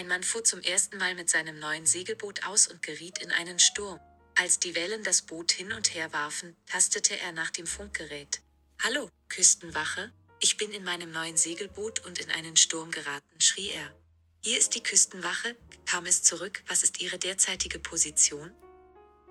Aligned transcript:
Ein 0.00 0.08
Mann 0.08 0.22
fuhr 0.22 0.42
zum 0.42 0.62
ersten 0.62 0.96
Mal 0.96 1.14
mit 1.14 1.28
seinem 1.28 1.58
neuen 1.58 1.84
Segelboot 1.84 2.46
aus 2.46 2.66
und 2.66 2.80
geriet 2.80 3.18
in 3.18 3.30
einen 3.32 3.58
Sturm. 3.58 4.00
Als 4.34 4.58
die 4.58 4.74
Wellen 4.74 5.04
das 5.04 5.20
Boot 5.20 5.52
hin 5.52 5.74
und 5.74 5.94
her 5.94 6.10
warfen, 6.14 6.56
tastete 6.64 7.20
er 7.20 7.32
nach 7.32 7.50
dem 7.50 7.66
Funkgerät. 7.66 8.40
Hallo, 8.82 9.10
Küstenwache, 9.28 10.10
ich 10.40 10.56
bin 10.56 10.70
in 10.70 10.84
meinem 10.84 11.12
neuen 11.12 11.36
Segelboot 11.36 11.98
und 12.06 12.18
in 12.18 12.30
einen 12.30 12.56
Sturm 12.56 12.90
geraten, 12.90 13.40
schrie 13.40 13.68
er. 13.68 13.94
Hier 14.42 14.56
ist 14.56 14.74
die 14.74 14.82
Küstenwache, 14.82 15.54
kam 15.84 16.06
es 16.06 16.22
zurück, 16.22 16.62
was 16.66 16.82
ist 16.82 17.02
Ihre 17.02 17.18
derzeitige 17.18 17.78
Position? 17.78 18.50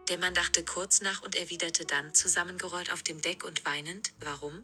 Der 0.08 0.20
Mann 0.20 0.36
dachte 0.36 0.64
kurz 0.64 1.02
nach 1.02 1.24
und 1.24 1.36
erwiderte 1.36 1.86
dann 1.86 2.14
zusammengerollt 2.14 2.94
auf 2.94 3.02
dem 3.02 3.22
Deck 3.22 3.44
und 3.44 3.66
weinend, 3.66 4.12
warum? 4.20 4.64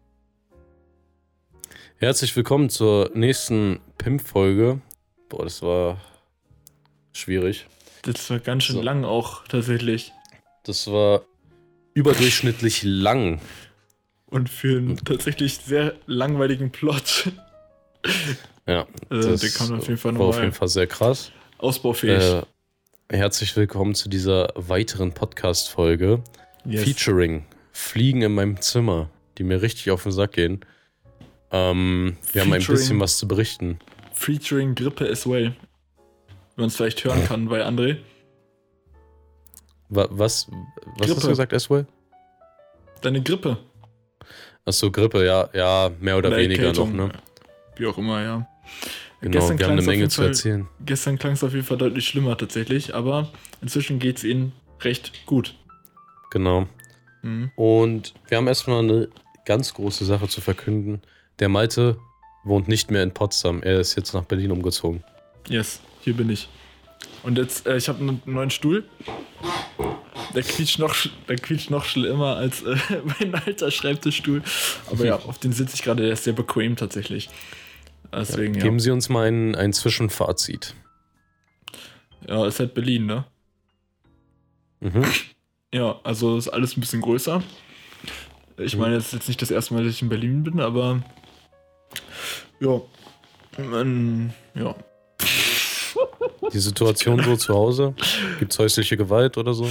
Herzlich 1.97 2.35
willkommen 2.35 2.69
zur 2.69 3.09
nächsten 3.15 3.81
PIMP-Folge. 3.97 4.81
Boah, 5.29 5.43
das 5.43 5.61
war 5.61 5.97
schwierig. 7.13 7.67
Das 8.03 8.29
war 8.29 8.39
ganz 8.39 8.63
schön 8.63 8.75
So. 8.77 8.81
lang 8.81 9.03
auch 9.03 9.47
tatsächlich. 9.47 10.11
Das 10.63 10.87
war 10.87 11.21
überdurchschnittlich 11.93 12.83
lang. 12.83 13.39
Und 14.27 14.49
für 14.49 14.77
einen 14.77 14.97
tatsächlich 14.97 15.57
sehr 15.57 15.95
langweiligen 16.05 16.71
Plot. 16.71 17.31
Ja, 18.67 18.87
Also, 19.09 19.29
das 19.31 19.41
der 19.41 19.49
kam 19.51 19.77
auf 19.77 19.87
jeden 19.87 19.97
Fall 19.99 20.17
war 20.17 20.25
auf 20.27 20.39
jeden 20.39 20.51
Fall 20.51 20.67
sehr 20.67 20.87
krass. 20.87 21.31
ausbaufähig. 21.59 22.23
Äh, 22.23 22.41
herzlich 23.15 23.55
willkommen 23.55 23.93
zu 23.93 24.09
dieser 24.09 24.49
weiteren 24.55 25.11
Podcast-Folge. 25.13 26.23
yes. 26.65 26.83
Featuring 26.83 27.45
Fliegen 27.71 28.23
in 28.23 28.33
meinem 28.33 28.59
Zimmer, 28.61 29.11
die 29.37 29.43
mir 29.43 29.61
richtig 29.61 29.91
auf 29.91 30.01
den 30.01 30.11
Sack 30.11 30.31
gehen. 30.33 30.61
Ähm, 31.51 32.17
wir 32.33 32.41
haben 32.41 32.53
ein 32.53 32.61
Featuring- 32.61 32.79
bisschen 32.79 32.99
was 32.99 33.17
zu 33.19 33.27
berichten. 33.27 33.77
Featuring 34.15 34.75
Grippe 34.75 35.07
as 35.07 35.27
well. 35.27 35.53
Wenn 36.55 36.63
man 36.63 36.67
es 36.67 36.77
vielleicht 36.77 37.03
hören 37.03 37.23
kann 37.25 37.47
bei 37.47 37.65
André. 37.65 37.97
Wa 39.89 40.07
was 40.09 40.49
was 40.97 41.09
hast 41.11 41.23
du 41.23 41.29
gesagt, 41.29 41.53
Eswell? 41.53 41.85
Deine 43.01 43.21
Grippe. 43.21 43.57
Achso, 44.65 44.89
Grippe, 44.89 45.23
ja, 45.25 45.47
ja, 45.53 45.91
mehr 45.99 46.17
oder, 46.17 46.35
weniger 46.35 46.63
Erkältung, 46.63 46.95
noch, 46.95 47.07
ne? 47.09 47.13
Wie 47.75 47.85
auch 47.85 47.97
immer, 47.97 48.23
ja. 48.23 48.47
Genau, 49.21 49.33
Gestern 49.33 49.59
wir 49.59 49.65
haben 49.67 49.73
eine 49.73 49.81
Menge 49.83 50.07
zu 50.09 50.21
Fall- 50.21 50.29
erzählen. 50.29 50.67
Gestern 50.83 51.19
klang 51.19 51.33
es 51.33 51.43
auf 51.43 51.53
jeden 51.53 51.65
Fall 51.65 51.77
deutlich 51.77 52.07
schlimmer 52.07 52.35
tatsächlich, 52.37 52.95
aber 52.95 53.31
inzwischen 53.61 53.99
geht 53.99 54.17
es 54.17 54.23
ihnen 54.23 54.53
recht 54.81 55.25
gut. 55.27 55.55
Genau. 56.31 56.67
Mhm. 57.21 57.51
Und 57.55 58.13
wir 58.27 58.37
haben 58.37 58.47
erstmal 58.47 58.79
eine 58.79 59.09
ganz 59.45 59.73
große 59.73 60.03
Sache 60.05 60.27
zu 60.27 60.41
verkünden. 60.41 61.01
Der 61.39 61.49
Malte 61.49 61.97
wohnt 62.45 62.67
nicht 62.67 62.91
mehr 62.91 63.03
in 63.03 63.11
Potsdam. 63.11 63.61
Er 63.61 63.79
ist 63.79 63.95
jetzt 63.95 64.13
nach 64.13 64.23
Berlin 64.23 64.51
umgezogen. 64.51 65.03
Yes, 65.49 65.81
hier 66.01 66.13
bin 66.13 66.29
ich. 66.29 66.47
Und 67.23 67.37
jetzt, 67.37 67.67
äh, 67.67 67.75
ich 67.75 67.89
habe 67.89 67.99
einen 67.99 68.21
neuen 68.25 68.51
Stuhl. 68.51 68.85
Der 70.33 70.43
quietscht 70.43 70.79
noch, 70.79 70.95
der 71.27 71.37
quietscht 71.37 71.69
noch 71.69 71.85
schlimmer 71.85 72.37
als 72.37 72.61
äh, 72.63 72.77
mein 73.19 73.35
alter 73.35 73.71
Schreibtischstuhl. 73.71 74.43
Aber 74.91 75.05
ja, 75.05 75.15
auf 75.27 75.39
den 75.39 75.51
sitze 75.51 75.75
ich 75.75 75.83
gerade, 75.83 76.03
der 76.03 76.13
ist 76.13 76.23
sehr 76.23 76.33
bequem 76.33 76.75
tatsächlich. 76.75 77.29
Deswegen, 78.13 78.53
ja. 78.53 78.61
Geben 78.61 78.79
Sie 78.79 78.91
uns 78.91 79.09
mal 79.09 79.27
ein, 79.27 79.55
ein 79.55 79.73
Zwischenfazit. 79.73 80.73
Ja, 82.27 82.45
ist 82.47 82.59
halt 82.59 82.73
Berlin, 82.73 83.05
ne? 83.05 83.25
Mhm. 84.79 85.03
Ja, 85.73 85.99
also 86.05 86.37
ist 86.37 86.47
alles 86.47 86.77
ein 86.77 86.79
bisschen 86.79 87.01
größer. 87.01 87.43
Ich 88.55 88.77
meine, 88.77 88.95
es 88.95 89.07
ist 89.07 89.13
jetzt 89.13 89.27
nicht 89.27 89.41
das 89.41 89.51
erste 89.51 89.73
Mal, 89.73 89.83
dass 89.83 89.93
ich 89.93 90.01
in 90.01 90.07
Berlin 90.07 90.41
bin, 90.41 90.61
aber 90.61 91.03
ja, 92.59 92.81
man, 93.57 94.33
ja, 94.53 94.75
Die 96.53 96.59
Situation 96.59 97.23
so 97.23 97.35
zu 97.35 97.53
Hause? 97.53 97.93
Gibt 98.39 98.53
es 98.53 98.59
häusliche 98.59 98.97
Gewalt 98.97 99.37
oder 99.37 99.53
so? 99.53 99.69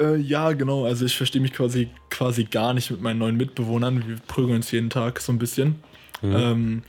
Äh, 0.00 0.16
ja, 0.16 0.52
genau. 0.52 0.84
Also 0.84 1.04
ich 1.04 1.16
verstehe 1.16 1.40
mich 1.40 1.52
quasi, 1.52 1.90
quasi 2.10 2.44
gar 2.44 2.74
nicht 2.74 2.90
mit 2.90 3.00
meinen 3.00 3.18
neuen 3.18 3.36
Mitbewohnern. 3.36 4.06
Wir 4.06 4.16
prügeln 4.26 4.56
uns 4.56 4.70
jeden 4.70 4.90
Tag 4.90 5.20
so 5.20 5.32
ein 5.32 5.38
bisschen. 5.38 5.82
Mhm. 6.22 6.36
Ähm, 6.36 6.82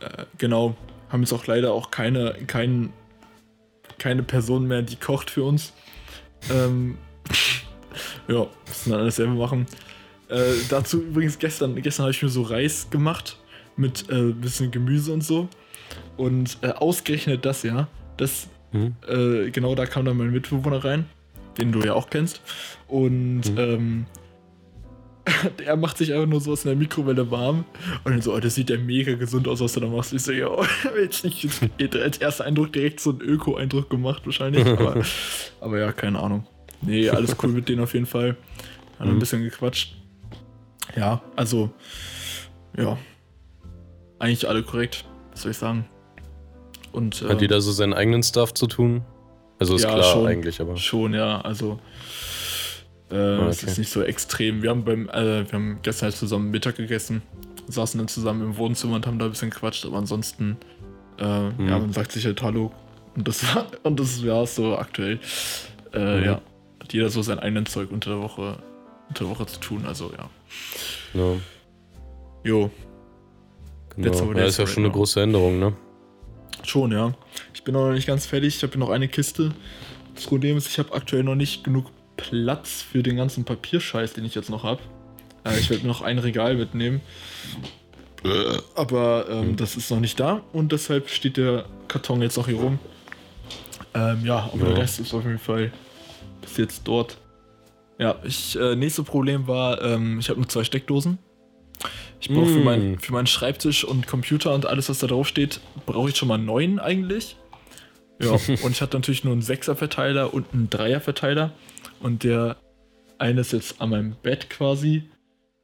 äh, 0.00 0.24
genau. 0.38 0.76
Haben 1.08 1.20
jetzt 1.22 1.32
auch 1.32 1.46
leider 1.46 1.72
auch 1.72 1.90
keine, 1.90 2.34
kein, 2.46 2.92
keine 3.98 4.22
Person 4.22 4.66
mehr, 4.66 4.82
die 4.82 4.96
kocht 4.96 5.30
für 5.30 5.44
uns. 5.44 5.72
Ähm, 6.50 6.98
ja, 8.28 8.46
müssen 8.66 8.90
dann 8.90 9.00
alles 9.00 9.16
selber 9.16 9.34
machen. 9.34 9.66
Äh, 10.28 10.54
dazu 10.68 11.02
übrigens 11.02 11.38
gestern, 11.38 11.80
gestern 11.80 12.04
habe 12.04 12.10
ich 12.10 12.22
mir 12.22 12.28
so 12.28 12.42
Reis 12.42 12.88
gemacht 12.90 13.38
mit 13.76 14.08
äh, 14.10 14.32
bisschen 14.32 14.70
Gemüse 14.70 15.12
und 15.12 15.22
so. 15.24 15.48
Und 16.16 16.58
äh, 16.62 16.68
ausgerechnet 16.72 17.44
das 17.44 17.62
ja, 17.62 17.88
das 18.16 18.48
Mhm. 18.72 18.96
äh, 19.08 19.50
genau 19.50 19.74
da 19.76 19.86
kam 19.86 20.04
dann 20.04 20.16
mein 20.16 20.30
Mitbewohner 20.32 20.84
rein, 20.84 21.06
den 21.56 21.70
du 21.72 21.80
ja 21.80 21.94
auch 21.94 22.10
kennst. 22.10 22.40
Und 22.88 23.42
Mhm. 23.52 23.58
ähm, 23.58 24.06
er 25.64 25.76
macht 25.76 25.98
sich 25.98 26.12
einfach 26.12 26.26
nur 26.26 26.40
so 26.40 26.52
aus 26.52 26.64
in 26.64 26.70
der 26.70 26.76
Mikrowelle 26.76 27.30
warm. 27.30 27.64
Und 28.04 28.12
dann 28.12 28.22
so, 28.22 28.34
oh, 28.34 28.40
das 28.40 28.54
sieht 28.56 28.70
ja 28.70 28.76
mega 28.78 29.14
gesund 29.14 29.48
aus, 29.48 29.60
was 29.60 29.72
du 29.72 29.80
da 29.80 29.86
machst. 29.88 30.12
Ich 30.12 30.22
so, 30.22 30.32
ja, 30.32 30.48
jetzt 31.00 31.24
nicht, 31.24 31.48
jetzt 31.78 31.96
als 31.96 32.18
erster 32.18 32.44
Eindruck 32.44 32.72
direkt 32.72 33.00
so 33.00 33.10
einen 33.10 33.20
Öko-Eindruck 33.20 33.88
gemacht, 33.90 34.22
wahrscheinlich. 34.24 34.66
Aber, 34.66 35.02
aber 35.60 35.78
ja, 35.78 35.92
keine 35.92 36.18
Ahnung. 36.20 36.46
Nee, 36.82 37.08
alles 37.08 37.36
cool 37.42 37.50
mit 37.50 37.68
denen 37.68 37.80
auf 37.82 37.94
jeden 37.94 38.06
Fall. 38.06 38.36
Haben 38.98 39.10
Mhm. 39.10 39.16
ein 39.16 39.20
bisschen 39.20 39.42
gequatscht. 39.42 39.96
Ja, 40.96 41.22
also, 41.36 41.70
ja. 42.76 42.96
Eigentlich 44.18 44.48
alle 44.48 44.62
korrekt, 44.62 45.04
was 45.32 45.42
soll 45.42 45.50
ich 45.50 45.58
sagen. 45.58 45.86
Und, 46.92 47.20
Hat 47.22 47.32
ähm, 47.32 47.38
jeder 47.40 47.60
so 47.60 47.72
seinen 47.72 47.92
eigenen 47.92 48.22
Stuff 48.22 48.54
zu 48.54 48.66
tun? 48.66 49.02
Also 49.58 49.74
ist 49.76 49.82
Ja, 49.82 49.90
klar 49.92 50.02
schon. 50.02 50.26
eigentlich, 50.26 50.60
aber. 50.60 50.76
Schon, 50.76 51.14
ja, 51.14 51.40
also 51.42 51.78
äh, 53.10 53.14
es 53.48 53.62
okay. 53.62 53.70
ist 53.72 53.78
nicht 53.78 53.90
so 53.90 54.02
extrem. 54.02 54.62
Wir 54.62 54.70
haben 54.70 54.84
beim, 54.84 55.08
äh, 55.08 55.44
wir 55.44 55.52
haben 55.52 55.78
gestern 55.82 56.06
halt 56.06 56.16
zusammen 56.16 56.50
Mittag 56.50 56.76
gegessen, 56.76 57.22
saßen 57.68 57.98
dann 57.98 58.08
zusammen 58.08 58.42
im 58.42 58.56
Wohnzimmer 58.56 58.96
und 58.96 59.06
haben 59.06 59.18
da 59.18 59.26
ein 59.26 59.30
bisschen 59.30 59.50
gequatscht, 59.50 59.84
aber 59.86 59.98
ansonsten, 59.98 60.56
äh, 61.18 61.50
Mhm. 61.50 61.68
ja, 61.68 61.78
man 61.78 61.92
sagt 61.92 62.12
sich 62.12 62.24
halt 62.24 62.40
Hallo 62.42 62.72
und 63.16 63.28
das 63.28 63.42
war, 63.54 63.66
und 63.82 64.00
das 64.00 64.24
war 64.26 64.46
so 64.46 64.76
aktuell. 64.76 65.20
Äh, 65.92 66.18
Mhm. 66.20 66.24
Ja, 66.24 66.40
hat 66.80 66.92
jeder 66.92 67.08
so 67.10 67.22
sein 67.22 67.38
eigenes 67.38 67.72
Zeug 67.72 67.90
unter 67.90 68.10
der 68.10 68.20
Woche, 68.20 68.58
unter 69.08 69.24
der 69.24 69.30
Woche 69.30 69.46
zu 69.46 69.60
tun, 69.60 69.84
also 69.86 70.10
ja. 70.16 70.30
Ja, 71.14 71.36
Jo, 72.44 72.70
That's 74.00 74.20
genau. 74.20 74.32
Ja, 74.32 74.44
is 74.44 74.52
ist 74.54 74.58
ja 74.58 74.66
schon 74.66 74.84
eine 74.84 74.92
große 74.92 75.20
Änderung, 75.22 75.58
ne? 75.58 75.74
schon, 76.64 76.90
ja. 76.90 77.12
Ich 77.54 77.62
bin 77.62 77.74
noch 77.74 77.92
nicht 77.92 78.06
ganz 78.06 78.26
fertig, 78.26 78.56
ich 78.56 78.62
habe 78.62 78.72
hier 78.72 78.80
noch 78.80 78.90
eine 78.90 79.06
Kiste. 79.08 79.52
Das 80.14 80.24
Problem 80.24 80.56
ist, 80.56 80.66
ich 80.68 80.78
habe 80.78 80.92
aktuell 80.94 81.22
noch 81.22 81.34
nicht 81.36 81.62
genug 81.62 81.86
Platz 82.16 82.82
für 82.82 83.02
den 83.02 83.16
ganzen 83.16 83.44
Papierscheiß, 83.44 84.14
den 84.14 84.24
ich 84.24 84.34
jetzt 84.34 84.50
noch 84.50 84.64
habe. 84.64 84.80
Äh, 85.44 85.58
ich 85.60 85.70
werde 85.70 85.86
noch 85.86 86.02
ein 86.02 86.18
Regal 86.18 86.56
mitnehmen. 86.56 87.00
Aber 88.74 89.26
ähm, 89.30 89.42
Hm. 89.50 89.56
das 89.56 89.76
ist 89.76 89.90
noch 89.90 90.00
nicht 90.00 90.18
da 90.18 90.42
und 90.52 90.72
deshalb 90.72 91.08
steht 91.08 91.36
der 91.36 91.66
Karton 91.86 92.22
jetzt 92.22 92.36
noch 92.36 92.48
hier 92.48 92.56
rum. 92.56 92.78
Ähm, 93.94 94.24
ja, 94.24 94.50
aber 94.52 94.62
Ja. 94.64 94.68
der 94.74 94.78
Rest 94.78 94.98
ist 94.98 95.14
auf 95.14 95.24
jeden 95.24 95.38
Fall 95.38 95.70
bis 96.40 96.56
jetzt 96.56 96.82
dort. 96.84 97.18
Ja, 97.98 98.16
ich, 98.24 98.58
äh, 98.58 98.74
nächste 98.74 99.04
Problem 99.04 99.46
war, 99.46 99.80
ähm, 99.82 100.18
ich 100.18 100.28
habe 100.28 100.40
nur 100.40 100.48
zwei 100.48 100.64
Steckdosen. 100.64 101.18
Ich 102.20 102.28
brauche 102.28 102.46
für, 102.46 102.60
Mm. 102.60 102.64
mein, 102.64 102.98
für 102.98 103.12
meinen 103.12 103.26
Schreibtisch 103.26 103.84
und 103.84 104.06
Computer 104.06 104.54
und 104.54 104.66
alles, 104.66 104.88
was 104.88 104.98
da 104.98 105.06
drauf 105.06 105.28
steht, 105.28 105.60
brauche 105.84 106.08
ich 106.10 106.16
schon 106.16 106.28
mal 106.28 106.38
neun 106.38 106.78
eigentlich. 106.78 107.36
Ja, 108.20 108.30
und 108.62 108.70
ich 108.70 108.80
hatte 108.80 108.96
natürlich 108.96 109.24
nur 109.24 109.32
einen 109.32 109.42
Sechser-Verteiler 109.42 110.32
und 110.32 110.46
einen 110.52 110.70
Dreier-Verteiler. 110.70 111.52
Und 112.00 112.24
der 112.24 112.56
eine 113.18 113.40
ist 113.42 113.52
jetzt 113.52 113.80
an 113.80 113.90
meinem 113.90 114.16
Bett 114.22 114.48
quasi, 114.50 115.04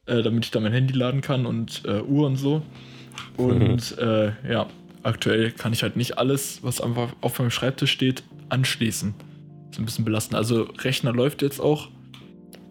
äh, 0.06 0.22
damit 0.22 0.44
ich 0.44 0.50
da 0.50 0.60
mein 0.60 0.72
Handy 0.72 0.94
laden 0.94 1.20
kann 1.20 1.46
und 1.46 1.82
äh, 1.86 2.00
Uhr 2.02 2.26
und 2.26 2.36
so. 2.36 2.62
Und 3.36 3.96
äh, 3.98 4.32
ja, 4.50 4.66
aktuell 5.02 5.52
kann 5.52 5.72
ich 5.72 5.82
halt 5.82 5.96
nicht 5.96 6.18
alles, 6.18 6.62
was 6.62 6.80
einfach 6.80 7.14
auf 7.22 7.38
meinem 7.38 7.50
Schreibtisch 7.50 7.92
steht, 7.92 8.22
anschließen. 8.50 9.14
Ist 9.70 9.78
ein 9.78 9.84
bisschen 9.86 10.04
belastend. 10.04 10.36
Also 10.36 10.68
Rechner 10.78 11.12
läuft 11.12 11.40
jetzt 11.42 11.60
auch, 11.60 11.88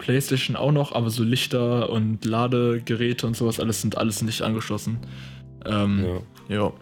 Playstation 0.02 0.56
auch 0.56 0.72
noch, 0.72 0.92
aber 0.94 1.10
so 1.12 1.24
Lichter 1.24 1.90
und 1.92 2.26
Ladegeräte 2.26 3.28
und 3.28 3.38
sowas, 3.38 3.60
alles 3.60 3.82
sind 3.82 3.98
alles 3.98 4.22
nicht 4.24 4.42
angeschlossen. 4.42 4.98
Ähm, 5.66 6.04
Ja. 6.50 6.56
ja. 6.56 6.74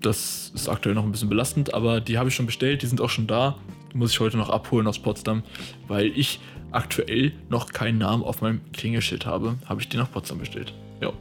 Das 0.00 0.52
ist 0.54 0.68
aktuell 0.68 0.94
noch 0.94 1.04
ein 1.04 1.10
bisschen 1.12 1.28
belastend, 1.28 1.74
aber 1.74 2.00
die 2.00 2.18
habe 2.18 2.28
ich 2.28 2.34
schon 2.34 2.46
bestellt, 2.46 2.82
die 2.82 2.86
sind 2.86 3.00
auch 3.00 3.10
schon 3.10 3.26
da. 3.26 3.56
Die 3.92 3.96
muss 3.96 4.10
ich 4.12 4.20
heute 4.20 4.36
noch 4.36 4.50
abholen 4.50 4.86
aus 4.86 4.98
Potsdam, 4.98 5.42
weil 5.88 6.06
ich 6.16 6.40
aktuell 6.72 7.32
noch 7.48 7.72
keinen 7.72 7.98
Namen 7.98 8.22
auf 8.22 8.40
meinem 8.42 8.60
Klingelschild 8.72 9.24
habe. 9.26 9.54
Habe 9.66 9.80
ich 9.80 9.88
die 9.88 9.96
nach 9.96 10.10
Potsdam 10.10 10.38
bestellt. 10.38 10.72
Ja, 11.00 11.12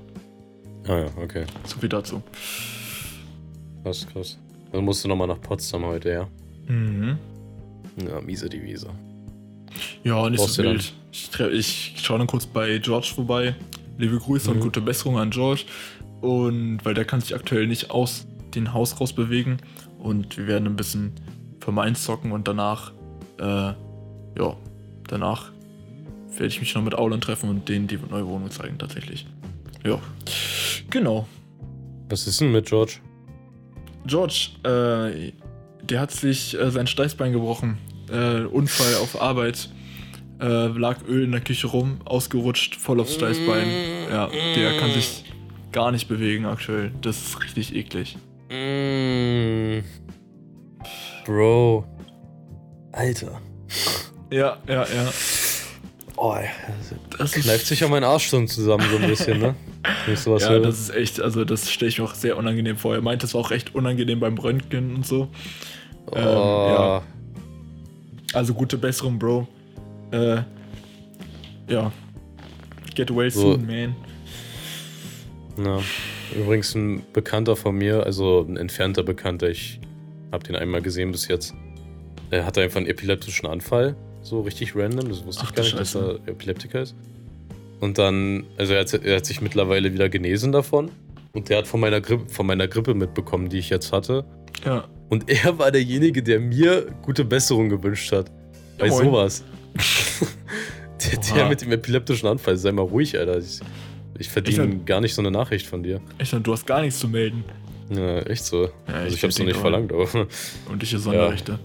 Ah 0.88 1.00
ja, 1.00 1.06
okay. 1.22 1.46
so 1.66 1.78
viel 1.80 1.90
dazu. 1.90 2.22
Krass, 3.84 4.08
krass. 4.12 4.38
Dann 4.72 4.84
musst 4.86 5.04
du 5.04 5.08
nochmal 5.08 5.28
nach 5.28 5.42
Potsdam 5.42 5.86
heute, 5.86 6.10
ja? 6.10 6.28
Mhm. 6.68 7.18
Ja, 8.08 8.22
miese 8.22 8.48
die 8.50 8.62
Wiese. 8.62 8.90
Ja, 10.08 10.30
nicht 10.30 10.42
so 10.42 10.64
wild. 10.64 10.94
Ich, 11.12 11.30
ich 11.52 11.94
schaue 12.02 12.18
dann 12.20 12.28
kurz 12.28 12.46
bei 12.46 12.78
George 12.78 13.12
vorbei. 13.14 13.56
Liebe 13.98 14.18
Grüße 14.18 14.50
und 14.52 14.58
Mhm. 14.58 14.62
gute 14.62 14.82
Besserung 14.82 15.18
an 15.18 15.32
George. 15.32 15.64
Und 16.22 16.80
weil 16.84 16.94
der 16.94 17.06
kann 17.06 17.20
sich 17.22 17.36
aktuell 17.36 17.68
nicht 17.68 17.92
aus 17.92 18.26
den 18.56 18.74
Haus 18.74 19.00
rausbewegen 19.00 19.58
und 20.00 20.38
wir 20.38 20.48
werden 20.48 20.66
ein 20.68 20.76
bisschen 20.76 21.12
vermeint 21.60 21.98
zocken 21.98 22.32
und 22.32 22.48
danach, 22.48 22.94
äh, 23.40 23.44
ja, 23.44 24.56
danach 25.08 25.52
werde 26.32 26.48
ich 26.48 26.60
mich 26.60 26.74
noch 26.74 26.84
mit 26.84 26.96
Aulan 26.96 27.20
treffen 27.22 27.50
und 27.50 27.68
denen 27.68 27.88
die 27.88 28.00
neue 28.10 28.26
Wohnung 28.26 28.50
zeigen, 28.50 28.78
tatsächlich. 28.78 29.28
Ja, 29.86 30.00
genau. 30.90 31.28
Was 32.10 32.26
ist 32.26 32.40
denn 32.40 32.52
mit 32.52 32.68
George? 32.68 32.94
George, 34.06 34.50
äh, 34.64 35.34
der 35.84 36.00
hat 36.00 36.12
sich 36.12 36.58
äh, 36.58 36.72
sein 36.72 36.88
Steißbein 36.88 37.34
gebrochen. 37.34 37.78
Äh, 38.10 38.46
Unfall 38.46 38.96
auf 39.04 39.22
Arbeit. 39.22 39.70
Äh, 40.40 40.68
lag 40.68 40.98
Öl 41.08 41.24
in 41.24 41.32
der 41.32 41.42
Küche 41.42 41.68
rum, 41.68 42.00
ausgerutscht, 42.06 42.76
voll 42.76 43.00
aufs 43.00 43.16
Steißbein. 43.16 43.68
Ja, 44.12 44.30
der 44.56 44.78
kann 44.78 44.92
sich 44.92 45.26
gar 45.72 45.92
nicht 45.92 46.08
bewegen 46.08 46.46
aktuell. 46.46 46.92
Das 47.02 47.18
ist 47.18 47.44
richtig 47.44 47.76
eklig. 47.76 48.18
Mm. 48.50 49.80
Bro. 51.26 51.86
Alter. 52.92 53.42
Ja, 54.32 54.58
ja, 54.68 54.84
ja. 54.84 55.12
Oh, 56.16 56.36
Das 57.18 57.32
kneift 57.34 57.68
sich 57.68 57.82
ja 57.82 57.88
mein 57.88 58.04
Arsch 58.04 58.28
schon 58.28 58.48
zusammen 58.48 58.86
so 58.90 58.98
ein 58.98 59.08
bisschen, 59.08 59.40
ne? 59.40 59.56
Ja, 60.08 60.50
höre. 60.50 60.62
das 60.62 60.80
ist 60.80 60.90
echt, 60.90 61.22
also 61.22 61.46
das 61.46 61.72
stelle 61.72 61.90
ich 61.90 62.00
mir 62.00 62.06
auch 62.06 62.16
sehr 62.16 62.38
unangenehm 62.38 62.78
vor. 62.78 62.96
Er 62.96 63.02
meint, 63.02 63.24
es 63.24 63.34
war 63.34 63.42
auch 63.42 63.52
echt 63.52 63.76
unangenehm 63.76 64.20
beim 64.20 64.38
Röntgen 64.38 64.96
und 64.96 65.06
so. 65.06 65.30
oh. 66.08 66.16
ähm, 66.16 66.26
ja. 66.26 67.04
Also 68.34 68.54
gute 68.54 68.78
Besserung, 68.78 69.20
Bro. 69.20 69.48
Äh, 70.12 70.42
ja. 71.70 71.92
Get 72.96 73.16
well 73.16 73.30
So. 73.30 73.54
soon, 73.54 73.66
man. 73.66 73.96
Ja. 75.64 75.82
Übrigens 76.36 76.76
ein 76.76 77.04
Bekannter 77.14 77.56
von 77.56 77.76
mir, 77.76 78.04
also 78.04 78.46
ein 78.48 78.58
entfernter 78.58 79.04
Bekannter, 79.04 79.50
ich 79.50 79.80
habe 80.32 80.44
den 80.44 80.56
einmal 80.56 80.82
gesehen 80.82 81.12
bis 81.12 81.28
jetzt. 81.28 81.54
Er 82.30 82.46
hatte 82.46 82.62
einfach 82.62 82.78
einen 82.78 82.88
epileptischen 82.88 83.48
Anfall, 83.48 83.96
so 84.22 84.42
richtig 84.42 84.76
random, 84.76 85.08
das 85.08 85.26
wusste 85.26 85.44
Ach 85.46 85.50
ich 85.50 85.56
gar 85.56 85.64
nicht, 85.64 85.80
dass 85.80 85.94
Scheiße. 85.94 86.20
er 86.26 86.32
Epileptiker 86.32 86.82
ist. 86.82 86.96
Und 87.80 87.98
dann, 87.98 88.46
also 88.58 88.74
er 88.74 88.82
hat, 88.82 88.94
er 88.94 89.16
hat 89.18 89.26
sich 89.26 89.42
mittlerweile 89.42 89.94
wieder 89.94 90.10
genesen 90.10 90.52
davon 90.52 90.92
und 91.34 91.50
der 91.50 91.60
hat 91.60 91.68
von 91.68 91.80
meiner, 91.80 92.02
Grippe, 92.02 92.28
von 92.30 92.46
meiner 92.46 92.68
Grippe 92.68 92.94
mitbekommen, 92.94 93.48
die 93.50 93.60
ich 93.60 93.70
jetzt 93.70 93.94
hatte. 93.94 94.26
Ja. 94.66 94.84
Und 95.10 95.30
er 95.30 95.58
war 95.58 95.72
derjenige, 95.72 96.22
der 96.22 96.40
mir 96.40 96.88
gute 97.04 97.24
Besserung 97.24 97.70
gewünscht 97.70 98.12
hat. 98.12 98.30
Bei 98.78 98.90
Moin. 98.90 99.06
sowas. 99.06 99.44
der, 101.12 101.20
der 101.36 101.50
mit 101.50 101.62
dem 101.62 101.72
epileptischen 101.72 102.28
Anfall, 102.28 102.58
sei 102.58 102.72
mal 102.72 102.82
ruhig, 102.84 103.18
Alter. 103.18 103.38
Ich, 103.40 103.60
ich 104.20 104.30
verdiene 104.30 104.66
Ich- 104.76 104.86
gar 104.86 105.02
nicht 105.02 105.14
so 105.14 105.22
eine 105.22 105.32
Nachricht 105.32 105.68
von 105.68 105.84
dir. 105.84 106.02
Dachte, 106.18 106.42
du 106.42 106.54
hast 106.54 106.66
gar 106.66 106.82
nichts 106.82 107.00
zu 107.00 107.08
melden. 107.08 107.44
Ja, 107.90 108.20
echt 108.22 108.44
so. 108.46 108.64
Ja, 108.66 108.70
also 108.94 109.08
ich, 109.08 109.14
ich 109.16 109.24
hab's 109.24 109.40
noch 109.40 109.46
nicht 109.46 109.58
verlangt, 109.60 109.94
aber. 109.94 110.08
Und 110.70 110.84
ich 110.84 110.90
Sonderrechte. 110.98 111.60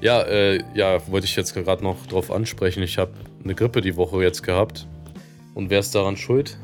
Ja, 0.00 0.22
äh, 0.22 0.62
ja, 0.74 1.00
wollte 1.08 1.26
ich 1.26 1.34
jetzt 1.34 1.54
gerade 1.54 1.82
noch 1.82 2.06
drauf 2.06 2.30
ansprechen. 2.30 2.82
Ich 2.82 2.98
habe 2.98 3.12
eine 3.42 3.54
Grippe 3.54 3.80
die 3.80 3.96
Woche 3.96 4.22
jetzt 4.22 4.42
gehabt. 4.42 4.86
Und 5.54 5.70
wer 5.70 5.78
ist 5.80 5.94
daran 5.94 6.16
schuld? 6.16 6.58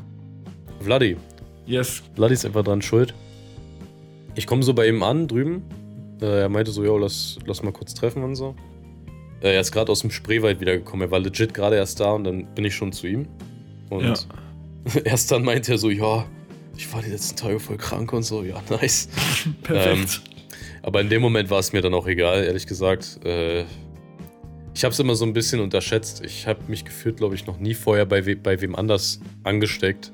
Vladi. 0.79 1.17
Yes. 1.65 2.03
Vladi 2.15 2.35
ist 2.35 2.45
einfach 2.45 2.63
dran 2.63 2.81
schuld. 2.83 3.13
Ich 4.35 4.45
komme 4.45 4.61
so 4.63 4.73
bei 4.73 4.87
ihm 4.87 5.01
an 5.01 5.27
drüben. 5.27 5.63
Äh, 6.21 6.41
er 6.41 6.49
meinte 6.49 6.71
so, 6.71 6.83
jo, 6.85 6.97
lass, 6.97 7.39
lass 7.45 7.63
mal 7.63 7.71
kurz 7.73 7.93
treffen 7.95 8.23
und 8.23 8.35
so. 8.35 8.55
Äh, 9.43 9.53
er 9.55 9.61
ist 9.61 9.71
gerade 9.71 9.91
aus 9.91 9.99
dem 10.01 10.09
Spreewald 10.09 10.59
wiedergekommen. 10.61 11.07
Er 11.07 11.11
war 11.11 11.19
legit 11.19 11.53
gerade 11.53 11.75
erst 11.75 11.99
da 11.99 12.13
und 12.13 12.23
dann 12.23 12.45
bin 12.55 12.65
ich 12.65 12.73
schon 12.73 12.91
zu 12.91 13.05
ihm. 13.07 13.27
Und 13.89 14.05
Ja. 14.05 14.13
erst 15.03 15.31
dann 15.31 15.43
meinte 15.43 15.73
er 15.73 15.77
so, 15.77 15.89
ja, 15.89 16.25
ich 16.75 16.91
war 16.91 17.01
die 17.03 17.09
letzten 17.11 17.35
Tage 17.35 17.59
voll 17.59 17.77
krank 17.77 18.11
und 18.13 18.23
so. 18.23 18.43
Ja, 18.43 18.61
nice. 18.69 19.09
Perfekt. 19.63 20.21
Aber 20.81 21.01
in 21.01 21.09
dem 21.09 21.21
Moment 21.21 21.49
war 21.49 21.59
es 21.59 21.71
mir 21.73 21.81
dann 21.81 21.93
auch 21.93 22.07
egal, 22.07 22.43
ehrlich 22.43 22.65
gesagt. 22.67 23.19
Äh, 23.25 23.65
ich 24.75 24.83
habe 24.83 24.91
es 24.91 24.99
immer 24.99 25.15
so 25.15 25.23
ein 25.25 25.33
bisschen 25.33 25.59
unterschätzt. 25.61 26.23
Ich 26.25 26.47
habe 26.47 26.59
mich 26.67 26.83
gefühlt, 26.83 27.17
glaube 27.17 27.35
ich, 27.35 27.45
noch 27.45 27.59
nie 27.59 27.73
vorher 27.75 28.05
bei, 28.05 28.25
we 28.25 28.35
bei 28.35 28.59
wem 28.59 28.75
anders 28.75 29.19
angesteckt. 29.43 30.11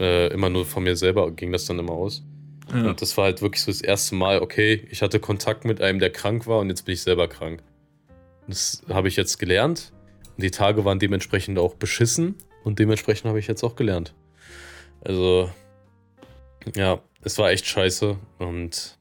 Äh, 0.00 0.32
immer 0.32 0.48
nur 0.50 0.64
von 0.66 0.82
mir 0.82 0.96
selber 0.96 1.30
ging 1.30 1.52
das 1.52 1.66
dann 1.66 1.78
immer 1.78 1.92
aus. 1.92 2.24
ja. 2.74 2.88
Und 2.88 3.00
das 3.00 3.16
war 3.16 3.26
halt 3.26 3.40
wirklich 3.40 3.62
so 3.62 3.70
das 3.70 3.80
erste 3.82 4.16
Mal, 4.16 4.40
okay, 4.40 4.86
ich 4.90 5.00
hatte 5.02 5.20
Kontakt 5.20 5.64
mit 5.64 5.80
einem, 5.80 6.00
der 6.00 6.10
krank 6.10 6.46
war 6.48 6.58
und 6.58 6.68
jetzt 6.68 6.84
bin 6.84 6.94
ich 6.94 7.02
selber 7.02 7.28
krank. 7.28 7.62
Das 8.46 8.82
habe 8.88 9.08
ich 9.08 9.16
jetzt 9.16 9.38
gelernt. 9.38 9.92
Und 10.36 10.42
die 10.42 10.50
Tage 10.50 10.84
waren 10.84 10.98
dementsprechend 10.98 11.58
auch 11.58 11.74
beschissen 11.74 12.36
und 12.64 12.78
dementsprechend 12.78 13.28
habe 13.28 13.38
ich 13.38 13.46
jetzt 13.46 13.62
auch 13.62 13.76
gelernt. 13.76 14.14
Also, 15.02 15.50
ja, 16.74 17.00
es 17.22 17.38
war 17.38 17.50
echt 17.50 17.66
scheiße 17.66 18.16
und 18.38 18.98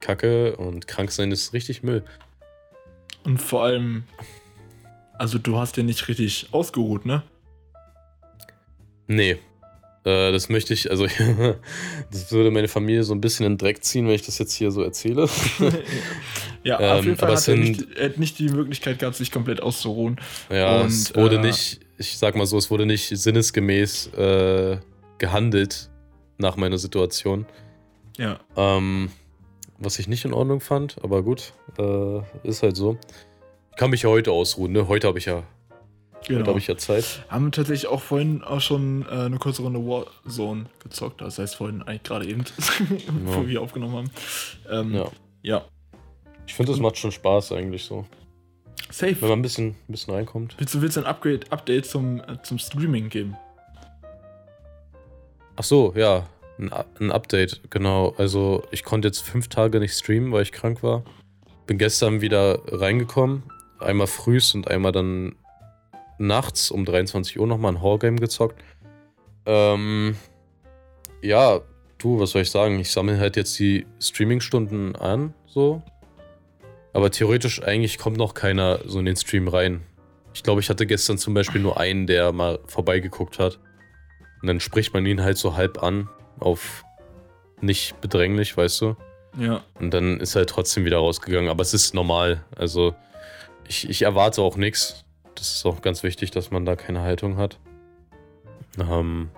Kacke 0.00 0.56
und 0.56 0.86
krank 0.86 1.10
sein 1.10 1.32
ist 1.32 1.52
richtig 1.52 1.82
Müll. 1.82 2.04
Und 3.24 3.38
vor 3.38 3.64
allem, 3.64 4.04
also 5.18 5.38
du 5.38 5.58
hast 5.58 5.76
ja 5.76 5.82
nicht 5.82 6.08
richtig 6.08 6.48
ausgeruht, 6.52 7.04
ne? 7.04 7.22
Nee. 9.06 9.38
Äh, 10.04 10.32
das 10.32 10.48
möchte 10.48 10.72
ich, 10.72 10.90
also 10.90 11.06
das 12.10 12.32
würde 12.32 12.50
meine 12.50 12.68
Familie 12.68 13.02
so 13.02 13.14
ein 13.14 13.20
bisschen 13.20 13.44
in 13.44 13.52
den 13.52 13.58
Dreck 13.58 13.84
ziehen, 13.84 14.06
wenn 14.06 14.14
ich 14.14 14.24
das 14.24 14.38
jetzt 14.38 14.54
hier 14.54 14.70
so 14.70 14.82
erzähle. 14.82 15.28
ja, 16.68 16.80
Ähm, 16.80 16.98
auf 16.98 17.04
jeden 17.04 17.16
Fall 17.16 17.28
aber 17.30 17.38
hat 17.38 17.48
er 17.48 17.56
nicht, 17.56 17.96
er 17.96 18.04
hat 18.10 18.18
nicht 18.18 18.38
die 18.38 18.48
Möglichkeit 18.50 18.98
gehabt, 18.98 19.16
sich 19.16 19.30
komplett 19.30 19.62
auszuruhen. 19.62 20.20
Ja, 20.50 20.82
Und, 20.82 20.88
es 20.88 21.14
wurde 21.14 21.36
äh, 21.36 21.40
nicht, 21.40 21.80
ich 21.96 22.18
sag 22.18 22.36
mal 22.36 22.46
so, 22.46 22.58
es 22.58 22.70
wurde 22.70 22.84
nicht 22.84 23.08
sinnesgemäß 23.08 24.08
äh, 24.14 24.78
gehandelt 25.18 25.88
nach 26.36 26.56
meiner 26.56 26.78
Situation. 26.78 27.46
Ja. 28.18 28.38
Ähm, 28.56 29.10
was 29.78 29.98
ich 29.98 30.08
nicht 30.08 30.24
in 30.24 30.32
Ordnung 30.34 30.60
fand, 30.60 30.96
aber 31.02 31.22
gut, 31.22 31.52
äh, 31.78 32.20
ist 32.46 32.62
halt 32.62 32.76
so. 32.76 32.98
Ich 33.70 33.76
kann 33.78 33.90
mich 33.90 34.02
ja 34.02 34.10
heute 34.10 34.32
ausruhen, 34.32 34.72
ne? 34.72 34.88
Heute 34.88 35.06
habe 35.06 35.18
ich 35.18 35.24
ja, 35.26 35.44
Genau. 36.26 36.40
heute 36.40 36.48
habe 36.50 36.58
ich 36.58 36.66
ja 36.66 36.76
Zeit. 36.76 37.24
Haben 37.28 37.52
tatsächlich 37.52 37.86
auch 37.86 38.02
vorhin 38.02 38.42
auch 38.42 38.60
schon 38.60 39.06
äh, 39.08 39.12
eine 39.14 39.38
kurze 39.38 39.62
Runde 39.62 39.78
Warzone 39.80 40.66
gezockt. 40.82 41.20
Das 41.20 41.38
heißt 41.38 41.54
vorhin 41.56 41.82
eigentlich 41.82 42.02
gerade 42.02 42.26
eben, 42.26 42.44
bevor 43.24 43.46
wir 43.46 43.62
aufgenommen 43.62 43.94
haben. 43.96 44.10
Ähm, 44.68 44.94
Ja. 44.94 45.10
ja. 45.42 45.64
Ich 46.48 46.54
finde, 46.54 46.72
das 46.72 46.80
macht 46.80 46.96
schon 46.96 47.12
Spaß 47.12 47.52
eigentlich 47.52 47.84
so. 47.84 48.06
Safe. 48.90 49.20
Wenn 49.20 49.28
man 49.28 49.38
ein 49.40 49.42
bisschen, 49.42 49.66
ein 49.68 49.92
bisschen 49.92 50.14
reinkommt. 50.14 50.56
Willst 50.58 50.74
du, 50.74 50.80
willst 50.80 50.96
du 50.96 51.02
ein 51.02 51.06
Upgrade, 51.06 51.40
Update 51.50 51.84
zum, 51.84 52.20
äh, 52.20 52.42
zum 52.42 52.58
Streaming 52.58 53.10
geben? 53.10 53.36
Ach 55.56 55.62
so, 55.62 55.92
ja, 55.94 56.26
ein, 56.58 56.72
ein 57.00 57.12
Update, 57.12 57.60
genau. 57.68 58.14
Also 58.16 58.64
ich 58.70 58.82
konnte 58.82 59.08
jetzt 59.08 59.20
fünf 59.20 59.48
Tage 59.48 59.78
nicht 59.78 59.92
streamen, 59.92 60.32
weil 60.32 60.42
ich 60.42 60.52
krank 60.52 60.82
war. 60.82 61.04
Bin 61.66 61.76
gestern 61.76 62.22
wieder 62.22 62.60
reingekommen. 62.66 63.42
Einmal 63.78 64.06
frühs 64.06 64.54
und 64.54 64.68
einmal 64.68 64.92
dann 64.92 65.34
nachts 66.16 66.70
um 66.70 66.86
23 66.86 67.38
Uhr 67.38 67.46
nochmal 67.46 67.74
ein 67.74 67.82
Horror-Game 67.82 68.18
gezockt. 68.18 68.58
Ähm, 69.44 70.16
ja, 71.20 71.60
du, 71.98 72.18
was 72.18 72.30
soll 72.30 72.42
ich 72.42 72.50
sagen? 72.50 72.80
Ich 72.80 72.90
sammle 72.90 73.18
halt 73.18 73.36
jetzt 73.36 73.58
die 73.58 73.86
Streaming-Stunden 74.00 74.96
an, 74.96 75.34
so. 75.46 75.82
Aber 76.92 77.10
theoretisch 77.10 77.62
eigentlich 77.62 77.98
kommt 77.98 78.16
noch 78.16 78.34
keiner 78.34 78.80
so 78.84 78.98
in 78.98 79.04
den 79.04 79.16
Stream 79.16 79.48
rein. 79.48 79.82
Ich 80.34 80.42
glaube, 80.42 80.60
ich 80.60 80.70
hatte 80.70 80.86
gestern 80.86 81.18
zum 81.18 81.34
Beispiel 81.34 81.60
nur 81.60 81.78
einen, 81.78 82.06
der 82.06 82.32
mal 82.32 82.58
vorbeigeguckt 82.66 83.38
hat. 83.38 83.58
Und 84.40 84.48
dann 84.48 84.60
spricht 84.60 84.94
man 84.94 85.04
ihn 85.04 85.22
halt 85.22 85.36
so 85.36 85.56
halb 85.56 85.82
an, 85.82 86.08
auf 86.38 86.84
nicht 87.60 88.00
bedränglich, 88.00 88.56
weißt 88.56 88.80
du. 88.82 88.96
Ja. 89.38 89.62
Und 89.80 89.92
dann 89.92 90.20
ist 90.20 90.34
er 90.34 90.40
halt 90.40 90.50
trotzdem 90.50 90.84
wieder 90.84 90.98
rausgegangen. 90.98 91.50
Aber 91.50 91.62
es 91.62 91.74
ist 91.74 91.94
normal. 91.94 92.44
Also 92.56 92.94
ich, 93.66 93.88
ich 93.88 94.02
erwarte 94.02 94.42
auch 94.42 94.56
nichts. 94.56 95.04
Das 95.34 95.54
ist 95.54 95.66
auch 95.66 95.82
ganz 95.82 96.02
wichtig, 96.02 96.30
dass 96.30 96.50
man 96.50 96.64
da 96.64 96.76
keine 96.76 97.00
Haltung 97.00 97.36
hat. 97.36 97.58
Ähm, 98.78 99.30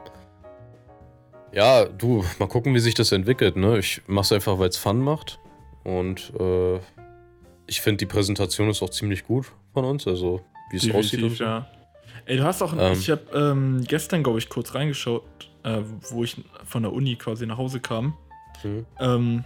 ja, 1.53 1.85
du, 1.87 2.25
mal 2.39 2.49
gucken, 2.49 2.75
wie 2.75 2.81
sich 2.81 2.95
das 2.95 3.13
entwickelt. 3.13 3.57
Ne? 3.57 3.79
Ich 3.79 4.03
mach's 4.07 4.33
einfach, 4.33 4.59
weil 4.59 4.69
es 4.69 4.77
Fun 4.77 5.01
macht. 5.01 5.39
Und 5.83 6.33
äh, 6.39 6.79
ich 7.71 7.81
finde, 7.81 7.99
die 7.99 8.07
Präsentation 8.07 8.69
ist 8.69 8.83
auch 8.83 8.91
ziemlich 8.91 9.25
gut 9.25 9.47
von 9.73 9.85
uns. 9.85 10.07
Also, 10.07 10.43
wie 10.71 10.77
es 10.77 10.83
aussieht. 10.91 11.13
Definitiv, 11.21 11.39
so. 11.39 11.45
ja. 11.45 11.67
Ey, 12.27 12.37
du 12.37 12.45
hast 12.45 12.61
auch, 12.63 12.73
Ähm. 12.77 12.93
ich 12.93 13.09
habe 13.11 13.23
ähm, 13.35 13.85
gestern, 13.87 14.23
glaube 14.23 14.39
ich, 14.39 14.49
kurz 14.49 14.75
reingeschaut, 14.75 15.23
äh, 15.63 15.79
wo 16.11 16.25
ich 16.25 16.37
von 16.65 16.83
der 16.83 16.93
Uni 16.93 17.17
quasi 17.17 17.47
nach 17.47 17.57
Hause 17.59 17.81
kam. 17.81 18.15
Mhm. 18.63 18.87
Ähm, 18.99 19.45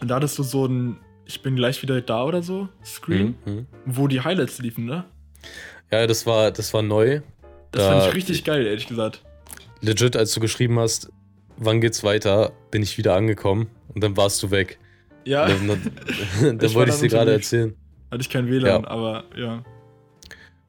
und 0.00 0.08
da 0.08 0.14
hattest 0.16 0.38
du 0.38 0.42
so 0.42 0.64
ein 0.66 0.96
Ich 1.26 1.42
bin 1.42 1.54
gleich 1.54 1.80
wieder 1.82 2.00
da 2.00 2.24
oder 2.24 2.42
so 2.42 2.68
Screen, 2.84 3.36
Mhm. 3.44 3.52
Mhm. 3.54 3.66
wo 3.84 4.08
die 4.08 4.20
Highlights 4.22 4.58
liefen, 4.58 4.84
ne? 4.86 5.04
Ja, 5.92 6.06
das 6.08 6.26
war, 6.26 6.50
das 6.50 6.72
war 6.74 6.82
neu. 6.82 7.20
Das 7.70 7.84
Da- 7.84 7.90
fand 8.00 8.08
ich 8.08 8.14
richtig 8.16 8.42
geil, 8.44 8.66
ehrlich 8.66 8.88
gesagt. 8.88 9.22
Legit, 9.80 10.16
als 10.16 10.34
du 10.34 10.40
geschrieben 10.40 10.78
hast, 10.80 11.08
wann 11.56 11.80
geht's 11.80 12.02
weiter, 12.02 12.50
bin 12.72 12.82
ich 12.82 12.98
wieder 12.98 13.14
angekommen 13.14 13.68
und 13.94 14.02
dann 14.02 14.16
warst 14.16 14.42
du 14.42 14.50
weg. 14.50 14.79
Ja, 15.24 15.46
Dann, 15.48 15.68
dann, 15.68 16.58
dann 16.58 16.74
wollte 16.74 16.92
ich 16.92 16.98
dir 17.00 17.08
gerade 17.08 17.32
erzählen. 17.32 17.74
hatte 18.10 18.22
ich 18.22 18.30
kein 18.30 18.48
WLAN, 18.48 18.82
Ja. 18.82 18.88
aber 18.88 19.24
ja. 19.36 19.62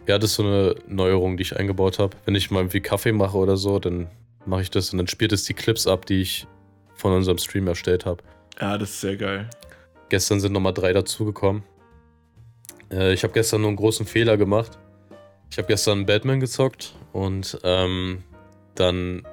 Ja, 0.07 0.17
das 0.17 0.31
ist 0.31 0.35
so 0.37 0.43
eine 0.43 0.75
Neuerung, 0.87 1.37
die 1.37 1.43
ich 1.43 1.55
eingebaut 1.57 1.99
habe. 1.99 2.17
Wenn 2.25 2.35
ich 2.35 2.49
mal 2.51 2.59
irgendwie 2.61 2.81
Kaffee 2.81 3.11
mache 3.11 3.37
oder 3.37 3.55
so, 3.55 3.79
dann 3.79 4.07
mache 4.45 4.63
ich 4.63 4.71
das 4.71 4.91
und 4.91 4.97
dann 4.97 5.07
spielt 5.07 5.31
es 5.31 5.43
die 5.43 5.53
Clips 5.53 5.85
ab, 5.87 6.05
die 6.05 6.21
ich 6.21 6.47
von 6.95 7.13
unserem 7.13 7.37
Stream 7.37 7.67
erstellt 7.67 8.05
habe. 8.05 8.23
Ja, 8.59 8.77
das 8.77 8.89
ist 8.89 9.01
sehr 9.01 9.15
geil. 9.15 9.49
Gestern 10.09 10.39
sind 10.39 10.51
nochmal 10.53 10.73
drei 10.73 10.91
dazugekommen. 10.91 11.63
Äh, 12.91 13.13
ich 13.13 13.23
habe 13.23 13.31
gestern 13.33 13.61
nur 13.61 13.69
einen 13.69 13.77
großen 13.77 14.05
Fehler 14.05 14.37
gemacht. 14.37 14.77
Ich 15.51 15.57
habe 15.57 15.67
gestern 15.67 16.05
Batman 16.05 16.39
gezockt 16.39 16.93
und 17.13 17.57
ähm, 17.63 18.23
dann 18.75 19.23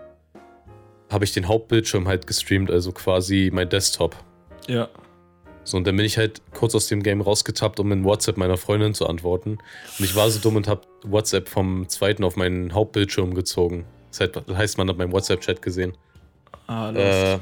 habe 1.10 1.25
ich 1.25 1.32
den 1.32 1.48
Hauptbildschirm 1.48 2.06
halt 2.06 2.26
gestreamt, 2.26 2.70
also 2.70 2.92
quasi 2.92 3.50
mein 3.52 3.68
Desktop. 3.68 4.16
Ja. 4.68 4.88
So, 5.68 5.76
und 5.76 5.87
dann 5.87 5.96
bin 5.96 6.06
ich 6.06 6.16
halt 6.16 6.40
kurz 6.54 6.75
aus 6.75 6.87
dem 6.88 7.02
Game 7.02 7.20
rausgetappt, 7.20 7.78
um 7.78 7.92
in 7.92 8.02
WhatsApp 8.02 8.38
meiner 8.38 8.56
Freundin 8.56 8.94
zu 8.94 9.06
antworten. 9.06 9.58
Und 9.98 10.04
ich 10.06 10.16
war 10.16 10.30
so 10.30 10.40
dumm 10.40 10.56
und 10.56 10.66
habe 10.66 10.80
WhatsApp 11.04 11.46
vom 11.46 11.87
zweiten 11.90 12.25
auf 12.25 12.37
meinen 12.37 12.72
Hauptbildschirm 12.72 13.34
gezogen. 13.34 13.84
Das 14.10 14.30
heißt, 14.56 14.78
man 14.78 14.88
hat 14.88 14.96
meinen 14.96 15.12
WhatsApp-Chat 15.12 15.60
gesehen. 15.60 15.92
Ah, 16.68 16.90
Äh, 16.92 17.38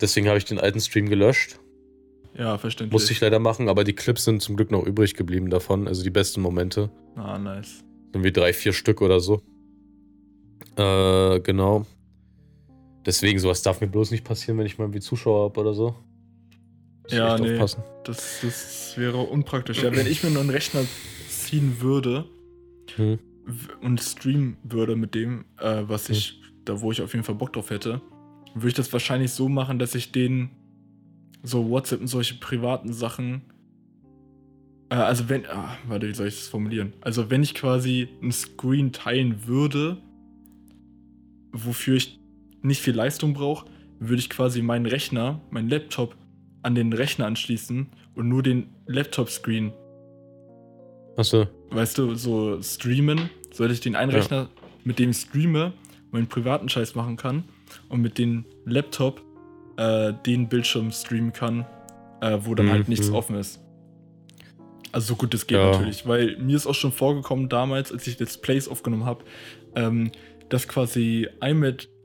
deswegen 0.00 0.26
habe 0.26 0.38
ich 0.38 0.44
den 0.44 0.58
alten 0.58 0.80
Stream 0.80 1.08
gelöscht. 1.08 1.60
ja, 2.36 2.58
verständlich. 2.58 2.92
Musste 2.92 3.12
ich 3.12 3.20
leider 3.20 3.38
machen, 3.38 3.68
aber 3.68 3.84
die 3.84 3.92
Clips 3.92 4.24
sind 4.24 4.42
zum 4.42 4.56
Glück 4.56 4.72
noch 4.72 4.84
übrig 4.84 5.14
geblieben 5.14 5.50
davon. 5.50 5.86
Also 5.86 6.02
die 6.02 6.10
besten 6.10 6.40
Momente. 6.40 6.90
Ah, 7.14 7.38
nice. 7.38 7.84
Irgendwie 8.12 8.32
drei, 8.32 8.52
vier 8.52 8.72
Stück 8.72 9.00
oder 9.02 9.20
so. 9.20 9.40
Äh, 10.76 11.38
genau. 11.42 11.86
Deswegen, 13.06 13.38
sowas 13.38 13.62
darf 13.62 13.80
mir 13.80 13.86
bloß 13.86 14.10
nicht 14.10 14.24
passieren, 14.24 14.58
wenn 14.58 14.66
ich 14.66 14.78
mal 14.78 14.84
irgendwie 14.86 15.00
Zuschauer 15.00 15.44
habe 15.44 15.60
oder 15.60 15.74
so. 15.74 15.94
Ja, 17.10 17.34
echt 17.34 17.42
nee. 17.44 17.52
aufpassen. 17.52 17.82
Das, 18.04 18.40
das 18.42 18.94
wäre 18.96 19.18
unpraktisch. 19.18 19.82
Ja, 19.82 19.94
wenn 19.94 20.06
ich 20.06 20.22
mir 20.22 20.30
nur 20.30 20.40
einen 20.40 20.50
Rechner 20.50 20.82
ziehen 21.28 21.80
würde 21.80 22.24
Hm. 22.96 23.18
und 23.80 24.00
streamen 24.00 24.56
würde 24.64 24.96
mit 24.96 25.14
dem, 25.14 25.44
äh, 25.58 25.82
was 25.86 26.08
Hm. 26.08 26.14
ich, 26.14 26.40
da 26.64 26.80
wo 26.80 26.92
ich 26.92 27.00
auf 27.02 27.12
jeden 27.12 27.24
Fall 27.24 27.34
Bock 27.34 27.52
drauf 27.52 27.70
hätte, 27.70 28.00
würde 28.54 28.68
ich 28.68 28.74
das 28.74 28.92
wahrscheinlich 28.92 29.32
so 29.32 29.48
machen, 29.48 29.78
dass 29.78 29.94
ich 29.94 30.12
den 30.12 30.50
so 31.42 31.68
WhatsApp 31.70 32.00
und 32.00 32.06
solche 32.06 32.34
privaten 32.34 32.92
Sachen. 32.92 33.42
Äh, 34.90 34.96
also 34.96 35.28
wenn. 35.28 35.46
Ah, 35.46 35.76
warte, 35.88 36.08
wie 36.08 36.14
soll 36.14 36.28
ich 36.28 36.36
das 36.36 36.48
formulieren? 36.48 36.92
Also 37.00 37.30
wenn 37.30 37.42
ich 37.42 37.54
quasi 37.54 38.08
einen 38.20 38.32
Screen 38.32 38.92
teilen 38.92 39.46
würde, 39.46 39.96
wofür 41.52 41.96
ich 41.96 42.20
nicht 42.62 42.80
viel 42.80 42.94
Leistung 42.94 43.34
brauche, 43.34 43.66
würde 43.98 44.20
ich 44.20 44.30
quasi 44.30 44.62
meinen 44.62 44.86
Rechner, 44.86 45.40
meinen 45.50 45.68
Laptop 45.68 46.16
an 46.62 46.74
den 46.74 46.92
Rechner 46.92 47.26
anschließen 47.26 47.88
und 48.14 48.28
nur 48.28 48.42
den 48.42 48.68
Laptop-Screen, 48.86 49.72
Achso, 51.16 51.46
weißt 51.70 51.98
du, 51.98 52.14
so 52.14 52.62
streamen, 52.62 53.28
so 53.52 53.64
dass 53.64 53.72
ich 53.74 53.80
den 53.80 53.96
einen 53.96 54.12
Ja. 54.12 54.18
Rechner, 54.18 54.48
mit 54.84 54.98
dem 54.98 55.10
ich 55.10 55.18
streame, 55.18 55.72
meinen 56.10 56.26
privaten 56.26 56.68
Scheiß 56.68 56.94
machen 56.94 57.16
kann 57.16 57.44
und 57.88 58.00
mit 58.00 58.18
dem 58.18 58.44
Laptop 58.64 59.22
äh, 59.78 60.12
den 60.26 60.48
Bildschirm 60.48 60.90
streamen 60.90 61.32
kann, 61.32 61.66
äh, 62.20 62.38
wo 62.42 62.54
dann 62.54 62.70
halt 62.70 62.86
Mhm. 62.88 62.90
nichts 62.92 63.10
offen 63.10 63.36
ist. 63.36 63.60
Also 64.92 65.08
so 65.08 65.16
gut 65.16 65.32
es 65.32 65.46
geht 65.46 65.56
Ja. 65.58 65.70
natürlich, 65.70 66.06
weil 66.06 66.36
mir 66.38 66.56
ist 66.56 66.66
auch 66.66 66.74
schon 66.74 66.92
vorgekommen 66.92 67.48
damals, 67.48 67.90
als 67.92 68.06
ich 68.06 68.18
Let's 68.18 68.36
Plays 68.38 68.68
aufgenommen 68.68 69.06
habe, 69.06 69.24
ähm, 69.74 70.12
dass 70.50 70.68
quasi 70.68 71.26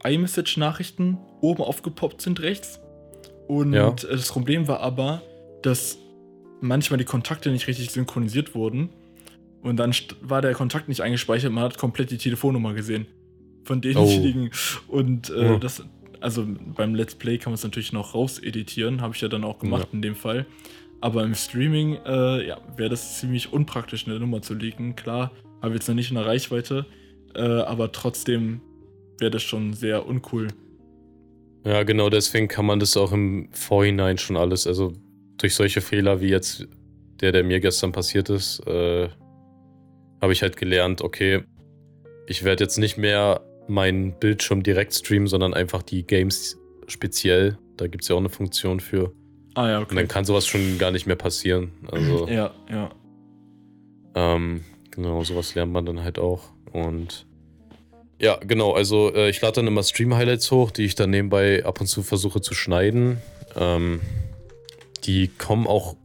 iMessage-Nachrichten 0.05 1.17
oben 1.41 1.61
aufgepoppt 1.61 2.21
sind 2.21 2.39
rechts. 2.41 2.79
Und 3.47 3.73
Ja. 3.73 3.91
das 3.91 4.29
Problem 4.31 4.67
war 4.67 4.79
aber, 4.81 5.21
dass 5.61 5.97
manchmal 6.61 6.97
die 6.97 7.05
Kontakte 7.05 7.51
nicht 7.51 7.67
richtig 7.67 7.91
synchronisiert 7.91 8.55
wurden. 8.55 8.89
Und 9.61 9.77
dann 9.77 9.93
war 10.21 10.41
der 10.41 10.53
Kontakt 10.53 10.87
nicht 10.87 11.01
eingespeichert, 11.01 11.51
man 11.51 11.63
hat 11.63 11.77
komplett 11.77 12.11
die 12.11 12.17
Telefonnummer 12.17 12.73
gesehen. 12.73 13.05
Von 13.63 13.81
denjenigen. 13.81 14.51
Und 14.87 15.29
äh, 15.29 15.53
Ja. 15.53 15.57
das, 15.59 15.83
also 16.21 16.45
beim 16.75 16.95
Let's 16.95 17.15
Play 17.15 17.37
kann 17.37 17.51
man 17.51 17.55
es 17.55 17.63
natürlich 17.63 17.91
noch 17.93 18.13
rauseditieren, 18.13 19.01
habe 19.01 19.13
ich 19.15 19.21
ja 19.21 19.27
dann 19.27 19.43
auch 19.43 19.59
gemacht 19.59 19.89
in 19.91 20.01
dem 20.01 20.15
Fall. 20.15 20.45
Aber 21.01 21.23
im 21.23 21.35
Streaming, 21.35 21.97
äh, 22.05 22.47
ja, 22.47 22.57
wäre 22.75 22.89
das 22.89 23.19
ziemlich 23.19 23.51
unpraktisch, 23.53 24.07
eine 24.07 24.19
Nummer 24.19 24.41
zu 24.41 24.53
leaken. 24.55 24.95
Klar, 24.95 25.31
habe 25.61 25.73
jetzt 25.75 25.87
noch 25.87 25.95
nicht 25.95 26.09
in 26.09 26.15
der 26.15 26.25
Reichweite, 26.25 26.85
äh, 27.35 27.41
aber 27.41 27.91
trotzdem 27.91 28.61
wäre 29.19 29.31
das 29.31 29.43
schon 29.43 29.73
sehr 29.73 30.07
uncool. 30.07 30.47
Ja, 31.67 31.83
genau, 31.83 32.09
deswegen 32.09 32.47
kann 32.47 32.65
man 32.65 32.79
das 32.79 32.95
auch 32.95 33.11
im 33.11 33.49
Vorhinein 33.51 34.17
schon 34.17 34.37
alles, 34.37 34.65
also 34.67 34.93
durch 35.37 35.53
solche 35.53 35.81
Fehler 35.81 36.21
wie 36.21 36.29
jetzt 36.29 36.65
der, 37.19 37.33
der 37.33 37.43
mir 37.43 37.59
gestern 37.59 37.91
passiert 37.91 38.29
ist, 38.29 38.65
äh, 38.67 39.09
habe 40.21 40.31
ich 40.31 40.43
halt 40.43 40.55
gelernt, 40.55 41.01
okay, 41.01 41.43
ich 42.25 42.43
werde 42.43 42.63
jetzt 42.63 42.77
nicht 42.77 42.97
mehr 42.97 43.41
meinen 43.67 44.17
Bildschirm 44.17 44.63
direkt 44.63 44.93
streamen, 44.93 45.27
sondern 45.27 45.53
einfach 45.53 45.83
die 45.83 46.07
Games 46.07 46.57
speziell. 46.87 47.57
Da 47.75 47.87
gibt 47.87 48.03
es 48.03 48.07
ja 48.07 48.15
auch 48.15 48.19
eine 48.19 48.29
Funktion 48.29 48.79
für. 48.79 49.11
Ah 49.55 49.69
ja, 49.69 49.79
Und 49.79 49.91
dann 49.91 49.97
okay. 49.97 50.07
kann 50.07 50.25
sowas 50.25 50.45
schon 50.47 50.77
gar 50.77 50.91
nicht 50.91 51.05
mehr 51.05 51.15
passieren. 51.17 51.71
Also, 51.91 52.27
Ja, 52.27 52.53
ja. 52.69 52.91
ähm, 54.15 54.63
genau, 54.91 55.23
sowas 55.23 55.53
lernt 55.55 55.73
man 55.73 55.85
dann 55.85 56.01
halt 56.01 56.17
auch. 56.17 56.53
Und 56.71 57.27
ja, 58.19 58.37
genau, 58.37 58.73
also 58.73 59.13
äh, 59.13 59.29
ich 59.29 59.41
lade 59.41 59.55
dann 59.55 59.67
immer 59.67 59.83
Stream-Highlights 59.83 60.51
hoch, 60.51 60.71
die 60.71 60.85
ich 60.85 60.95
dann 60.95 61.11
nebenbei 61.11 61.63
ab 61.65 61.79
und 61.79 61.87
zu 61.87 62.01
versuche 62.01 62.41
zu 62.41 62.53
schneiden. 62.53 63.21
Ähm, 63.55 64.01
die 65.03 65.27
kommen 65.27 65.67
auch 65.67 65.95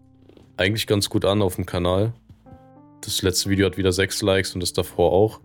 eigentlich 0.57 0.87
ganz 0.87 1.09
gut 1.09 1.25
an 1.25 1.43
auf 1.43 1.57
dem 1.57 1.67
Kanal. 1.67 2.13
Das 3.01 3.23
letzte 3.23 3.51
Video 3.51 3.67
hat 3.67 3.77
wieder 3.77 3.93
sechs 3.93 4.23
Likes 4.23 4.55
und 4.55 4.61
das 4.61 4.73
davor 4.73 5.13
auch. 5.13 5.41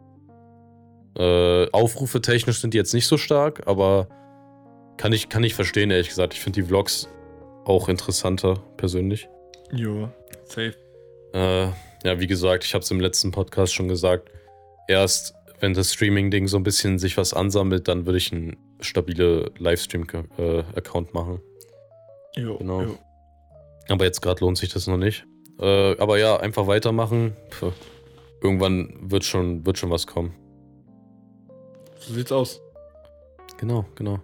Äh, 1.17 1.71
Aufrufe 1.71 2.21
technisch 2.21 2.59
sind 2.59 2.73
die 2.73 2.77
jetzt 2.77 2.93
nicht 2.93 3.07
so 3.07 3.17
stark, 3.17 3.65
aber 3.65 4.07
kann 4.97 5.13
ich, 5.13 5.29
kann 5.29 5.43
ich 5.43 5.55
verstehen, 5.55 5.89
ehrlich 5.89 6.09
gesagt. 6.09 6.33
Ich 6.33 6.41
finde 6.41 6.61
die 6.61 6.67
Vlogs 6.67 7.07
auch 7.65 7.89
interessanter, 7.89 8.61
persönlich. 8.77 9.29
Jo, 9.71 10.09
safe. 10.45 10.75
Äh, 11.33 11.67
ja, 12.03 12.19
wie 12.19 12.27
gesagt, 12.27 12.63
ich 12.63 12.73
habe 12.73 12.83
es 12.83 12.91
im 12.91 12.99
letzten 12.99 13.31
Podcast 13.31 13.73
schon 13.73 13.87
gesagt. 13.87 14.29
Erst 14.87 15.33
wenn 15.59 15.73
das 15.73 15.93
Streaming-Ding 15.93 16.47
so 16.47 16.57
ein 16.57 16.63
bisschen 16.63 16.99
sich 16.99 17.17
was 17.17 17.33
ansammelt, 17.33 17.87
dann 17.87 18.05
würde 18.05 18.17
ich 18.17 18.31
einen 18.31 18.57
stabile 18.79 19.51
Livestream-Account 19.57 21.13
machen. 21.13 21.41
Jo, 22.35 22.57
Genau. 22.57 22.81
jo. 22.83 22.97
Aber 23.89 24.05
jetzt 24.05 24.21
gerade 24.21 24.41
lohnt 24.41 24.57
sich 24.57 24.69
das 24.71 24.85
noch 24.87 24.97
nicht. 24.97 25.25
Äh, 25.59 25.97
aber 25.97 26.19
ja, 26.19 26.37
einfach 26.37 26.67
weitermachen. 26.67 27.33
Puh. 27.59 27.71
Irgendwann 28.43 29.09
wird 29.09 29.23
schon, 29.23 29.65
wird 29.65 29.77
schon 29.79 29.89
was 29.89 30.05
kommen. 30.05 30.33
So 31.99 32.13
sieht's 32.13 32.31
aus. 32.31 32.61
Genau, 33.57 33.85
genau. 33.95 34.19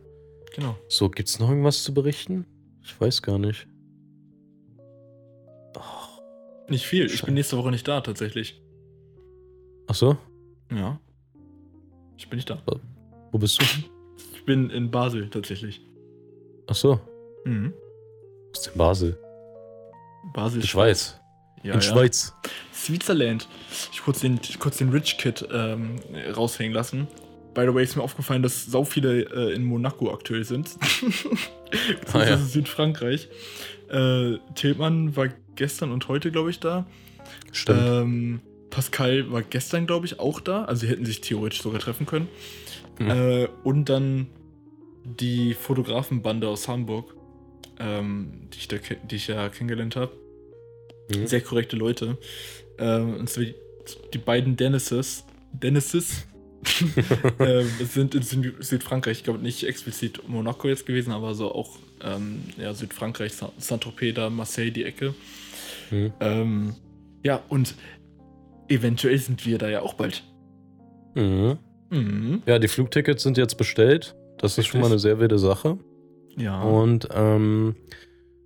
Genau. 0.56 0.76
So, 0.88 1.10
gibt's 1.10 1.40
noch 1.40 1.50
irgendwas 1.50 1.82
zu 1.84 1.94
berichten? 1.94 2.46
Ich 2.84 3.00
weiß 3.02 3.24
gar 3.24 3.40
nicht. 3.40 3.68
Nicht 6.70 6.86
viel. 6.86 7.06
Ich 7.08 7.14
Scheiße. 7.14 7.26
bin 7.26 7.34
nächste 7.34 7.58
Woche 7.58 7.72
nicht 7.72 7.88
da, 7.88 8.02
tatsächlich. 8.02 8.62
Ach 9.88 9.96
so, 9.96 10.18
Ja. 10.72 11.00
Ich 12.18 12.30
bin 12.30 12.38
nicht 12.38 12.50
da. 12.50 12.62
wo 13.32 13.38
bist 13.38 13.62
du? 13.62 13.66
Ich 14.36 14.46
bin 14.46 14.70
in 14.70 14.92
Basel, 14.92 15.30
tatsächlich. 15.30 15.82
Ach 16.68 16.76
so, 16.76 17.00
Mhm. 17.46 17.74
aus 18.54 18.62
dem 18.64 18.78
Basel. 18.78 19.18
Basel, 20.34 20.62
Die 20.62 20.68
Schweiz. 20.68 21.20
Ja, 21.64 21.74
In 21.74 21.80
ja. 21.80 21.82
Schweiz. 21.82 22.34
Switzerland. 22.74 23.48
Ich 23.92 24.02
kurz 24.04 24.20
den, 24.20 24.40
kurz 24.60 24.78
den 24.78 24.90
Rich 24.90 25.18
Kid 25.18 25.48
ähm, 25.52 25.96
raushängen 26.36 26.74
lassen. 26.74 27.08
By 27.54 27.62
the 27.68 27.74
way, 27.74 27.84
ist 27.84 27.96
mir 27.96 28.02
aufgefallen, 28.04 28.42
dass 28.44 28.66
sau 28.66 28.84
viele 28.84 29.22
äh, 29.24 29.54
in 29.54 29.64
Monaco 29.64 30.12
aktuell 30.14 30.44
sind. 30.44 30.76
das 30.82 32.16
Ah, 32.16 32.20
ja. 32.26 32.36
ist 32.36 32.52
Südfrankreich. 32.54 33.30
Äh, 33.90 34.38
Tillmann 34.56 35.16
war 35.16 35.30
gestern 35.56 35.92
und 35.92 36.08
heute, 36.08 36.32
glaube 36.32 36.50
ich, 36.50 36.60
da. 36.60 36.86
Stimmt. 37.52 37.80
Ähm, 37.82 38.42
Pascal 38.74 39.32
war 39.32 39.44
gestern, 39.44 39.86
glaube 39.86 40.08
ich, 40.08 40.20
auch 40.20 40.40
da. 40.40 40.66
Also 40.66 40.82
sie 40.82 40.92
hätten 40.92 41.06
sich 41.06 41.22
theoretisch 41.22 41.62
sogar 41.62 41.80
treffen 41.80 42.08
können. 42.08 42.28
Hm. 42.98 43.10
Äh, 43.10 43.48
und 43.64 43.88
dann 43.88 44.28
die 45.04 45.54
Fotografenbande 45.54 46.48
aus 46.48 46.68
Hamburg, 46.68 47.16
ähm, 47.80 48.50
die, 48.52 48.58
ich 48.58 48.68
da, 48.68 48.78
die 48.78 49.16
ich 49.16 49.28
ja 49.28 49.48
kennengelernt 49.50 49.96
habe. 49.96 50.12
Mhm. 51.10 51.28
Sehr 51.28 51.42
korrekte 51.42 51.76
Leute. 51.76 52.18
Ähm, 52.80 53.18
und 53.18 53.30
zwar 53.30 53.44
die, 53.44 53.56
die 54.12 54.18
beiden 54.18 54.56
Dennises. 54.56 55.24
Dennises. 55.52 56.26
ähm, 57.40 57.70
sind 57.86 58.16
in 58.16 58.24
Süd 58.24 58.56
Südfrankreich, 58.60 59.18
ich 59.18 59.24
glaube 59.24 59.40
nicht 59.40 59.66
explizit 59.66 60.28
Monaco 60.28 60.68
jetzt 60.70 60.86
gewesen, 60.86 61.12
aber 61.12 61.36
so 61.36 61.54
auch 61.54 61.78
ähm, 62.02 62.44
ja, 62.58 62.74
Südfrankreich, 62.74 63.34
Sa- 63.34 63.52
Saint-Tropez, 63.58 64.16
da 64.16 64.30
Marseille, 64.30 64.72
die 64.72 64.86
Ecke. 64.86 65.14
Mhm. 65.92 66.14
Ähm, 66.22 66.76
ja, 67.22 67.44
und 67.50 67.76
eventuell 68.68 69.18
sind 69.18 69.46
wir 69.46 69.58
da 69.58 69.70
ja 69.70 69.82
auch 69.82 69.94
bald. 69.94 70.24
Mhm. 71.16 71.58
Mhm. 71.90 72.42
Ja, 72.46 72.60
die 72.60 72.68
Flugtickets 72.68 73.24
sind 73.24 73.38
jetzt 73.38 73.56
bestellt. 73.58 74.16
Das 74.38 74.58
ist 74.58 74.68
schon 74.68 74.82
mal 74.82 74.88
Richtig. 74.88 74.94
eine 74.94 75.00
sehr 75.00 75.20
wilde 75.20 75.40
Sache. 75.40 75.78
Ja. 76.38 76.62
Und 76.64 77.08
ähm, 77.14 77.76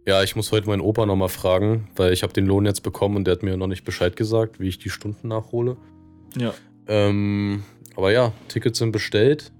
ja, 0.05 0.23
ich 0.23 0.35
muss 0.35 0.51
heute 0.51 0.67
meinen 0.67 0.81
Opa 0.81 1.05
nochmal 1.05 1.29
fragen, 1.29 1.89
weil 1.95 2.11
ich 2.13 2.23
habe 2.23 2.33
den 2.33 2.45
Lohn 2.45 2.65
jetzt 2.65 2.81
bekommen 2.83 3.15
und 3.15 3.25
der 3.25 3.33
hat 3.33 3.43
mir 3.43 3.55
noch 3.57 3.67
nicht 3.67 3.83
Bescheid 3.85 4.15
gesagt, 4.15 4.59
wie 4.59 4.67
ich 4.67 4.77
die 4.77 4.89
Stunden 4.89 5.27
nachhole. 5.27 5.77
ja. 6.37 6.53
Ähm, 6.89 7.63
aber 7.97 8.11
ja, 8.13 8.31
Tickets 8.47 8.79
sind 8.79 8.91
bestellt. 8.93 9.51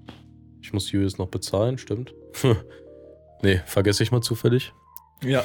Ich 0.62 0.72
muss 0.72 0.90
Julius 0.90 1.18
noch 1.18 1.28
bezahlen, 1.28 1.76
stimmt. 1.78 2.14
Nee, 3.42 3.60
vergesse 3.66 4.02
ich 4.02 4.10
mal 4.10 4.20
zufällig. 4.20 4.72
Ja. 5.22 5.44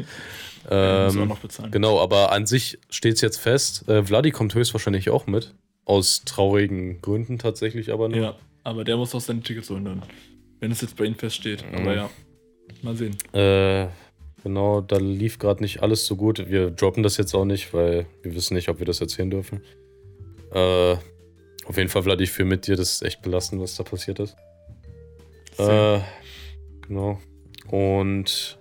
ähm, 0.70 1.28
noch 1.28 1.38
bezahlen. 1.38 1.70
genau, 1.70 2.00
aber 2.00 2.32
an 2.32 2.46
sich 2.46 2.78
steht 2.90 3.14
es 3.14 3.20
jetzt 3.20 3.38
fest. 3.38 3.88
Äh, 3.88 4.04
Vladi 4.04 4.30
kommt 4.30 4.54
höchstwahrscheinlich 4.54 5.10
auch 5.10 5.26
mit. 5.26 5.54
Aus 5.84 6.22
traurigen 6.24 7.00
Gründen 7.00 7.38
tatsächlich 7.38 7.92
aber 7.92 8.08
nur. 8.08 8.18
Ja, 8.18 8.36
aber 8.64 8.84
der 8.84 8.96
muss 8.96 9.14
auch 9.14 9.20
seine 9.20 9.40
Tickets 9.40 9.70
holen 9.70 9.84
dann. 9.84 10.02
Wenn 10.60 10.70
es 10.70 10.80
jetzt 10.80 10.96
bei 10.96 11.04
ihm 11.04 11.14
feststeht. 11.14 11.64
Mhm. 11.70 11.78
Aber 11.78 11.94
ja, 11.94 12.10
mal 12.82 12.96
sehen. 12.96 13.16
Äh, 13.32 13.86
genau, 14.42 14.82
da 14.82 14.98
lief 14.98 15.38
gerade 15.38 15.62
nicht 15.62 15.82
alles 15.82 16.04
so 16.04 16.16
gut. 16.16 16.50
Wir 16.50 16.70
droppen 16.70 17.02
das 17.02 17.16
jetzt 17.16 17.34
auch 17.34 17.46
nicht, 17.46 17.72
weil 17.72 18.06
wir 18.22 18.34
wissen 18.34 18.54
nicht, 18.54 18.68
ob 18.68 18.78
wir 18.78 18.86
das 18.86 19.00
erzählen 19.00 19.30
dürfen. 19.30 19.62
Äh, 20.52 20.96
auf 21.64 21.76
jeden 21.76 21.88
Fall, 21.88 22.02
Vlad, 22.02 22.20
ich 22.20 22.30
fühle 22.30 22.48
mit 22.48 22.66
dir. 22.66 22.76
Das 22.76 22.94
ist 22.94 23.02
echt 23.02 23.22
belastend, 23.22 23.62
was 23.62 23.76
da 23.76 23.84
passiert 23.84 24.20
ist. 24.20 24.36
Äh, 25.58 26.00
genau. 26.86 27.20
Und 27.70 28.58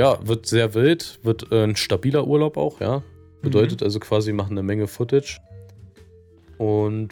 ja, 0.00 0.26
wird 0.26 0.46
sehr 0.46 0.72
wild. 0.72 1.20
Wird 1.22 1.52
äh, 1.52 1.64
ein 1.64 1.76
stabiler 1.76 2.26
Urlaub 2.26 2.56
auch, 2.56 2.80
ja. 2.80 3.02
Bedeutet 3.42 3.82
also 3.82 4.00
quasi, 4.00 4.32
machen 4.32 4.52
eine 4.52 4.62
Menge 4.62 4.86
Footage. 4.86 5.40
Und 6.56 7.10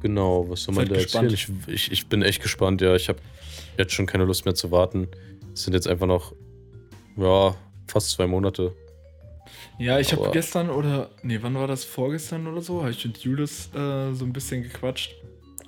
genau, 0.00 0.48
was 0.48 0.62
soll 0.62 0.74
man 0.74 0.88
da 0.88 0.94
erzählen? 0.94 1.30
Ich, 1.30 1.48
ich, 1.66 1.92
ich 1.92 2.06
bin 2.06 2.22
echt 2.22 2.40
gespannt, 2.42 2.80
ja. 2.80 2.94
Ich 2.96 3.10
habe 3.10 3.18
jetzt 3.76 3.92
schon 3.92 4.06
keine 4.06 4.24
Lust 4.24 4.46
mehr 4.46 4.54
zu 4.54 4.70
warten. 4.70 5.08
Es 5.52 5.64
sind 5.64 5.74
jetzt 5.74 5.86
einfach 5.86 6.06
noch, 6.06 6.34
ja, 7.18 7.54
fast 7.86 8.10
zwei 8.10 8.26
Monate. 8.26 8.74
Ja, 9.78 9.98
ich 9.98 10.12
habe 10.12 10.30
gestern 10.32 10.70
oder, 10.70 11.10
nee, 11.22 11.38
wann 11.42 11.54
war 11.54 11.66
das? 11.66 11.84
Vorgestern 11.84 12.46
oder 12.46 12.62
so? 12.62 12.80
Habe 12.80 12.92
ich 12.92 13.04
mit 13.04 13.18
Julius 13.18 13.68
äh, 13.74 14.14
so 14.14 14.24
ein 14.24 14.32
bisschen 14.32 14.62
gequatscht. 14.62 15.14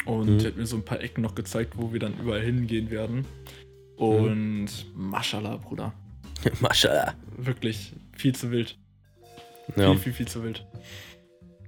Und 0.06 0.36
Mhm. 0.36 0.46
hat 0.46 0.56
mir 0.56 0.66
so 0.66 0.76
ein 0.76 0.84
paar 0.84 1.00
Ecken 1.02 1.20
noch 1.20 1.34
gezeigt, 1.34 1.74
wo 1.76 1.92
wir 1.92 2.00
dann 2.00 2.14
überall 2.18 2.40
hingehen 2.40 2.90
werden. 2.90 3.26
Und 3.96 4.68
Maschallah, 4.94 5.56
Bruder. 5.56 5.92
Mashallah. 6.60 7.14
Wirklich 7.36 7.92
viel 8.16 8.34
zu 8.34 8.50
wild. 8.50 8.76
Ja. 9.76 9.90
Viel, 9.92 9.98
viel, 9.98 10.12
viel 10.12 10.28
zu 10.28 10.42
wild. 10.44 10.64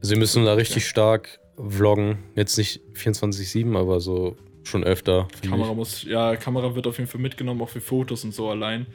Sie 0.01 0.17
müssen 0.17 0.45
da 0.45 0.55
richtig 0.55 0.87
stark 0.87 1.39
vloggen. 1.57 2.19
Jetzt 2.35 2.59
nicht 2.59 2.81
24-7, 2.95 3.77
aber 3.79 4.01
so 4.01 4.37
schon 4.63 4.85
öfter. 4.85 5.29
Kamera 5.49 5.71
ich. 5.71 5.77
muss, 5.77 6.03
ja, 6.03 6.37
Kamera 6.37 6.75
wird 6.75 6.87
auf 6.87 6.99
jeden 6.99 7.09
Fall 7.09 7.21
mitgenommen, 7.21 7.61
auch 7.63 7.69
für 7.69 7.81
Fotos 7.81 8.25
und 8.25 8.35
so 8.35 8.51
allein. 8.51 8.87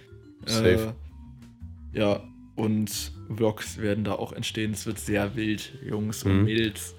Safe. 0.46 0.94
Äh, 1.94 2.00
ja, 2.00 2.24
und 2.56 3.12
Vlogs 3.36 3.78
werden 3.80 4.04
da 4.04 4.14
auch 4.14 4.34
entstehen. 4.34 4.72
Es 4.74 4.86
wird 4.86 5.00
sehr 5.00 5.36
wild, 5.36 5.74
Jungs 5.84 6.24
und 6.24 6.40
Mhm. 6.40 6.44
Mädels. 6.46 6.94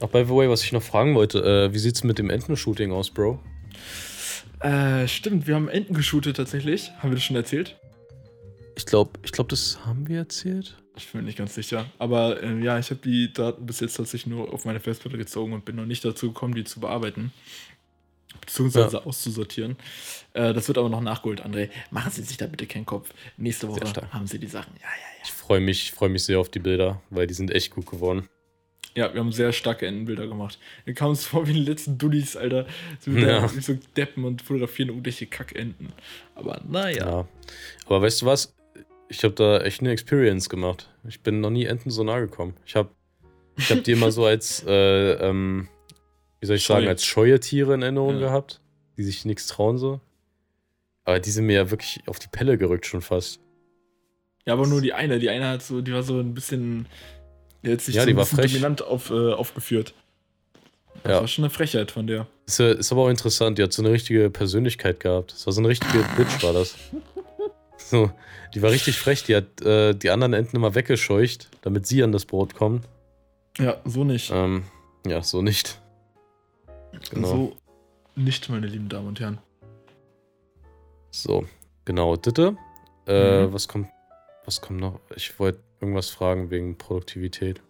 Ach, 0.00 0.08
by 0.08 0.24
the 0.24 0.30
way, 0.34 0.48
was 0.48 0.64
ich 0.64 0.72
noch 0.72 0.82
fragen 0.82 1.14
wollte, 1.14 1.38
äh, 1.68 1.72
wie 1.72 1.78
sieht's 1.78 2.02
mit 2.02 2.18
dem 2.18 2.30
Entenshooting 2.30 2.90
aus, 2.92 3.10
Bro? 3.10 3.38
Äh, 4.60 5.06
stimmt, 5.06 5.46
wir 5.46 5.54
haben 5.54 5.68
Enten 5.68 5.94
geshootet 5.94 6.36
tatsächlich. 6.36 6.90
Haben 6.98 7.10
wir 7.10 7.16
das 7.16 7.24
schon 7.24 7.36
erzählt? 7.36 7.76
Ich 8.76 8.86
glaube, 8.86 9.18
ich 9.24 9.32
glaub, 9.32 9.48
das 9.48 9.78
haben 9.86 10.08
wir 10.08 10.18
erzählt. 10.18 10.76
Ich 10.96 11.10
bin 11.10 11.20
mir 11.22 11.26
nicht 11.26 11.38
ganz 11.38 11.54
sicher. 11.54 11.86
Aber 11.98 12.42
ähm, 12.42 12.62
ja, 12.62 12.78
ich 12.78 12.90
habe 12.90 13.00
die 13.02 13.32
Daten 13.32 13.66
bis 13.66 13.80
jetzt 13.80 13.94
tatsächlich 13.94 14.26
nur 14.32 14.52
auf 14.52 14.64
meine 14.64 14.80
Festplatte 14.80 15.18
gezogen 15.18 15.52
und 15.52 15.64
bin 15.64 15.76
noch 15.76 15.86
nicht 15.86 16.04
dazu 16.04 16.28
gekommen, 16.28 16.54
die 16.54 16.64
zu 16.64 16.80
bearbeiten. 16.80 17.32
Beziehungsweise 18.40 19.06
auszusortieren. 19.06 19.76
Äh, 20.34 20.52
das 20.52 20.68
wird 20.68 20.76
aber 20.78 20.88
noch 20.88 21.00
nachgeholt, 21.00 21.44
André. 21.44 21.70
Machen 21.90 22.10
Sie 22.12 22.22
sich 22.22 22.36
da 22.36 22.46
bitte 22.46 22.66
keinen 22.66 22.84
Kopf. 22.86 23.10
Nächste 23.36 23.68
Woche 23.68 23.80
haben 24.12 24.26
Sie 24.26 24.38
die 24.38 24.46
Sachen. 24.48 24.72
Ja, 24.80 24.86
ja, 24.88 25.22
Ich 25.24 25.32
freue 25.32 25.60
mich, 25.60 25.92
freu 25.92 26.08
mich 26.08 26.24
sehr 26.24 26.38
auf 26.38 26.48
die 26.50 26.58
Bilder, 26.58 27.00
weil 27.10 27.26
die 27.26 27.34
sind 27.34 27.50
echt 27.50 27.70
gut 27.74 27.86
geworden. 27.86 28.28
ja. 28.94 29.06
Ja, 29.06 29.12
wir 29.12 29.18
haben 29.20 29.32
sehr 29.32 29.52
starke 29.52 29.88
Entenbilder 29.88 30.28
gemacht. 30.28 30.58
Wir 30.84 30.94
kamen 30.94 31.10
uns 31.10 31.24
vor 31.24 31.48
wie 31.48 31.52
die 31.52 31.64
letzten 31.64 31.98
Dullis, 31.98 32.36
Alter. 32.36 32.66
So, 33.00 33.10
Ja. 33.10 33.48
so 33.48 33.76
deppen 33.96 34.24
und 34.24 34.40
fotografieren 34.42 34.90
irgendwelche 34.90 35.26
Kackenten. 35.26 35.92
Aber 36.36 36.60
naja. 36.68 37.04
Ja. 37.04 37.28
Aber 37.86 38.02
weißt 38.02 38.22
du 38.22 38.26
was? 38.26 38.54
Ich 39.08 39.22
habe 39.22 39.34
da 39.34 39.58
echt 39.60 39.80
eine 39.80 39.90
Experience 39.90 40.48
gemacht. 40.48 40.88
Ich 41.06 41.20
bin 41.20 41.40
noch 41.40 41.50
nie 41.50 41.64
Enten 41.66 41.90
so 41.90 42.02
nah 42.04 42.18
gekommen. 42.20 42.54
Ich 42.66 42.74
habe 42.76 42.88
ich 43.56 43.70
hab 43.70 43.84
die 43.84 43.92
immer 43.92 44.10
so 44.10 44.24
als, 44.24 44.64
äh, 44.66 45.12
ähm, 45.28 45.68
wie 46.40 46.46
soll 46.46 46.56
ich 46.56 46.64
Scheu. 46.64 46.74
sagen, 46.74 46.88
als 46.88 47.04
scheue 47.04 47.38
Tiere 47.40 47.74
in 47.74 47.82
Erinnerung 47.82 48.14
Ja. 48.14 48.20
gehabt, 48.28 48.60
die 48.96 49.02
sich 49.04 49.24
nichts 49.24 49.46
trauen 49.46 49.78
so. 49.78 50.00
Aber 51.04 51.20
die 51.20 51.30
sind 51.30 51.44
mir 51.46 51.54
ja 51.54 51.70
wirklich 51.70 52.00
auf 52.06 52.18
die 52.18 52.28
Pelle 52.28 52.56
gerückt 52.56 52.86
schon 52.86 53.02
fast. 53.02 53.40
Ja, 54.46 54.54
aber 54.54 54.66
nur 54.66 54.80
die 54.80 54.92
eine. 54.94 55.18
Die 55.18 55.28
eine 55.28 55.48
hat 55.48 55.62
so, 55.62 55.80
die 55.82 55.92
war 55.92 56.02
so 56.02 56.18
ein 56.18 56.34
bisschen. 56.34 56.86
Die 57.62 57.72
hat 57.72 57.80
sich 57.82 57.94
Ja, 57.94 58.02
so 58.02 58.06
die 58.06 58.14
ein 58.14 58.16
war 58.16 58.24
bisschen 58.24 58.38
frech. 58.38 58.52
dominant 58.52 58.82
auf, 58.82 59.10
äh, 59.10 59.32
aufgeführt. 59.32 59.94
Das 61.02 61.12
Ja. 61.12 61.20
war 61.20 61.28
schon 61.28 61.44
eine 61.44 61.50
Frechheit 61.50 61.90
von 61.90 62.06
der. 62.06 62.26
Ist, 62.46 62.60
ist 62.60 62.90
aber 62.92 63.02
auch 63.02 63.08
interessant, 63.10 63.58
die 63.58 63.62
hat 63.62 63.72
so 63.72 63.82
eine 63.82 63.90
richtige 63.92 64.30
Persönlichkeit 64.30 65.00
gehabt. 65.00 65.32
Das 65.32 65.46
war 65.46 65.52
so 65.52 65.60
eine 65.60 65.68
richtige 65.68 65.98
Bitch, 66.16 66.42
war 66.42 66.52
das. 66.54 66.74
So, 67.86 68.10
die 68.54 68.62
war 68.62 68.70
richtig 68.70 68.98
frech, 68.98 69.24
die 69.24 69.36
hat 69.36 69.60
äh, 69.60 69.94
die 69.94 70.10
anderen 70.10 70.32
Enten 70.32 70.56
immer 70.56 70.74
weggescheucht, 70.74 71.50
damit 71.62 71.86
sie 71.86 72.02
an 72.02 72.12
das 72.12 72.24
Brot 72.24 72.54
kommen. 72.54 72.82
Ja, 73.58 73.76
so 73.84 74.04
nicht. 74.04 74.30
Ähm, 74.32 74.64
ja, 75.06 75.22
so 75.22 75.42
nicht. 75.42 75.80
Genau. 77.10 77.28
So 77.28 77.56
nicht, 78.16 78.48
meine 78.48 78.66
lieben 78.66 78.88
Damen 78.88 79.08
und 79.08 79.20
Herren. 79.20 79.38
So, 81.10 81.44
genau, 81.84 82.16
Ditte. 82.16 82.56
Äh, 83.06 83.46
Mhm. 83.46 83.52
was 83.52 83.68
kommt, 83.68 83.88
was 84.46 84.60
kommt 84.60 84.80
noch? 84.80 84.98
Ich 85.14 85.38
wollte 85.38 85.60
irgendwas 85.80 86.08
fragen 86.10 86.50
wegen 86.50 86.78
Produktivität. 86.78 87.60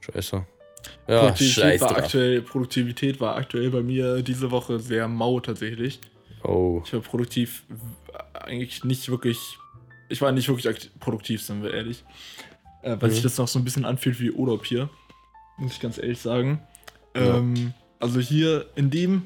Scheiße. 0.00 0.46
Ja, 1.08 1.18
Produktivität, 1.20 1.54
scheiße. 1.62 1.84
war 1.84 1.96
aktuell, 1.96 2.42
Produktivität 2.42 3.20
war 3.20 3.34
aktuell 3.36 3.70
bei 3.70 3.82
mir 3.82 4.22
diese 4.22 4.50
Woche 4.52 4.78
sehr 4.78 5.08
mau 5.08 5.40
tatsächlich. 5.40 5.98
Oh, 6.44 6.80
Ich 6.86 6.92
war 6.92 7.00
produktiv 7.00 7.64
eigentlich 8.34 8.84
nicht 8.84 9.08
wirklich. 9.08 9.58
Ich 10.08 10.20
war 10.20 10.32
nicht 10.32 10.48
wirklich 10.48 10.90
produktiv, 11.00 11.42
sind 11.42 11.62
wir 11.62 11.74
ehrlich. 11.74 12.04
Äh, 12.82 12.96
weil 13.00 13.08
Mhm. 13.08 13.14
sich 13.14 13.22
das 13.22 13.38
noch 13.38 13.48
so 13.48 13.58
ein 13.58 13.64
bisschen 13.64 13.84
anfühlt 13.84 14.20
wie 14.20 14.30
Urlaub 14.30 14.64
hier. 14.64 14.88
Muss 15.58 15.72
ich 15.72 15.80
ganz 15.80 15.98
ehrlich 15.98 16.20
sagen. 16.20 16.60
Ja. 17.16 17.38
Ähm, 17.38 17.72
also 17.98 18.20
hier 18.20 18.66
in 18.76 18.90
dem. 18.90 19.22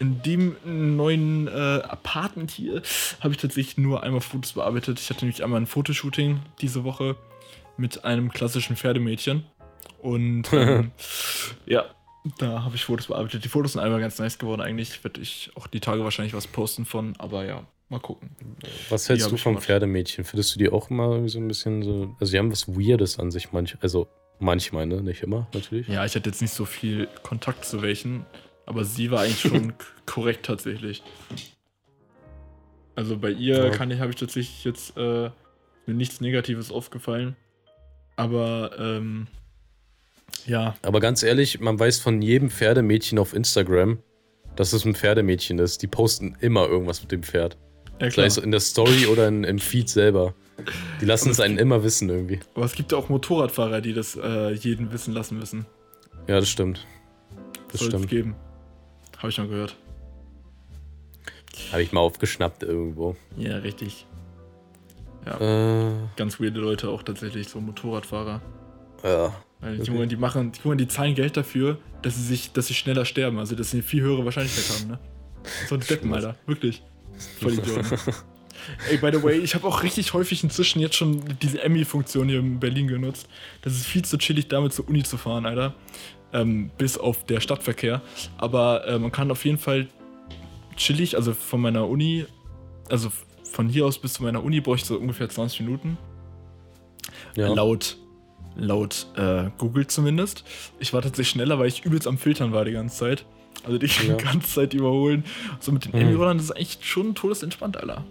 In 0.00 0.22
dem 0.22 0.54
neuen 0.64 1.48
äh, 1.48 1.50
Apartment 1.50 2.52
hier 2.52 2.82
habe 3.20 3.34
ich 3.34 3.40
tatsächlich 3.40 3.78
nur 3.78 4.04
einmal 4.04 4.20
Fotos 4.20 4.52
bearbeitet. 4.52 5.00
Ich 5.00 5.10
hatte 5.10 5.24
nämlich 5.24 5.42
einmal 5.42 5.60
ein 5.60 5.66
Fotoshooting 5.66 6.38
diese 6.60 6.84
Woche 6.84 7.16
mit 7.76 8.04
einem 8.04 8.30
klassischen 8.32 8.76
Pferdemädchen. 8.76 9.44
Und 10.00 10.52
ähm, 10.52 10.92
ja, 11.66 11.86
da 12.38 12.64
habe 12.64 12.76
ich 12.76 12.84
Fotos 12.84 13.06
bearbeitet. 13.06 13.44
Die 13.44 13.48
Fotos 13.48 13.72
sind 13.72 13.80
einmal 13.82 14.00
ganz 14.00 14.18
nice 14.18 14.38
geworden 14.38 14.60
eigentlich. 14.60 15.02
Werde 15.04 15.20
ich 15.20 15.50
auch 15.54 15.66
die 15.66 15.80
Tage 15.80 16.04
wahrscheinlich 16.04 16.34
was 16.34 16.46
posten 16.46 16.84
von, 16.84 17.14
aber 17.18 17.44
ja, 17.44 17.66
mal 17.88 18.00
gucken. 18.00 18.30
was 18.90 19.04
Die 19.04 19.10
hältst 19.10 19.26
hab 19.26 19.30
du 19.30 19.36
vom 19.38 19.52
gemacht. 19.54 19.66
Pferdemädchen? 19.66 20.24
Findest 20.24 20.54
du 20.54 20.58
die 20.58 20.68
auch 20.70 20.90
immer 20.90 21.10
irgendwie 21.10 21.30
so 21.30 21.38
ein 21.38 21.48
bisschen 21.48 21.82
so. 21.82 22.14
Also, 22.20 22.32
die 22.32 22.38
haben 22.38 22.50
was 22.52 22.68
Weirdes 22.68 23.18
an 23.18 23.30
sich, 23.30 23.52
manch, 23.52 23.76
also 23.80 24.08
manchmal, 24.40 24.86
ne? 24.86 25.02
Nicht 25.02 25.22
immer, 25.22 25.46
natürlich. 25.54 25.88
Ja, 25.88 26.04
ich 26.04 26.14
hatte 26.14 26.28
jetzt 26.28 26.42
nicht 26.42 26.52
so 26.52 26.64
viel 26.64 27.08
Kontakt 27.22 27.64
zu 27.64 27.82
welchen, 27.82 28.26
aber 28.66 28.84
sie 28.84 29.10
war 29.10 29.20
eigentlich 29.22 29.40
schon 29.40 29.72
korrekt 30.06 30.44
tatsächlich. 30.46 31.02
Also 32.94 33.16
bei 33.16 33.30
ihr 33.30 33.64
Ja. 33.66 33.70
kann 33.70 33.90
ich, 33.90 34.00
habe 34.00 34.10
ich 34.10 34.16
tatsächlich 34.16 34.64
jetzt 34.64 34.96
äh, 34.96 35.30
mir 35.86 35.94
nichts 35.94 36.20
Negatives 36.20 36.70
aufgefallen. 36.72 37.36
Aber 38.16 38.72
ähm, 38.78 39.28
ja, 40.46 40.74
Aber 40.82 41.00
ganz 41.00 41.22
ehrlich, 41.22 41.60
man 41.60 41.78
weiß 41.78 42.00
von 42.00 42.22
jedem 42.22 42.50
Pferdemädchen 42.50 43.18
auf 43.18 43.34
Instagram, 43.34 43.98
dass 44.56 44.72
es 44.72 44.84
ein 44.84 44.94
Pferdemädchen 44.94 45.58
ist. 45.58 45.82
Die 45.82 45.86
posten 45.86 46.36
immer 46.40 46.66
irgendwas 46.66 47.00
mit 47.02 47.12
dem 47.12 47.22
Pferd. 47.22 47.56
ja 48.00 48.10
Sei 48.10 48.24
es 48.26 48.36
in 48.38 48.50
der 48.50 48.60
Story 48.60 49.06
oder 49.06 49.28
in, 49.28 49.44
im 49.44 49.58
Feed 49.58 49.88
selber. 49.88 50.34
Die 51.00 51.04
lassen 51.04 51.30
es 51.30 51.38
einen 51.38 51.58
immer 51.58 51.84
wissen 51.84 52.08
irgendwie. 52.08 52.40
Aber 52.54 52.64
es 52.64 52.72
gibt 52.72 52.90
ja 52.92 52.98
auch 52.98 53.08
Motorradfahrer, 53.08 53.80
die 53.80 53.92
das 53.92 54.16
äh, 54.16 54.50
jeden 54.52 54.90
wissen 54.92 55.14
lassen 55.14 55.38
müssen. 55.38 55.66
Ja, 56.26 56.40
das 56.40 56.48
stimmt. 56.48 56.84
Das 57.70 57.80
Soll 57.80 57.88
es 57.88 57.94
stimmt. 57.94 58.08
geben. 58.08 58.34
Habe 59.18 59.28
ich 59.28 59.38
mal 59.38 59.46
gehört. 59.48 59.76
Habe 61.72 61.82
ich 61.82 61.92
mal 61.92 62.00
aufgeschnappt 62.00 62.62
irgendwo. 62.62 63.16
Ja, 63.36 63.58
richtig. 63.58 64.06
Äh, 65.26 65.90
Ganz 66.16 66.40
weirde 66.40 66.58
Leute 66.60 66.88
auch 66.88 67.02
tatsächlich, 67.02 67.48
so 67.48 67.60
Motorradfahrer. 67.60 68.40
ja. 69.04 69.32
Die 69.60 69.90
Okay. 69.90 70.06
Die 70.06 70.16
machen, 70.16 70.52
die 70.52 70.76
die 70.76 70.88
zahlen 70.88 71.14
Geld 71.14 71.36
dafür, 71.36 71.78
dass 72.02 72.14
sie 72.14 72.22
sich, 72.22 72.52
dass 72.52 72.68
sie 72.68 72.74
schneller 72.74 73.04
sterben, 73.04 73.38
also 73.38 73.56
dass 73.56 73.70
sie 73.70 73.78
eine 73.78 73.82
viel 73.82 74.02
höhere 74.02 74.24
Wahrscheinlichkeit 74.24 74.78
haben, 74.78 74.88
ne? 74.88 74.98
So 75.68 75.74
ein 75.74 75.80
Deppen, 75.80 76.12
Alter. 76.12 76.36
Wirklich. 76.46 76.82
Voll 77.40 77.54
Idioten. 77.54 77.98
Ey, 78.90 78.98
by 78.98 79.10
the 79.12 79.22
way, 79.22 79.38
ich 79.38 79.54
habe 79.54 79.66
auch 79.66 79.82
richtig 79.82 80.12
häufig 80.12 80.44
inzwischen 80.44 80.80
jetzt 80.80 80.96
schon 80.96 81.22
diese 81.40 81.62
Emmy-Funktion 81.62 82.28
hier 82.28 82.40
in 82.40 82.60
Berlin 82.60 82.86
genutzt. 82.86 83.28
Das 83.62 83.72
ist 83.72 83.86
viel 83.86 84.04
zu 84.04 84.18
chillig, 84.18 84.48
damit 84.48 84.72
zur 84.72 84.88
Uni 84.88 85.02
zu 85.02 85.16
fahren, 85.16 85.46
Alter. 85.46 85.74
Ähm, 86.32 86.70
bis 86.76 86.98
auf 86.98 87.24
der 87.24 87.40
Stadtverkehr. 87.40 88.02
Aber 88.36 88.86
äh, 88.86 88.98
man 88.98 89.10
kann 89.10 89.30
auf 89.30 89.44
jeden 89.44 89.58
Fall 89.58 89.88
chillig, 90.76 91.16
also 91.16 91.32
von 91.32 91.60
meiner 91.60 91.88
Uni, 91.88 92.26
also 92.90 93.10
von 93.44 93.68
hier 93.68 93.86
aus 93.86 93.98
bis 93.98 94.14
zu 94.14 94.22
meiner 94.22 94.44
Uni 94.44 94.60
brauche 94.60 94.76
ich 94.76 94.84
so 94.84 94.98
ungefähr 94.98 95.28
20 95.28 95.60
Minuten. 95.60 95.96
ja. 97.34 97.48
Laut, 97.48 97.96
laut 98.58 99.06
äh, 99.16 99.44
Google 99.56 99.86
zumindest. 99.86 100.44
Ich 100.80 100.92
war 100.92 101.00
tatsächlich 101.00 101.30
schneller, 101.30 101.58
weil 101.58 101.68
ich 101.68 101.84
übelst 101.84 102.06
am 102.06 102.18
Filtern 102.18 102.52
war 102.52 102.64
die 102.64 102.72
ganze 102.72 102.96
Zeit. 102.98 103.24
Also 103.64 103.78
die 103.78 103.86
Ja. 104.06 104.14
ganze 104.32 104.48
Zeit 104.54 104.74
überholen. 104.74 105.24
So 105.60 105.72
mit 105.72 105.84
den 105.86 105.92
Mhm. 105.92 106.00
Emmy-Rollern, 106.08 106.36
das 106.38 106.46
ist 106.46 106.52
eigentlich 106.52 106.78
schon 106.82 107.14
todesentspannt, 107.14 107.76
Alter. 107.78 108.04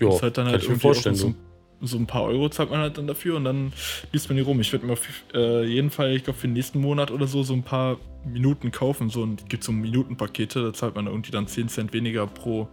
Ja, 0.00 0.08
das 0.08 0.22
halt 0.22 0.38
dann 0.38 0.46
halt 0.46 0.62
irgendwie 0.62 0.80
vorstellen. 0.80 1.14
so, 1.14 1.34
so 1.82 1.96
ein 1.98 2.06
paar 2.06 2.24
Euro 2.24 2.48
zahlt 2.48 2.70
man 2.70 2.80
halt 2.80 2.96
dann 2.98 3.06
dafür 3.06 3.36
und 3.36 3.44
dann 3.44 3.72
liest 4.12 4.28
man 4.28 4.36
die 4.36 4.42
rum. 4.42 4.60
Ich 4.60 4.72
werde 4.72 4.86
mir 4.86 4.94
auf 4.94 5.06
äh, 5.34 5.64
jeden 5.64 5.90
Fall, 5.90 6.14
ich 6.16 6.24
glaube 6.24 6.38
für 6.38 6.46
den 6.48 6.54
nächsten 6.54 6.80
Monat 6.80 7.10
oder 7.10 7.26
so, 7.26 7.42
so 7.42 7.52
ein 7.52 7.62
paar 7.62 7.98
Minuten 8.24 8.70
kaufen. 8.70 9.10
So 9.10 9.24
ein, 9.24 9.36
gibt 9.48 9.62
so 9.64 9.72
Minutenpakete, 9.72 10.62
da 10.62 10.72
zahlt 10.72 10.94
man 10.94 11.06
irgendwie 11.06 11.30
dann 11.30 11.46
10 11.46 11.68
Cent 11.68 11.92
weniger 11.92 12.26
pro 12.26 12.68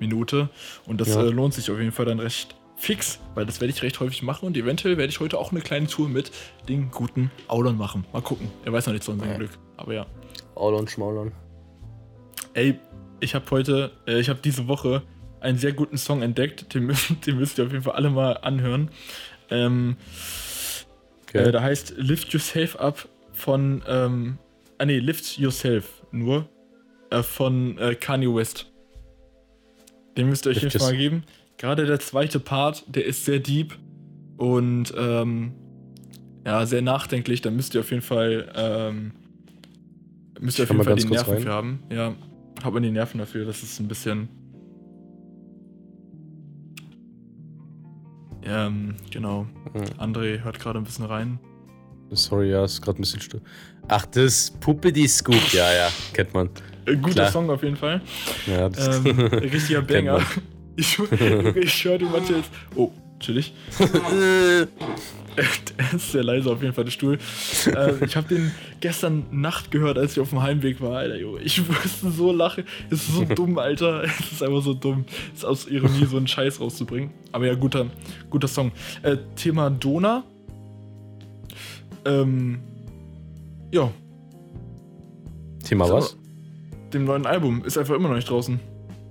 Minute. 0.00 0.48
Und 0.86 1.00
das 1.00 1.14
Ja. 1.14 1.22
äh, 1.22 1.28
lohnt 1.30 1.54
sich 1.54 1.70
auf 1.70 1.78
jeden 1.78 1.92
Fall 1.92 2.06
dann 2.06 2.18
recht 2.20 2.56
fix, 2.76 3.18
weil 3.34 3.46
das 3.46 3.60
werde 3.60 3.72
ich 3.72 3.82
recht 3.82 4.00
häufig 4.00 4.22
machen 4.22 4.46
und 4.46 4.56
eventuell 4.56 4.96
werde 4.98 5.10
ich 5.10 5.20
heute 5.20 5.38
auch 5.38 5.50
eine 5.50 5.60
kleine 5.60 5.86
Tour 5.86 6.08
mit 6.08 6.30
den 6.68 6.90
guten 6.90 7.30
Aulern 7.48 7.76
machen. 7.76 8.04
Mal 8.12 8.22
gucken. 8.22 8.50
Er 8.64 8.72
weiß 8.72 8.86
noch 8.86 8.92
nicht 8.92 9.04
so 9.04 9.12
an 9.12 9.20
sein 9.20 9.30
Ja. 9.30 9.36
Glück. 9.36 9.50
Aber 9.76 9.94
ja. 9.94 10.06
Aulon, 10.54 10.86
Schmaulon. 10.88 11.32
Ey, 12.54 12.78
ich 13.20 13.34
habe 13.34 13.44
heute, 13.50 13.92
äh, 14.06 14.20
ich 14.20 14.28
habe 14.28 14.40
diese 14.42 14.68
Woche 14.68 15.02
einen 15.40 15.58
sehr 15.58 15.72
guten 15.72 15.98
Song 15.98 16.22
entdeckt. 16.22 16.74
Den, 16.74 16.84
müssen, 16.84 17.20
den 17.26 17.38
müsst 17.38 17.58
ihr 17.58 17.64
auf 17.66 17.72
jeden 17.72 17.84
Fall 17.84 17.94
alle 17.94 18.10
mal 18.10 18.32
anhören. 18.34 18.90
Ähm, 19.50 19.96
Okay. 21.28 21.38
äh, 21.48 21.52
der 21.52 21.62
heißt 21.62 21.94
Lift 21.96 22.32
Yourself 22.32 22.76
Up 22.76 23.08
von, 23.32 23.82
ähm, 23.88 24.38
ah 24.78 24.84
nee, 24.84 24.98
Lift 24.98 25.38
Yourself 25.38 26.06
nur, 26.12 26.48
äh, 27.10 27.22
von 27.22 27.76
äh, 27.78 27.94
Kanye 27.96 28.32
West. 28.32 28.70
Den 30.16 30.28
müsst 30.28 30.46
ihr 30.46 30.50
euch 30.52 30.60
Fall 30.60 30.92
mal 30.92 30.96
geben. 30.96 31.24
Gerade 31.58 31.86
der 31.86 32.00
zweite 32.00 32.38
Part, 32.38 32.84
der 32.86 33.06
ist 33.06 33.24
sehr 33.24 33.38
deep 33.38 33.76
und 34.36 34.92
ähm, 34.96 35.52
ja, 36.44 36.66
sehr 36.66 36.82
nachdenklich. 36.82 37.40
Da 37.40 37.50
müsst 37.50 37.74
ihr 37.74 37.80
auf 37.80 37.90
jeden 37.90 38.02
Fall, 38.02 38.52
ähm, 38.54 39.12
müsst 40.38 40.58
ihr 40.58 40.64
auf 40.64 40.70
jeden 40.70 40.84
Fall 40.84 40.96
die 40.96 41.06
Nerven 41.06 41.34
rein. 41.34 41.42
für 41.42 41.50
haben. 41.50 41.82
Ja, 41.90 42.14
hat 42.62 42.72
man 42.72 42.82
die 42.82 42.90
Nerven 42.90 43.18
dafür. 43.18 43.44
Das 43.46 43.62
ist 43.62 43.80
ein 43.80 43.88
bisschen. 43.88 44.28
Ähm, 48.44 48.94
genau. 49.10 49.46
Hm. 49.72 49.84
André 49.98 50.44
hört 50.44 50.60
gerade 50.60 50.78
ein 50.78 50.84
bisschen 50.84 51.06
rein. 51.06 51.40
Sorry, 52.10 52.50
ja, 52.50 52.64
ist 52.64 52.80
gerade 52.80 52.98
ein 52.98 53.02
bisschen 53.02 53.20
still. 53.20 53.40
Ach, 53.88 54.06
das 54.06 54.52
Puppe 54.60 54.92
die 54.92 55.08
Scoop, 55.08 55.52
ja, 55.52 55.72
ja, 55.72 55.88
kennt 56.12 56.32
man. 56.32 56.50
Äh, 56.84 56.94
guter 56.96 57.14
Klar. 57.14 57.32
Song 57.32 57.50
auf 57.50 57.62
jeden 57.64 57.76
Fall. 57.76 58.00
Ja, 58.46 58.68
das 58.68 59.04
Ähm, 59.04 59.20
richtiger 59.32 59.82
Banger. 59.82 60.20
Ich, 60.76 60.98
ich 61.56 61.84
höre 61.84 61.98
den 61.98 62.10
manchmal 62.10 62.38
jetzt. 62.40 62.50
Oh, 62.74 62.90
chillig. 63.20 63.52
Der 63.78 64.68
ist 65.94 66.12
sehr 66.12 66.24
leise 66.24 66.50
auf 66.50 66.62
jeden 66.62 66.74
Fall, 66.74 66.84
der 66.84 66.90
Stuhl. 66.90 67.18
äh, 67.66 68.04
ich 68.04 68.16
habe 68.16 68.28
den 68.28 68.52
gestern 68.80 69.24
Nacht 69.30 69.70
gehört, 69.70 69.98
als 69.98 70.12
ich 70.12 70.20
auf 70.20 70.30
dem 70.30 70.42
Heimweg 70.42 70.80
war, 70.80 70.98
Alter. 70.98 71.16
Junge. 71.16 71.40
Ich 71.40 71.66
musste 71.66 72.10
so 72.10 72.32
lachen. 72.32 72.64
Es 72.90 73.08
ist 73.08 73.14
so 73.14 73.24
dumm, 73.34 73.58
Alter. 73.58 74.04
Es 74.04 74.32
ist 74.32 74.42
einfach 74.42 74.62
so 74.62 74.74
dumm, 74.74 75.04
es 75.34 75.44
aus 75.44 75.66
Ironie 75.66 76.06
so 76.06 76.16
einen 76.16 76.26
Scheiß 76.26 76.60
rauszubringen. 76.60 77.10
Aber 77.32 77.46
ja, 77.46 77.54
guter, 77.54 77.86
guter 78.30 78.48
Song. 78.48 78.72
Äh, 79.02 79.16
Thema 79.34 79.70
Dona. 79.70 80.24
Ähm, 82.04 82.60
ja, 83.72 83.90
Thema 85.66 85.90
was? 85.90 86.16
dem 86.92 87.04
neuen 87.04 87.26
Album 87.26 87.64
ist 87.64 87.76
einfach 87.76 87.94
immer 87.94 88.08
noch 88.08 88.14
nicht 88.14 88.30
draußen. 88.30 88.60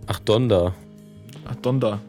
Ach, 0.07 0.19
Donda. 0.19 0.73
Ach, 1.45 1.55
Donda. 1.55 1.99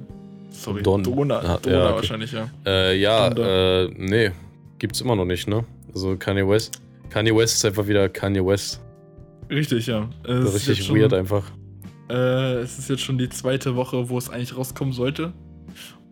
Sorry, 0.51 0.83
Don- 0.83 1.03
Dona. 1.03 1.39
Ah, 1.41 1.59
Dona 1.61 1.77
ja, 1.77 1.85
okay. 1.87 1.95
wahrscheinlich, 1.97 2.33
ja. 2.33 2.49
Äh, 2.65 2.99
ja, 2.99 3.29
äh, 3.29 3.91
nee, 3.97 4.31
gibt's 4.79 5.01
immer 5.01 5.15
noch 5.17 5.25
nicht, 5.27 5.47
ne? 5.49 5.65
Also 5.95 6.17
Kanye 6.17 6.47
West. 6.49 6.81
Kanye 7.11 7.35
West 7.37 7.55
ist 7.57 7.65
einfach 7.65 7.87
wieder 7.87 8.09
Kanye 8.09 8.45
West. 8.45 8.81
Richtig, 9.51 9.87
ja. 9.87 10.09
Es 10.25 10.55
richtig 10.55 10.85
schon- 10.85 10.97
weird 10.99 11.13
einfach. 11.13 11.51
Äh, 12.09 12.55
es 12.61 12.79
ist 12.79 12.89
jetzt 12.89 13.03
schon 13.03 13.19
die 13.19 13.29
zweite 13.29 13.77
Woche, 13.77 14.09
wo 14.09 14.17
es 14.19 14.31
eigentlich 14.31 14.57
rauskommen 14.57 14.93
sollte. 14.93 15.33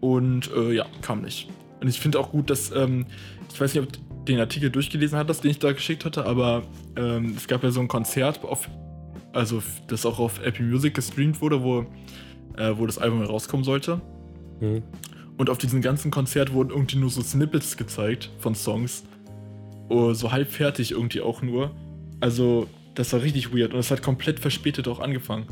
Und 0.00 0.50
äh, 0.54 0.72
ja, 0.72 0.87
kam 1.02 1.22
nicht. 1.22 1.48
Und 1.80 1.88
ich 1.88 1.98
finde 2.00 2.18
auch 2.20 2.30
gut, 2.30 2.50
dass, 2.50 2.70
ähm, 2.72 3.06
ich 3.52 3.60
weiß 3.60 3.74
nicht, 3.74 3.82
ob 3.84 3.92
du 3.92 3.98
den 4.28 4.38
Artikel 4.40 4.70
durchgelesen 4.70 5.18
hattest, 5.18 5.44
den 5.44 5.50
ich 5.52 5.58
da 5.58 5.72
geschickt 5.72 6.04
hatte, 6.04 6.24
aber 6.26 6.62
ähm, 6.96 7.34
es 7.37 7.46
gab 7.46 7.62
ja 7.62 7.70
so 7.70 7.80
ein 7.80 7.88
Konzert, 7.88 8.42
auf, 8.44 8.68
also 9.32 9.62
das 9.88 10.04
auch 10.06 10.18
auf 10.18 10.40
Apple 10.44 10.64
Music 10.64 10.94
gestreamt 10.94 11.40
wurde, 11.40 11.62
wo, 11.62 11.84
äh, 12.56 12.72
wo 12.76 12.86
das 12.86 12.98
Album 12.98 13.22
rauskommen 13.22 13.64
sollte. 13.64 14.00
Hm. 14.60 14.82
Und 15.36 15.50
auf 15.50 15.58
diesem 15.58 15.80
ganzen 15.82 16.10
Konzert 16.10 16.52
wurden 16.52 16.70
irgendwie 16.70 16.96
nur 16.96 17.10
so 17.10 17.20
Snippets 17.22 17.76
gezeigt 17.76 18.30
von 18.38 18.54
Songs. 18.54 19.04
Oh, 19.88 20.12
so 20.12 20.30
halb 20.32 20.50
fertig 20.50 20.92
irgendwie 20.92 21.20
auch 21.20 21.42
nur. 21.42 21.72
Also, 22.20 22.68
das 22.94 23.12
war 23.12 23.22
richtig 23.22 23.52
weird. 23.54 23.74
Und 23.74 23.80
es 23.80 23.90
hat 23.90 24.00
komplett 24.02 24.38
verspätet 24.40 24.86
auch 24.88 25.00
angefangen. 25.00 25.46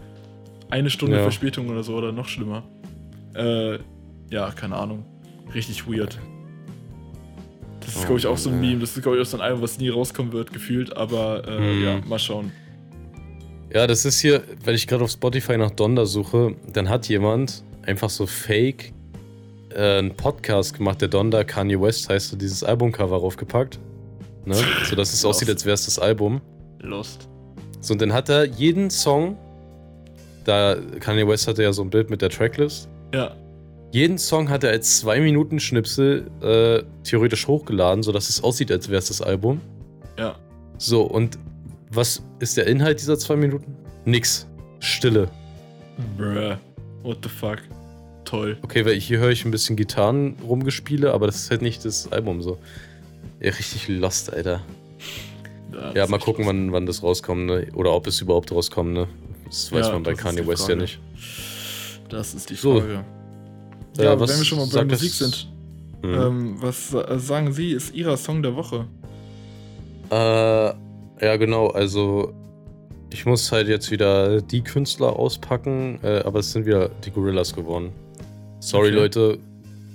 Eine 0.70 0.88
Stunde 0.88 1.16
Ja. 1.16 1.22
Verspätung 1.22 1.68
oder 1.68 1.82
so, 1.82 1.96
oder 1.96 2.12
noch 2.12 2.28
schlimmer. 2.28 2.62
Äh, 3.34 3.78
ja, 4.30 4.50
keine 4.52 4.76
Ahnung. 4.76 5.04
Richtig 5.52 5.86
weird. 5.86 6.18
Das 7.80 7.88
ist, 7.96 8.02
Oh 8.04 8.06
glaube 8.06 8.18
ich, 8.20 8.26
auch 8.26 8.38
so 8.38 8.48
ein. 8.50 8.60
Meme. 8.60 8.80
Das 8.80 8.96
ist, 8.96 9.02
glaube 9.02 9.16
ich, 9.18 9.22
auch 9.22 9.26
so 9.26 9.36
ein 9.36 9.42
Album, 9.42 9.60
was 9.62 9.78
nie 9.78 9.88
rauskommen 9.88 10.32
wird, 10.32 10.52
gefühlt. 10.52 10.96
Aber, 10.96 11.46
äh, 11.46 11.58
Hm. 11.58 11.82
ja, 11.84 12.00
mal 12.06 12.18
schauen. 12.18 12.52
Ja, 13.74 13.86
das 13.86 14.04
ist 14.04 14.20
hier, 14.20 14.42
wenn 14.64 14.74
ich 14.74 14.86
gerade 14.86 15.02
auf 15.04 15.10
Spotify 15.10 15.56
nach 15.56 15.70
Donda 15.70 16.04
suche, 16.04 16.56
dann 16.72 16.90
hat 16.90 17.08
jemand 17.08 17.64
einfach 17.86 18.10
so 18.10 18.26
fake 18.26 18.92
äh, 19.70 19.98
einen 19.98 20.14
Podcast 20.14 20.76
gemacht, 20.76 21.00
der 21.00 21.08
Donda 21.08 21.42
Kanye 21.42 21.80
West 21.80 22.10
heißt, 22.10 22.28
so 22.28 22.36
dieses 22.36 22.62
Albumcover 22.62 23.16
raufgepackt. 23.16 23.78
Ne? 24.44 24.56
So 24.84 24.94
dass 24.94 25.14
es 25.14 25.24
aussieht, 25.24 25.48
als 25.48 25.64
wäre 25.64 25.72
es 25.74 25.86
das 25.86 25.98
Album. 25.98 26.42
Lost. 26.80 27.28
So, 27.80 27.94
und 27.94 28.02
dann 28.02 28.12
hat 28.12 28.28
er 28.28 28.44
jeden 28.44 28.90
Song, 28.90 29.38
da 30.44 30.76
Kanye 31.00 31.26
West 31.26 31.48
hatte 31.48 31.62
ja 31.62 31.72
so 31.72 31.82
ein 31.82 31.88
Bild 31.88 32.10
mit 32.10 32.20
der 32.20 32.28
Tracklist, 32.28 32.88
Ja, 33.14 33.34
jeden 33.92 34.18
Song 34.18 34.48
hat 34.48 34.64
er 34.64 34.70
als 34.70 34.98
2 35.00 35.20
Minuten 35.20 35.60
Schnipsel 35.60 36.30
äh, 36.42 36.82
theoretisch 37.04 37.46
hochgeladen, 37.46 38.02
sodass 38.02 38.28
es 38.28 38.42
aussieht, 38.42 38.70
als 38.70 38.88
wäre 38.88 38.98
es 38.98 39.08
das 39.08 39.22
Album. 39.22 39.60
ja. 40.18 40.36
So, 40.78 41.02
und 41.02 41.38
was 41.92 42.22
ist 42.38 42.56
der 42.56 42.66
Inhalt 42.66 43.00
dieser 43.00 43.18
2 43.18 43.36
Minuten? 43.36 43.76
Nix. 44.04 44.46
Stille. 44.80 45.28
Bruh. 46.16 46.56
What 47.02 47.18
the 47.22 47.28
fuck. 47.28 47.58
Toll. 48.24 48.56
Okay, 48.62 48.84
weil 48.86 48.98
hier 48.98 49.18
höre 49.18 49.30
ich 49.30 49.44
ein 49.44 49.50
bisschen 49.50 49.76
Gitarren 49.76 50.36
rumgespiele, 50.42 51.12
aber 51.12 51.26
das 51.26 51.36
ist 51.36 51.50
halt 51.50 51.62
nicht 51.62 51.84
das 51.84 52.10
Album 52.12 52.42
so. 52.42 52.58
Ja, 53.40 53.50
richtig 53.50 53.88
lost, 53.88 54.32
Alter. 54.32 54.62
Ja, 55.94 56.04
ist 56.04 56.10
mal 56.10 56.18
gucken, 56.18 56.46
wann, 56.46 56.70
wann 56.72 56.86
das 56.86 57.02
rauskommt, 57.02 57.46
ne? 57.46 57.66
Oder 57.74 57.92
ob 57.92 58.06
es 58.06 58.20
überhaupt 58.20 58.52
rauskommt, 58.52 58.92
ne? 58.92 59.08
Das 59.46 59.72
weiß 59.72 59.86
Ja, 59.86 59.92
man 59.94 60.02
bei 60.02 60.14
Kanye 60.14 60.46
West 60.46 60.68
ja 60.68 60.76
nicht. 60.76 61.00
Das 62.08 62.34
ist 62.34 62.50
die 62.50 62.54
So. 62.54 62.80
Frage. 62.80 63.04
Äh, 63.98 64.04
Ja, 64.04 64.18
was 64.20 64.30
wenn 64.30 64.38
wir 64.38 64.44
schon 64.44 64.58
mal 64.58 64.66
bei 64.72 64.84
Musik 64.84 65.10
das- 65.10 65.18
sind, 65.18 65.48
Mhm. 66.02 66.14
ähm, 66.14 66.56
was 66.62 66.90
sagen 67.16 67.52
Sie, 67.52 67.72
ist 67.72 67.94
Ihrer 67.94 68.16
Song 68.16 68.42
der 68.42 68.54
Woche? 68.56 68.86
Äh, 70.10 70.74
ja, 71.22 71.36
genau, 71.36 71.68
also 71.68 72.34
ich 73.12 73.26
muss 73.26 73.52
halt 73.52 73.68
jetzt 73.68 73.90
wieder 73.90 74.40
die 74.40 74.62
Künstler 74.62 75.16
auspacken, 75.16 75.98
äh, 76.02 76.22
aber 76.24 76.40
es 76.40 76.52
sind 76.52 76.66
wieder 76.66 76.88
die 76.88 77.10
Gorillas 77.10 77.54
geworden. 77.54 77.92
Sorry, 78.60 78.88
Okay. 78.88 78.96
Leute, 78.96 79.38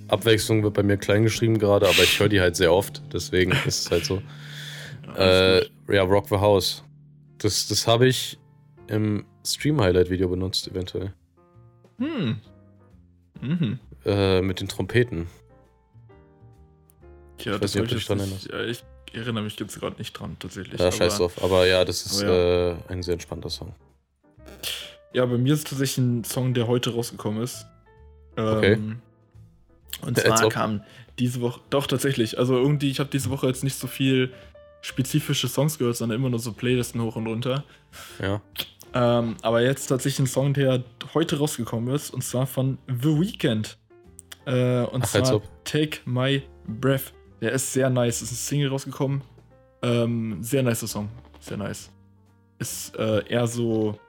Abwechslung 0.07 0.63
wird 0.63 0.73
bei 0.73 0.83
mir 0.83 0.97
klein 0.97 1.23
geschrieben 1.23 1.57
gerade, 1.57 1.87
aber 1.87 2.03
ich 2.03 2.19
höre 2.19 2.29
die 2.29 2.39
halt 2.39 2.55
sehr 2.55 2.71
oft, 2.71 3.01
deswegen 3.11 3.51
ist 3.65 3.85
es 3.85 3.91
halt 3.91 4.05
so. 4.05 4.21
Äh, 5.17 5.65
ja, 5.89 6.03
Rock 6.03 6.29
the 6.29 6.35
House. 6.35 6.83
Das, 7.39 7.67
das 7.67 7.87
habe 7.87 8.07
ich 8.07 8.37
im 8.87 9.25
Stream-Highlight-Video 9.45 10.29
benutzt, 10.29 10.67
eventuell. 10.67 11.13
Hm. 11.97 12.39
Mhm. 13.41 13.79
Äh, 14.05 14.41
mit 14.41 14.59
den 14.59 14.67
Trompeten. 14.67 15.27
Ja, 17.39 17.55
Ich 17.55 17.59
das 17.59 17.75
weiß 17.75 17.81
nicht, 17.81 17.91
ob 17.91 17.97
ich 17.97 18.05
dran 18.05 18.17
nicht. 18.17 18.51
Ja, 18.51 18.63
ich 18.63 18.83
erinnere 19.13 19.43
mich 19.43 19.59
jetzt 19.59 19.79
gerade 19.79 19.97
nicht 19.97 20.13
dran, 20.13 20.35
tatsächlich. 20.39 20.79
Ja, 20.79 20.91
scheiß 20.91 21.17
drauf. 21.17 21.41
Aber 21.43 21.65
ja, 21.67 21.83
das 21.85 22.05
ist 22.05 22.23
aber 22.23 22.77
Äh, 22.89 22.91
ein 22.91 23.03
sehr 23.03 23.13
entspannter 23.13 23.49
Song. 23.49 23.73
Ja, 25.13 25.25
bei 25.25 25.37
mir 25.37 25.53
ist 25.53 25.67
tatsächlich 25.67 25.97
ein 25.99 26.23
Song, 26.23 26.53
der 26.53 26.67
heute 26.67 26.93
rausgekommen 26.93 27.41
ist. 27.43 27.65
Ähm, 28.35 28.57
Okay. 28.57 28.77
Und 30.01 30.17
zwar 30.19 30.45
ob. 30.45 30.51
kam 30.53 30.83
diese 31.17 31.41
Woche, 31.41 31.59
doch 31.71 31.87
tatsächlich, 31.87 32.37
also 32.37 32.55
irgendwie, 32.55 32.91
ich 32.91 32.99
habe 32.99 33.09
diese 33.09 33.29
Woche 33.31 33.47
jetzt 33.47 33.63
nicht 33.63 33.79
so 33.79 33.87
viel 33.87 34.31
spezifische 34.81 35.47
Songs 35.47 35.77
gehört, 35.79 35.95
sondern 35.97 36.19
immer 36.19 36.29
nur 36.29 36.39
so 36.39 36.53
Playlisten 36.53 37.01
hoch 37.01 37.15
und 37.15 37.25
runter. 37.25 37.63
Ja. 38.21 38.41
Ähm, 38.93 39.35
aber 39.41 39.61
jetzt 39.61 39.87
tatsächlich 39.87 40.19
ein 40.19 40.27
Song, 40.27 40.53
der 40.53 40.83
heute 41.13 41.39
rausgekommen 41.39 41.93
ist, 41.93 42.11
und 42.13 42.23
zwar 42.23 42.45
von 42.45 42.77
The 42.87 43.19
Weeknd. 43.19 43.77
Äh, 44.45 44.81
und 44.83 45.03
Ach, 45.03 45.07
zwar. 45.09 45.41
Take 45.63 45.99
My 46.05 46.43
Breath. 46.67 47.11
Der 47.41 47.51
ist 47.51 47.73
sehr 47.73 47.89
nice. 47.89 48.21
Ist 48.21 48.31
ein 48.31 48.35
Single 48.35 48.69
rausgekommen. 48.69 49.21
Ähm, 49.81 50.41
sehr 50.41 50.63
nice 50.63 50.79
Song. 50.81 51.09
Sehr 51.39 51.57
nice. 51.57 51.91
Ist 52.59 52.95
äh, 52.95 53.27
eher 53.27 53.45
so 53.47 53.99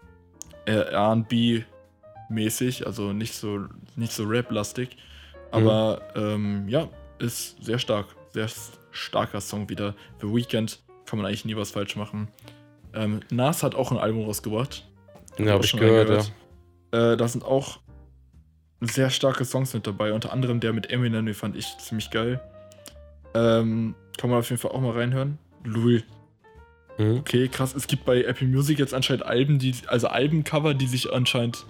äh, 0.65 0.95
RB-mäßig, 0.95 2.87
also 2.87 3.13
nicht 3.13 3.35
so, 3.35 3.67
nicht 3.97 4.13
so 4.13 4.25
Rap-lastig. 4.25 4.97
Aber 5.51 6.03
ähm, 6.15 6.69
ja, 6.69 6.89
ist 7.19 7.63
sehr 7.63 7.79
stark. 7.79 8.07
Sehr 8.33 8.49
starker 8.91 9.41
Song 9.41 9.69
wieder. 9.69 9.95
The 10.21 10.27
Weeknd 10.27 10.81
kann 11.07 11.19
man 11.19 11.27
eigentlich 11.27 11.45
nie 11.45 11.57
was 11.57 11.71
falsch 11.71 11.97
machen. 11.97 12.29
Ähm, 12.95 13.21
Nas 13.31 13.63
hat 13.63 13.75
auch 13.75 13.91
ein 13.91 13.99
Album 13.99 14.25
rausgebracht. 14.25 14.87
Ja, 15.39 15.53
hab 15.53 15.65
ich 15.65 15.71
schon 15.71 15.81
gehört, 15.81 16.33
ja. 16.93 17.13
Äh, 17.13 17.17
da 17.17 17.29
sind 17.29 17.45
auch 17.45 17.81
sehr 18.81 19.11
starke 19.11 19.45
Songs 19.45 19.75
mit 19.75 19.87
dabei. 19.87 20.13
Unter 20.13 20.33
anderem 20.33 20.61
der 20.61 20.73
mit 20.73 20.91
Eminem, 20.91 21.27
den 21.27 21.35
fand 21.35 21.57
ich 21.57 21.77
ziemlich 21.79 22.11
geil. 22.11 22.41
Ähm, 23.35 23.95
kann 24.17 24.31
man 24.31 24.39
auf 24.41 24.51
jeden 24.51 24.61
Fall 24.61 24.73
auch 24.73 24.81
mal 24.81 24.93
reinhören. 24.93 25.39
Louis. 25.65 26.03
Mhm. 26.99 27.19
Okay, 27.19 27.49
krass. 27.49 27.75
Es 27.75 27.87
gibt 27.87 28.05
bei 28.05 28.23
Apple 28.25 28.47
Music 28.49 28.79
jetzt 28.79 28.93
anscheinend 28.95 29.25
Alben, 29.25 29.59
die, 29.59 29.75
also 29.87 30.09
Albencover, 30.09 30.75
die 30.75 30.87
sich 30.87 31.13
anscheinend, 31.13 31.65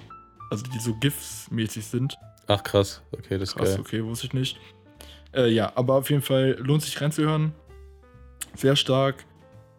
also 0.51 0.64
die 0.64 0.79
so 0.79 0.94
GIFs-mäßig 0.94 1.85
sind. 1.85 2.16
Ach 2.47 2.62
krass, 2.62 3.03
okay, 3.12 3.38
das 3.38 3.51
ist 3.51 3.57
Krass, 3.57 3.71
geil. 3.73 3.81
okay, 3.81 4.05
wusste 4.05 4.27
ich 4.27 4.33
nicht. 4.33 4.59
Äh, 5.35 5.51
ja, 5.51 5.71
aber 5.75 5.97
auf 5.97 6.09
jeden 6.09 6.23
Fall 6.23 6.57
lohnt 6.59 6.83
sich 6.83 6.99
reinzuhören. 6.99 7.53
Sehr 8.55 8.75
stark. 8.75 9.27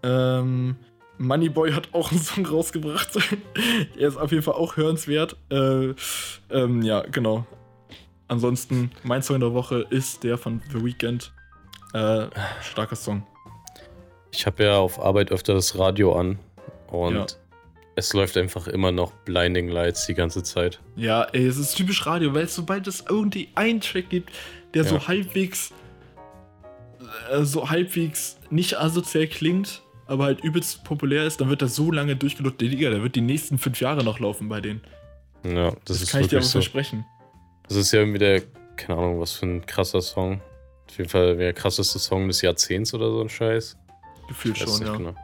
Ähm, 0.03 0.75
Moneyboy 1.17 1.71
hat 1.71 1.89
auch 1.93 2.11
einen 2.11 2.19
Song 2.21 2.45
rausgebracht. 2.45 3.09
er 3.97 4.07
ist 4.07 4.17
auf 4.17 4.31
jeden 4.31 4.43
Fall 4.43 4.53
auch 4.53 4.77
hörenswert. 4.77 5.35
Äh, 5.49 5.95
ähm, 6.51 6.83
ja, 6.83 7.01
genau. 7.01 7.47
Ansonsten, 8.27 8.91
mein 9.01 9.23
Song 9.23 9.39
der 9.39 9.53
Woche 9.55 9.87
ist 9.89 10.23
der 10.23 10.37
von 10.37 10.61
The 10.71 10.85
Weeknd. 10.85 11.33
Äh, 11.93 12.27
starker 12.61 12.95
Song. 12.95 13.23
Ich 14.31 14.45
habe 14.45 14.63
ja 14.63 14.77
auf 14.77 14.99
Arbeit 14.99 15.31
öfter 15.31 15.53
das 15.53 15.77
Radio 15.77 16.15
an 16.15 16.37
und 16.87 17.15
Ja. 17.15 17.25
es 17.95 18.13
läuft 18.13 18.37
einfach 18.37 18.67
immer 18.67 18.91
noch 18.91 19.11
Blinding 19.25 19.69
Lights 19.69 20.05
die 20.05 20.13
ganze 20.13 20.43
Zeit. 20.43 20.79
Ja, 20.95 21.23
ey, 21.33 21.45
es 21.47 21.57
ist 21.57 21.75
typisch 21.75 22.05
Radio, 22.05 22.33
weil 22.33 22.47
sobald 22.47 22.85
es 22.87 23.03
irgendwie 23.09 23.49
einen 23.55 23.81
Track 23.81 24.09
gibt, 24.09 24.31
der 24.73 24.83
so 24.83 24.95
Ja. 24.97 25.07
halbwegs 25.07 25.73
äh, 27.31 27.43
so 27.43 27.69
halbwegs 27.69 28.37
nicht 28.51 28.77
asozial 28.79 29.25
klingt, 29.27 29.81
aber 30.05 30.25
halt 30.25 30.41
übelst 30.43 30.83
populär 30.83 31.23
ist, 31.25 31.41
dann 31.41 31.49
wird 31.49 31.61
das 31.61 31.75
so 31.75 31.91
lange 31.91 32.15
durchgedrückt, 32.15 32.61
Digga, 32.61 32.89
der 32.91 33.01
wird 33.01 33.15
die 33.15 33.21
nächsten 33.21 33.57
fünf 33.57 33.79
Jahre 33.81 34.03
noch 34.03 34.19
laufen 34.19 34.47
bei 34.49 34.61
denen. 34.61 34.81
Ja, 35.43 35.71
das, 35.71 35.75
Das, 35.85 36.01
ist 36.03 36.11
kann 36.11 36.21
ich 36.21 36.27
dir 36.27 36.37
aber 36.37 36.45
so. 36.45 36.51
versprechen. 36.53 37.05
Das 37.67 37.77
ist 37.77 37.91
ja 37.93 37.99
irgendwie 37.99 38.19
der, 38.19 38.41
keine 38.75 38.99
Ahnung, 38.99 39.19
was 39.19 39.33
für 39.33 39.45
ein 39.47 39.65
krasser 39.65 40.01
Song. 40.01 40.41
Auf 40.89 40.97
jeden 40.97 41.09
Fall 41.09 41.37
der 41.37 41.53
krasseste 41.53 41.99
Song 41.99 42.27
des 42.27 42.41
Jahrzehnts 42.41 42.93
oder 42.93 43.09
so 43.11 43.21
ein 43.21 43.29
Scheiß. 43.29 43.77
Gefühlt 44.27 44.57
schon, 44.57 44.81
ja. 44.85 44.95
genau. 44.95 45.15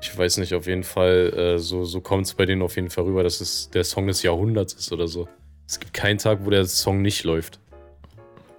Ich 0.00 0.16
weiß 0.16 0.36
nicht, 0.38 0.54
auf 0.54 0.66
jeden 0.66 0.84
Fall, 0.84 1.32
äh, 1.36 1.58
so, 1.58 1.84
so 1.84 2.00
kommt 2.00 2.26
es 2.26 2.34
bei 2.34 2.46
denen 2.46 2.62
auf 2.62 2.76
jeden 2.76 2.88
Fall 2.90 3.04
rüber, 3.04 3.22
dass 3.24 3.40
es 3.40 3.68
der 3.70 3.82
Song 3.84 4.06
des 4.06 4.22
Jahrhunderts 4.22 4.74
ist 4.74 4.92
oder 4.92 5.08
so. 5.08 5.28
Es 5.66 5.80
gibt 5.80 5.92
keinen 5.92 6.18
Tag, 6.18 6.44
wo 6.44 6.50
der 6.50 6.64
Song 6.66 7.02
nicht 7.02 7.24
läuft. 7.24 7.58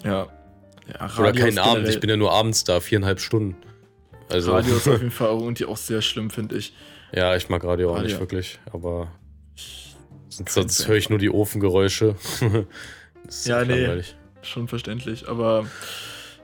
Ja. 0.04 0.28
ja 0.88 1.06
Radio 1.06 1.22
Oder 1.22 1.32
keinen 1.34 1.58
Abend. 1.60 1.74
generell- 1.76 1.94
Ich 1.94 2.00
bin 2.02 2.10
ja 2.10 2.18
nur 2.18 2.32
abends 2.34 2.64
da, 2.66 2.80
viereinhalb 2.82 3.20
Stunden. 3.22 3.56
Also, 4.30 4.52
Radio 4.52 4.76
ist 4.76 4.88
auf 4.88 4.94
jeden 4.98 5.12
Fall 5.12 5.30
auch 5.30 5.42
irgendwie 5.42 5.66
auch 5.66 5.78
sehr 5.78 6.02
schlimm, 6.02 6.30
finde 6.30 6.58
ich. 6.58 6.74
ja, 7.14 7.36
ich 7.36 7.48
mag 7.50 7.64
Radio 7.64 7.92
auch 7.92 7.96
Radio. 7.96 8.10
nicht 8.10 8.20
wirklich, 8.20 8.60
aber 8.72 9.10
sonst, 10.28 10.54
sonst 10.54 10.88
höre 10.88 10.98
ich 10.98 11.10
nur 11.10 11.20
die 11.20 11.30
Ofengeräusche. 11.30 12.16
Ja, 13.46 13.64
nee. 13.64 14.02
Schon 14.42 14.68
verständlich, 14.68 15.28
aber 15.28 15.68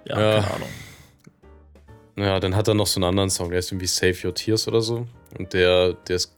ja, 0.05 0.19
Ja. 0.19 0.41
keine 0.41 0.53
Ahnung. 0.55 0.69
Ja, 2.17 2.39
dann 2.39 2.55
hat 2.55 2.67
er 2.67 2.73
noch 2.73 2.87
so 2.87 2.97
einen 2.99 3.05
anderen 3.09 3.29
Song, 3.29 3.49
der 3.49 3.59
ist 3.59 3.71
irgendwie 3.71 3.87
Save 3.87 4.15
Your 4.23 4.33
Tears 4.33 4.67
oder 4.67 4.81
so. 4.81 5.05
Und 5.37 5.51
der, 5.53 5.93
der 5.93 6.15
ist 6.15 6.33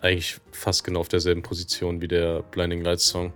eigentlich 0.00 0.40
fast 0.50 0.82
genau 0.82 1.00
auf 1.00 1.08
derselben 1.08 1.42
Position 1.42 2.00
wie 2.00 2.08
der 2.08 2.42
Blinding 2.42 2.82
Lights 2.82 3.06
Song. 3.06 3.32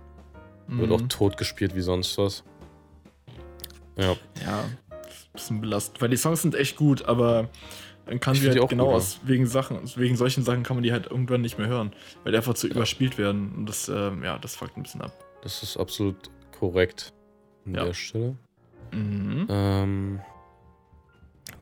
Wird 0.67 0.89
Mhm. 0.89 0.95
auch 0.95 1.01
tot 1.07 1.37
gespielt 1.37 1.75
wie 1.75 1.81
sonst 1.81 2.17
was. 2.17 2.43
Ja, 3.95 4.15
Ja, 4.45 4.65
bisschen 5.33 5.61
belastend, 5.61 6.01
weil 6.01 6.09
die 6.09 6.17
Songs 6.17 6.41
sind 6.41 6.55
echt 6.55 6.75
gut, 6.75 7.05
aber 7.05 7.47
dann 8.05 8.19
kann 8.19 8.33
Ich 8.35 8.41
sie 8.41 8.49
halt 8.49 8.59
auch 8.59 8.67
genau 8.69 8.85
gut, 8.85 8.91
ja. 8.93 8.97
aus 8.97 9.19
wegen 9.23 9.45
Sachen, 9.47 9.79
wegen 9.95 10.15
solchen 10.17 10.43
Sachen 10.43 10.63
kann 10.63 10.75
man 10.75 10.83
die 10.83 10.91
halt 10.91 11.07
irgendwann 11.09 11.41
nicht 11.41 11.57
mehr 11.57 11.67
hören, 11.67 11.93
weil 12.23 12.31
die 12.33 12.37
einfach 12.37 12.53
zu 12.55 12.67
überspielt 12.67 13.17
werden 13.17 13.53
und 13.55 13.65
das, 13.67 13.87
ähm, 13.87 14.23
ja, 14.23 14.37
das 14.39 14.55
fuckt 14.55 14.75
ein 14.77 14.83
bisschen 14.83 15.01
ab. 15.01 15.13
das 15.41 15.63
ist 15.63 15.77
absolut 15.77 16.15
korrekt 16.57 17.13
an 17.65 17.75
Ja. 17.75 17.85
der 17.85 17.93
Stelle. 17.93 18.35
Mhm. 18.91 19.47
Ähm, 19.49 20.19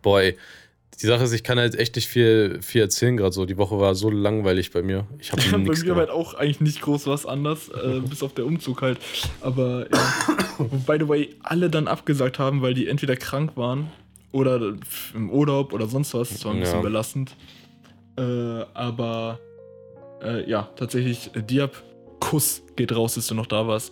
boah, 0.02 0.22
ey, 0.22 0.38
die 1.02 1.08
Sache 1.08 1.26
ist, 1.26 1.34
ich 1.34 1.44
kann 1.44 1.60
halt 1.60 1.76
echt 1.76 1.96
nicht 1.98 2.08
viel, 2.08 2.62
viel 2.62 2.82
erzählen 2.82 3.18
gerade 3.18 3.34
so. 3.34 3.46
Die 3.46 3.58
Woche 3.58 3.78
war 3.80 3.96
so 3.96 4.10
langweilig 4.10 4.72
bei 4.72 4.82
mir. 4.82 5.06
Ich 5.20 5.32
habe 5.32 5.42
Bei 5.52 5.58
mir 5.58 5.68
war 5.68 5.76
halt 5.76 5.84
gemacht. 5.84 6.10
auch 6.10 6.34
eigentlich 6.36 6.62
nicht 6.62 6.82
groß 6.82 7.08
was 7.08 7.26
anders, 7.26 7.68
äh, 7.70 8.00
bis 8.10 8.24
auf 8.24 8.34
der 8.34 8.46
Umzug 8.46 8.82
halt. 8.82 9.00
Aber 9.42 9.88
ja. 9.92 10.14
By 10.88 10.98
the 11.00 11.08
way, 11.10 11.36
alle 11.44 11.70
dann 11.70 11.88
abgesagt 11.90 12.40
haben, 12.40 12.62
weil 12.62 12.74
die 12.74 12.88
entweder 12.88 13.18
krank 13.18 13.58
waren 13.58 13.92
oder 14.32 14.74
im 15.14 15.30
Urlaub 15.30 15.74
oder 15.74 15.88
sonst 15.88 16.14
was. 16.14 16.30
Das 16.30 16.46
war 16.46 16.54
ein 16.54 16.60
bisschen 16.62 16.76
Ja. 16.78 16.82
belastend. 16.82 17.36
Äh, 18.18 18.22
aber 18.74 19.40
äh, 20.24 20.50
ja, 20.50 20.70
tatsächlich, 20.78 21.30
äh, 21.36 21.42
Diab, 21.44 21.74
Kuss 22.22 22.64
geht 22.78 22.96
raus, 22.96 23.16
dass 23.16 23.28
du 23.28 23.36
noch 23.36 23.48
da 23.48 23.68
warst. 23.68 23.92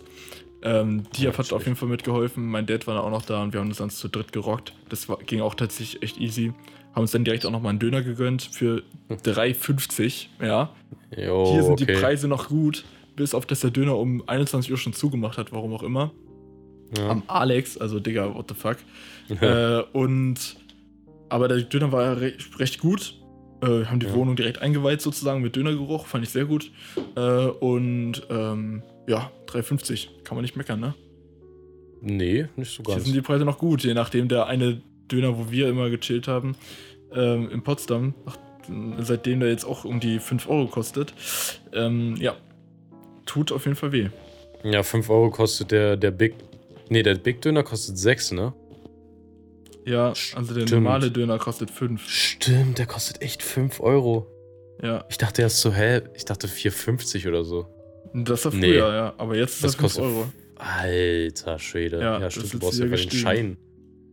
Ähm, 0.64 1.02
Ja, 1.16 1.36
hat 1.36 1.52
auf 1.52 1.64
jeden 1.64 1.76
Fall 1.76 1.88
mitgeholfen. 1.88 2.46
Mein 2.50 2.66
Dad 2.66 2.86
war 2.86 3.02
auch 3.04 3.10
noch 3.10 3.22
da 3.24 3.42
und 3.42 3.52
wir 3.52 3.60
haben 3.60 3.68
uns 3.68 3.76
dann 3.78 3.90
zu 3.90 4.08
dritt 4.08 4.32
gerockt. 4.32 4.72
Das 4.88 5.08
war, 5.08 5.18
ging 5.18 5.40
auch 5.42 5.54
tatsächlich 5.54 6.02
echt 6.02 6.18
easy. 6.18 6.52
Haben 6.94 7.02
uns 7.02 7.10
dann 7.12 7.24
direkt 7.24 7.44
auch 7.44 7.50
nochmal 7.50 7.70
einen 7.70 7.78
Döner 7.80 8.02
gegönnt 8.02 8.42
für 8.42 8.82
3,50. 9.10 10.26
Ja. 10.40 10.70
Jo, 11.16 11.52
Hier 11.52 11.62
sind 11.64 11.80
die 11.80 11.84
okay. 11.84 12.00
Preise 12.00 12.28
noch 12.28 12.48
gut, 12.48 12.84
bis 13.16 13.34
auf 13.34 13.46
dass 13.46 13.60
der 13.60 13.70
Döner 13.70 13.96
um 13.98 14.26
21 14.26 14.70
Uhr 14.70 14.78
schon 14.78 14.92
zugemacht 14.94 15.38
hat, 15.38 15.52
warum 15.52 15.72
auch 15.74 15.82
immer. 15.82 16.12
Ja. 16.96 17.08
Am 17.10 17.22
Alex, 17.26 17.76
also 17.78 18.00
Digga, 18.00 18.34
what 18.34 18.46
the 18.48 18.54
fuck. 18.54 18.76
äh, 19.42 19.82
und 19.92 20.56
aber 21.28 21.48
der 21.48 21.62
Döner 21.62 21.92
war 21.92 22.20
re 22.20 22.32
recht 22.58 22.78
gut. 22.80 23.14
Äh, 23.62 23.84
haben 23.86 23.98
die 24.00 24.06
Ja. 24.06 24.14
Wohnung 24.14 24.36
direkt 24.36 24.60
eingeweiht 24.62 25.00
sozusagen 25.00 25.40
mit 25.42 25.56
Dönergeruch, 25.56 26.06
fand 26.06 26.24
ich 26.24 26.30
sehr 26.30 26.44
gut. 26.44 26.70
Äh, 27.16 27.20
und 27.20 28.22
ähm, 28.30 28.82
ja, 29.06 29.30
3,50 29.46 30.08
kann 30.24 30.36
man 30.36 30.42
nicht 30.42 30.56
meckern, 30.56 30.80
ne? 30.80 30.94
nee, 32.00 32.46
nicht 32.56 32.70
so 32.74 32.82
Hier 32.84 32.94
ganz. 32.94 33.04
sind 33.06 33.14
die 33.14 33.22
Preise 33.22 33.44
noch 33.44 33.58
gut, 33.58 33.82
je 33.82 33.94
nachdem 33.94 34.28
der 34.28 34.46
eine 34.46 34.82
Döner, 35.10 35.38
wo 35.38 35.50
wir 35.50 35.68
immer 35.68 35.88
gechillt 35.90 36.28
haben, 36.28 36.54
ähm, 37.12 37.50
in 37.50 37.62
Potsdam, 37.62 38.14
nach, 38.26 38.36
seitdem 38.98 39.40
der 39.40 39.48
jetzt 39.50 39.64
auch 39.64 39.84
um 39.84 40.00
die 40.00 40.18
5 40.18 40.48
Euro 40.48 40.66
kostet. 40.66 41.14
Ähm, 41.72 42.16
ja, 42.16 42.34
tut 43.26 43.52
auf 43.52 43.64
jeden 43.64 43.76
Fall 43.76 43.92
weh. 43.92 44.08
Ja, 44.64 44.82
5 44.82 45.08
Euro 45.10 45.30
kostet 45.30 45.70
der, 45.70 45.96
der 45.96 46.10
Big. 46.10 46.34
Nee, 46.88 47.02
der 47.02 47.14
Big 47.16 47.40
Döner 47.42 47.62
kostet 47.62 47.98
6, 47.98 48.32
ne? 48.32 48.52
Ja, 49.86 50.08
also 50.34 50.54
der 50.54 50.62
Stimmt. 50.66 50.70
normale 50.82 51.10
Döner 51.10 51.38
kostet 51.38 51.70
5. 51.70 52.02
Stimmt, 52.08 52.78
der 52.78 52.86
kostet 52.86 53.20
echt 53.22 53.42
5 53.42 53.80
Euro. 53.80 54.26
Ja, 54.82 55.04
Ich 55.10 55.18
dachte 55.18 55.42
erst 55.42 55.60
so, 55.60 55.72
hä? 55.72 56.00
Ich 56.14 56.24
dachte 56.24 56.48
4,50 56.48 57.28
oder 57.28 57.44
so. 57.44 57.66
Das 58.14 58.44
war 58.44 58.52
früher, 58.52 58.60
Nee. 58.60 58.76
ja. 58.76 59.14
Aber 59.18 59.36
jetzt 59.36 59.54
ist 59.56 59.64
Das 59.64 59.72
das 59.76 59.80
5 59.80 59.82
kostet. 59.82 60.04
Euro. 60.04 60.32
Alter 60.56 61.58
Schwede. 61.58 62.00
Ja, 62.00 62.20
Ja, 62.20 62.30
stimmt, 62.30 62.54
du 62.54 62.58
brauchst 62.60 62.80
einfach 62.80 62.98
den. 63.00 63.10
Schein. 63.10 63.56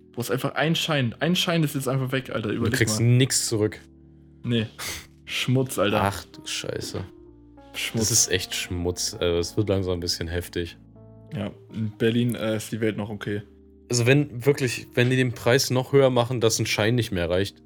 Du 0.09 0.15
brauchst 0.15 0.31
einfach 0.31 0.55
einen 0.55 0.75
Schein. 0.75 1.15
Ein 1.19 1.35
Schein 1.35 1.63
ist 1.63 1.75
jetzt 1.75 1.87
einfach 1.87 2.11
weg, 2.11 2.29
Alter. 2.31 2.49
Du 2.49 2.55
Überleg 2.55 2.77
kriegst 2.77 2.99
mal. 2.99 3.05
nix 3.05 3.47
zurück. 3.47 3.79
Nee. 4.43 4.67
Schmutz, 5.25 5.77
Alter. 5.79 6.01
Ach 6.03 6.25
du 6.25 6.45
Scheiße. 6.45 7.03
Schmutz. 7.73 8.09
Das 8.09 8.11
ist 8.11 8.31
echt 8.31 8.53
Schmutz. 8.55 9.13
Also, 9.19 9.37
es 9.39 9.55
wird 9.55 9.69
langsam 9.69 9.93
ein 9.93 9.99
bisschen 10.01 10.27
heftig. 10.27 10.77
ja, 11.33 11.51
in 11.73 11.91
Berlin 11.97 12.35
äh, 12.35 12.57
ist 12.57 12.71
die 12.71 12.81
Welt 12.81 12.97
noch 12.97 13.09
okay. 13.09 13.43
Also, 13.89 14.05
wenn 14.07 14.45
wirklich, 14.45 14.87
wenn 14.93 15.09
die 15.09 15.15
den 15.15 15.31
Preis 15.31 15.69
noch 15.69 15.93
höher 15.93 16.09
machen, 16.09 16.41
dass 16.41 16.59
ein 16.59 16.65
Schein 16.65 16.95
nicht 16.95 17.11
mehr 17.11 17.29
reicht, 17.29 17.61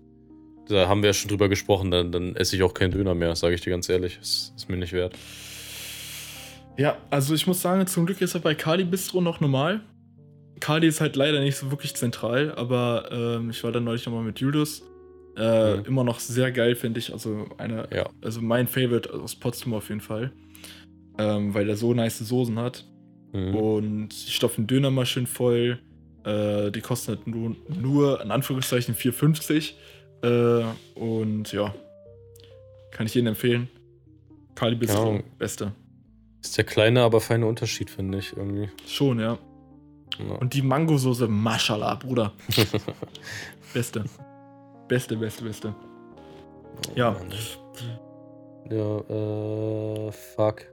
da 0.67 0.87
haben 0.87 1.01
wir 1.01 1.09
ja 1.09 1.13
schon 1.13 1.29
drüber 1.29 1.49
gesprochen, 1.49 1.89
dann, 1.91 2.11
dann 2.11 2.35
esse 2.35 2.55
ich 2.55 2.61
auch 2.63 2.73
keinen 2.73 2.91
Döner 2.91 3.15
mehr, 3.15 3.35
sage 3.35 3.55
ich 3.55 3.61
dir 3.61 3.69
ganz 3.71 3.89
ehrlich. 3.89 4.17
Das 4.19 4.53
ist 4.55 4.69
mir 4.69 4.77
nicht 4.77 4.93
wert. 4.93 5.15
Ja, 6.77 6.97
also 7.09 7.33
ich 7.33 7.47
muss 7.47 7.61
sagen, 7.61 7.85
zum 7.87 8.05
Glück 8.05 8.21
ist 8.21 8.33
er 8.33 8.41
bei 8.41 8.53
Kali 8.55 8.83
Bistro 8.83 9.21
noch 9.21 9.39
normal. 9.39 9.81
Kali 10.59 10.87
ist 10.87 11.01
halt 11.01 11.15
leider 11.15 11.39
nicht 11.41 11.55
so 11.57 11.71
wirklich 11.71 11.95
zentral, 11.95 12.53
aber 12.55 13.09
ähm, 13.11 13.49
ich 13.49 13.63
war 13.63 13.71
dann 13.71 13.83
neulich 13.83 14.05
nochmal 14.05 14.23
mit 14.23 14.39
Julius. 14.39 14.83
Äh, 15.37 15.77
Mhm. 15.77 15.85
Immer 15.85 16.03
noch 16.05 16.19
sehr 16.19 16.51
geil, 16.51 16.75
finde 16.75 16.99
ich. 16.99 17.11
Also 17.11 17.45
eine, 17.57 17.87
Ja. 17.93 18.09
also 18.21 18.41
mein 18.41 18.67
Favorite 18.67 19.13
aus 19.13 19.35
Potsdam 19.35 19.73
auf 19.73 19.89
jeden 19.89 20.01
Fall. 20.01 20.31
Ähm, 21.17 21.53
weil 21.53 21.69
er 21.69 21.75
so 21.77 21.93
nice 21.93 22.19
Soßen 22.19 22.57
hat. 22.59 22.85
Mhm. 23.33 23.55
Und 23.55 24.09
die 24.09 24.31
stopfen 24.31 24.65
Döner 24.67 24.91
mal 24.91 25.05
schön 25.05 25.27
voll. 25.27 25.79
Äh, 26.23 26.71
die 26.71 26.81
kosten 26.81 27.15
halt 27.15 27.27
nur, 27.27 27.55
nur 27.69 28.21
in 28.21 28.31
Anführungszeichen 28.31 28.95
4,50. 28.95 29.73
Äh, 30.23 30.63
und 30.97 31.51
ja, 31.51 31.73
kann 32.91 33.05
ich 33.05 33.13
jedem 33.13 33.27
empfehlen. 33.27 33.67
Kali 34.55 34.75
Bistro, 34.75 35.15
Ja. 35.15 35.21
beste. 35.37 35.71
Ist 36.45 36.59
der 36.59 36.63
kleine, 36.63 37.01
aber 37.01 37.21
feine 37.21 37.47
Unterschied, 37.47 37.89
finde 37.89 38.19
ich 38.19 38.37
irgendwie. 38.37 38.69
Schon, 38.87 39.19
ja. 39.19 39.39
Ja. 40.19 40.35
Und 40.35 40.53
die 40.53 40.61
Mangosoße, 40.61 41.27
Mashallah, 41.27 41.95
Bruder. 41.95 42.33
Beste. 43.73 44.05
Beste, 44.87 45.17
beste, 45.17 45.43
beste. 45.43 45.75
Ja. 46.95 47.11
Mann. 47.11 47.33
Ja, 48.69 48.99
äh, 48.99 50.11
fuck. 50.11 50.67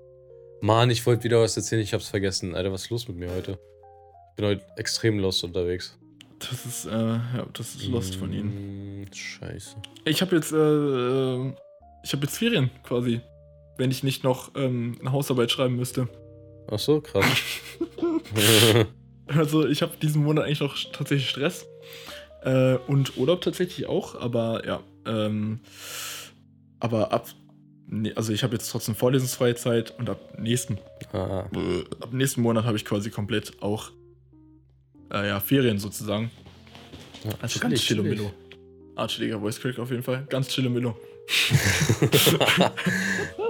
Mann, 0.60 0.90
ich 0.90 1.06
wollte 1.06 1.24
wieder 1.24 1.40
was 1.40 1.56
erzählen, 1.56 1.80
ich 1.80 1.94
hab's 1.94 2.10
vergessen. 2.10 2.54
Alter, 2.54 2.70
was 2.70 2.82
ist 2.82 2.90
los 2.90 3.08
mit 3.08 3.16
mir 3.16 3.30
heute? 3.32 3.52
Ich 3.52 4.36
bin 4.36 4.44
heute 4.44 4.66
extrem 4.76 5.18
lost 5.18 5.42
unterwegs. 5.42 5.98
Das 6.38 6.66
ist, 6.66 6.84
äh, 6.84 6.90
ja, 6.90 7.46
das 7.54 7.76
ist 7.76 7.86
Lost 7.86 8.16
von 8.16 8.30
ihnen. 8.30 9.04
Mm, 9.04 9.12
Scheiße. 9.12 9.76
Ich 10.04 10.20
habe 10.20 10.36
jetzt, 10.36 10.52
äh, 10.52 10.56
äh, 10.56 11.52
ich 12.04 12.12
habe 12.12 12.24
jetzt 12.24 12.36
Ferien 12.36 12.70
quasi. 12.82 13.22
Wenn 13.78 13.90
ich 13.90 14.02
nicht 14.02 14.24
noch 14.24 14.52
ähm, 14.54 14.96
eine 15.00 15.12
Hausarbeit 15.12 15.50
schreiben 15.50 15.76
müsste. 15.76 16.08
Ach 16.70 16.78
so, 16.78 17.00
krass. 17.00 17.24
Also 19.28 19.66
ich 19.66 19.82
habe 19.82 19.92
diesen 20.00 20.24
Monat 20.24 20.44
eigentlich 20.44 20.60
noch 20.60 20.76
tatsächlich 20.92 21.30
Stress. 21.30 21.66
Äh, 22.42 22.76
und 22.86 23.16
Urlaub 23.16 23.40
tatsächlich 23.40 23.86
auch, 23.86 24.14
aber 24.20 24.66
ja. 24.66 24.80
Ähm, 25.06 25.60
aber 26.80 27.12
ab. 27.12 27.28
Nee, 27.86 28.12
also 28.14 28.32
ich 28.32 28.42
habe 28.42 28.54
jetzt 28.54 28.70
trotzdem 28.70 28.94
vorlesungsfreie 28.94 29.54
Zeit 29.54 29.94
und 29.98 30.08
ab 30.08 30.38
nächsten, 30.38 30.78
ah, 31.12 31.44
äh, 31.54 31.84
ab 32.00 32.12
nächsten 32.12 32.40
Monat 32.40 32.64
habe 32.64 32.76
ich 32.76 32.84
quasi 32.84 33.10
komplett 33.10 33.62
auch 33.62 33.90
äh, 35.12 35.28
ja, 35.28 35.40
Ferien 35.40 35.78
sozusagen. 35.78 36.30
ja, 37.24 37.30
Also 37.40 37.60
ganz 37.60 37.80
chill 37.80 38.00
und. 38.00 38.08
Milo. 38.08 38.32
Ah, 38.96 39.06
chilliger 39.06 39.40
Voice 39.40 39.60
Crack 39.60 39.78
auf 39.78 39.90
jeden 39.90 40.02
Fall. 40.02 40.26
Ganz 40.28 40.48
chill 40.48 40.66
und 40.66 40.72
Milo. 40.72 40.96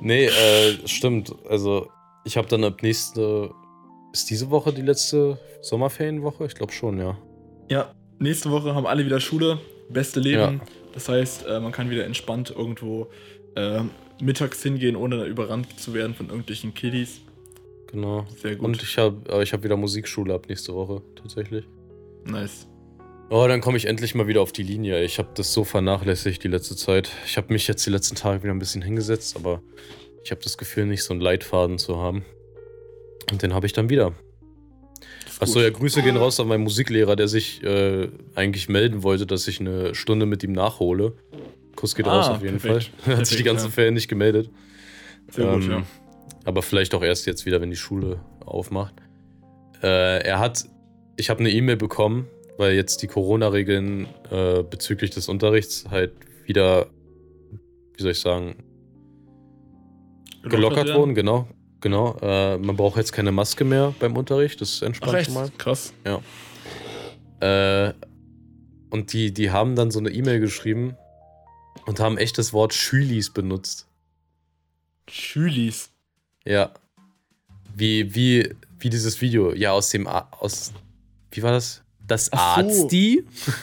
nee, 0.00 0.26
äh, 0.26 0.86
stimmt. 0.86 1.34
Also, 1.48 1.88
ich 2.24 2.36
habe 2.36 2.48
dann 2.48 2.64
ab 2.64 2.82
nächste. 2.82 3.50
Ist 4.12 4.30
diese 4.30 4.50
Woche 4.50 4.72
die 4.72 4.82
letzte 4.82 5.38
Sommerferienwoche? 5.60 6.46
Ich 6.46 6.54
glaube 6.54 6.72
schon, 6.72 6.98
ja. 6.98 7.18
Ja, 7.68 7.94
nächste 8.18 8.50
Woche 8.50 8.74
haben 8.74 8.86
alle 8.86 9.04
wieder 9.04 9.20
Schule. 9.20 9.58
Beste 9.90 10.20
Leben. 10.20 10.38
Ja. 10.38 10.60
Das 10.94 11.08
heißt, 11.08 11.46
äh, 11.46 11.60
man 11.60 11.72
kann 11.72 11.90
wieder 11.90 12.04
entspannt 12.04 12.50
irgendwo 12.56 13.08
äh, 13.54 13.82
mittags 14.20 14.62
hingehen, 14.62 14.96
ohne 14.96 15.24
überrannt 15.24 15.78
zu 15.78 15.94
werden 15.94 16.14
von 16.14 16.28
irgendwelchen 16.28 16.74
Kiddies. 16.74 17.20
Genau. 17.90 18.26
Sehr 18.36 18.56
gut. 18.56 18.66
Und 18.66 18.82
ich 18.82 18.98
habe 18.98 19.42
ich 19.42 19.52
hab 19.52 19.62
wieder 19.62 19.76
Musikschule 19.76 20.34
ab 20.34 20.46
nächste 20.48 20.74
Woche, 20.74 21.02
tatsächlich. 21.14 21.64
nice. 22.24 22.66
Oh, 23.30 23.46
dann 23.46 23.60
komme 23.60 23.76
ich 23.76 23.84
endlich 23.86 24.14
mal 24.14 24.26
wieder 24.26 24.40
auf 24.40 24.52
die 24.52 24.62
Linie. 24.62 25.02
Ich 25.04 25.18
habe 25.18 25.28
das 25.34 25.52
so 25.52 25.64
vernachlässigt 25.64 26.42
die 26.44 26.48
letzte 26.48 26.76
Zeit. 26.76 27.10
Ich 27.26 27.36
habe 27.36 27.52
mich 27.52 27.68
jetzt 27.68 27.84
die 27.84 27.90
letzten 27.90 28.14
Tage 28.14 28.42
wieder 28.42 28.54
ein 28.54 28.58
bisschen 28.58 28.80
hingesetzt, 28.80 29.36
aber 29.36 29.60
ich 30.24 30.30
habe 30.30 30.40
das 30.42 30.56
Gefühl, 30.56 30.86
nicht 30.86 31.04
so 31.04 31.12
einen 31.12 31.20
Leitfaden 31.20 31.78
zu 31.78 31.98
haben. 31.98 32.24
Und 33.30 33.42
den 33.42 33.52
habe 33.52 33.66
ich 33.66 33.74
dann 33.74 33.90
wieder. 33.90 34.14
Achso, 35.40 35.60
ja, 35.60 35.68
Grüße 35.68 36.02
gehen 36.02 36.16
raus 36.16 36.40
an 36.40 36.48
meinen 36.48 36.62
Musiklehrer, 36.64 37.16
der 37.16 37.28
sich 37.28 37.62
äh, 37.62 38.08
eigentlich 38.34 38.68
melden 38.70 39.02
wollte, 39.02 39.26
dass 39.26 39.46
ich 39.46 39.60
eine 39.60 39.94
Stunde 39.94 40.24
mit 40.24 40.42
ihm 40.42 40.52
nachhole. 40.52 41.12
Kuss 41.76 41.94
geht 41.94 42.06
Ah, 42.06 42.16
raus 42.16 42.28
auf 42.30 42.42
jeden 42.42 42.58
perfekt. 42.58 42.92
Fall. 42.98 43.12
Er 43.12 43.18
hat 43.18 43.26
sich 43.26 43.36
die 43.36 43.44
ganzen 43.44 43.66
ja. 43.66 43.72
Ferien 43.72 43.94
nicht 43.94 44.08
gemeldet. 44.08 44.50
Sehr 45.30 45.52
gut, 45.52 45.64
Ähm, 45.64 45.70
ja. 45.70 45.82
Aber 46.44 46.62
vielleicht 46.62 46.94
auch 46.94 47.02
erst 47.02 47.26
jetzt 47.26 47.44
wieder, 47.44 47.60
wenn 47.60 47.70
die 47.70 47.76
Schule 47.76 48.20
aufmacht. 48.46 48.94
Äh, 49.82 50.22
er 50.22 50.38
hat, 50.38 50.64
ich 51.16 51.28
habe 51.28 51.40
eine 51.40 51.50
E-Mail 51.50 51.76
bekommen, 51.76 52.26
weil 52.58 52.74
jetzt 52.74 53.00
die 53.02 53.06
Corona-Regeln 53.06 54.06
äh, 54.30 54.62
bezüglich 54.64 55.10
des 55.10 55.28
Unterrichts 55.28 55.86
halt 55.90 56.12
wieder, 56.44 56.88
wie 57.94 58.02
soll 58.02 58.10
ich 58.10 58.20
sagen, 58.20 58.56
gelockert 60.42 60.92
wurden, 60.94 61.14
genau. 61.14 61.48
Genau. 61.80 62.18
Äh, 62.20 62.58
man 62.58 62.76
braucht 62.76 62.96
jetzt 62.96 63.12
keine 63.12 63.30
Maske 63.30 63.64
mehr 63.64 63.94
beim 64.00 64.16
Unterricht, 64.16 64.60
das 64.60 64.74
ist 64.74 64.82
Ach, 64.82 64.88
entspannt 64.88 65.14
echt? 65.14 65.26
schon 65.26 65.34
mal. 65.34 65.50
Krass. 65.56 65.94
Äh, 67.40 67.92
und 68.90 69.12
die, 69.12 69.32
die 69.32 69.50
haben 69.52 69.76
dann 69.76 69.92
so 69.92 70.00
eine 70.00 70.10
E-Mail 70.10 70.40
geschrieben 70.40 70.96
und 71.86 72.00
haben 72.00 72.18
echt 72.18 72.38
das 72.38 72.52
Wort 72.52 72.74
Schülis 72.74 73.30
benutzt. 73.30 73.86
Schülis. 75.08 75.90
Ja. 76.44 76.72
Wie, 77.76 78.14
wie, 78.16 78.52
wie 78.80 78.90
dieses 78.90 79.20
Video. 79.20 79.52
Ja, 79.52 79.72
aus 79.72 79.90
dem 79.90 80.08
aus. 80.08 80.72
Wie 81.30 81.42
war 81.42 81.52
das? 81.52 81.84
Das 82.08 82.30
Ach 82.32 82.56
so. 82.60 82.62
Arzti? 82.82 83.24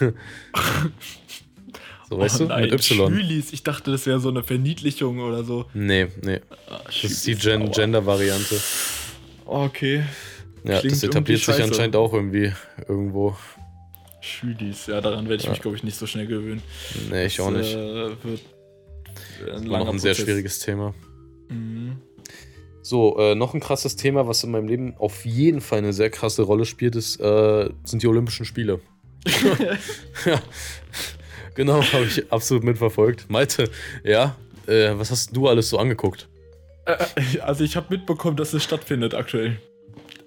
so, 2.08 2.18
weißt 2.18 2.36
oh, 2.36 2.44
du? 2.44 2.48
nein, 2.48 2.62
Mit 2.70 2.72
Y. 2.74 3.12
Schülis. 3.12 3.52
Ich 3.52 3.62
dachte, 3.62 3.90
das 3.90 4.06
wäre 4.06 4.20
so 4.20 4.28
eine 4.30 4.42
Verniedlichung 4.42 5.18
oder 5.20 5.44
so. 5.44 5.66
Nee, 5.74 6.06
nee. 6.22 6.40
Ah, 6.70 6.80
Das 6.86 7.04
ist 7.04 7.26
die 7.26 7.34
Gen 7.34 7.70
Gender-Variante. 7.70 8.58
Okay. 9.44 10.04
Ja, 10.64 10.80
Klingt 10.80 10.96
das 10.96 11.02
etabliert 11.02 11.40
sich 11.40 11.62
anscheinend 11.62 11.96
auch 11.96 12.12
irgendwie 12.12 12.52
irgendwo. 12.88 13.36
Schülis. 14.20 14.86
Ja, 14.86 15.00
daran 15.00 15.28
werde 15.28 15.36
ich 15.40 15.44
Ja. 15.44 15.50
mich, 15.50 15.60
glaube 15.60 15.76
ich, 15.76 15.84
nicht 15.84 15.96
so 15.96 16.06
schnell 16.06 16.26
gewöhnen. 16.26 16.62
Nee, 17.10 17.26
ich 17.26 17.40
auch 17.40 17.52
Das, 17.52 17.62
nicht. 17.66 17.76
Äh, 17.76 18.10
wird 18.24 18.40
ein 19.54 19.64
Immer 19.64 19.78
noch 19.80 19.88
ein 19.92 19.98
sehr 19.98 20.14
schwieriges 20.14 20.58
Thema. 20.60 20.94
So, 22.86 23.18
äh, 23.18 23.34
noch 23.34 23.52
ein 23.52 23.58
krasses 23.58 23.96
Thema, 23.96 24.28
was 24.28 24.44
in 24.44 24.52
meinem 24.52 24.68
Leben 24.68 24.94
auf 24.98 25.24
jeden 25.24 25.60
Fall 25.60 25.78
eine 25.78 25.92
sehr 25.92 26.08
krasse 26.08 26.42
Rolle 26.42 26.64
spielt, 26.64 26.94
ist, 26.94 27.18
äh, 27.18 27.68
sind 27.82 28.00
die 28.00 28.06
Olympischen 28.06 28.46
Spiele. 28.46 28.78
ja. 30.24 30.40
Genau, 31.56 31.82
habe 31.82 32.04
ich 32.04 32.30
absolut 32.30 32.62
mitverfolgt. 32.62 33.28
Malte, 33.28 33.68
ja, 34.04 34.36
äh, 34.68 34.90
was 34.92 35.10
hast 35.10 35.36
du 35.36 35.48
alles 35.48 35.68
so 35.68 35.78
angeguckt? 35.78 36.28
Äh, 36.84 37.40
Also 37.40 37.64
ich 37.64 37.74
habe 37.74 37.88
mitbekommen, 37.90 38.36
dass 38.36 38.52
es 38.52 38.62
stattfindet 38.62 39.14
aktuell. 39.14 39.58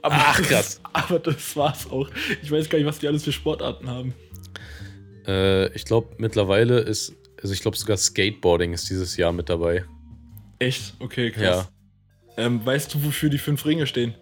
Aber 0.01 0.15
Ach, 0.17 0.41
krass. 0.41 0.81
aber 0.91 1.19
das 1.19 1.55
war's 1.55 1.89
auch. 1.89 2.09
Ich 2.43 2.51
weiß 2.51 2.69
gar 2.69 2.77
nicht, 2.77 2.87
was 2.87 2.99
die 2.99 3.07
alles 3.07 3.23
für 3.23 3.31
Sportarten 3.31 3.89
haben. 3.89 4.13
Äh, 5.25 5.73
ich 5.73 5.85
glaube, 5.85 6.09
mittlerweile 6.17 6.79
ist, 6.79 7.15
also 7.41 7.53
ich 7.53 7.61
glaube 7.61 7.77
sogar 7.77 7.95
Skateboarding 7.95 8.73
ist 8.73 8.89
dieses 8.89 9.15
Jahr 9.15 9.31
mit 9.31 9.47
dabei. 9.47 9.85
Echt? 10.59 10.95
Okay, 10.99 11.31
krass. 11.31 11.69
Ja. 11.69 11.69
Ähm, 12.39 12.65
weißt 12.65 12.93
du, 12.93 13.03
wofür 13.03 13.29
die 13.29 13.37
fünf 13.37 13.65
Ringe 13.65 13.85
stehen? 13.85 14.15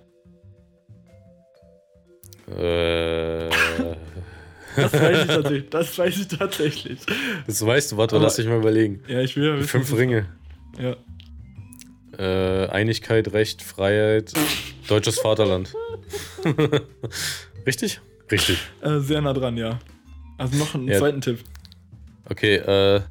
Äh, 2.50 3.50
Das 4.76 4.94
weiß 4.94 5.20
ich 5.22 5.28
tatsächlich. 5.28 5.70
Das 5.70 5.98
weiß 5.98 6.18
ich 6.20 6.28
tatsächlich. 6.28 7.00
das 7.48 7.66
weißt 7.66 7.92
du, 7.92 7.98
warte, 7.98 8.16
Aber- 8.16 8.26
lass 8.26 8.36
dich 8.36 8.48
mal 8.48 8.58
überlegen. 8.58 9.02
Ja, 9.08 9.22
ich 9.22 9.36
will 9.36 9.46
ja 9.46 9.56
wissen. 9.58 9.68
Fünf 9.68 9.94
Ringe. 9.98 10.28
Ja. 10.80 10.96
Äh, 12.18 12.68
Einigkeit, 12.70 13.32
Recht, 13.34 13.62
Freiheit, 13.62 14.34
deutsches 14.88 15.20
Vaterland. 15.20 15.74
Richtig? 17.66 18.02
Richtig. 18.32 18.60
Äh, 18.82 19.00
sehr 19.00 19.22
nah 19.22 19.34
dran, 19.34 19.58
ja. 19.58 19.80
Also 20.38 20.58
noch 20.58 20.74
einen 20.76 20.88
Ja. 20.88 21.00
zweiten 21.00 21.22
Tipp. 21.22 21.40
Okay, 22.30 22.56
äh, 22.56 23.02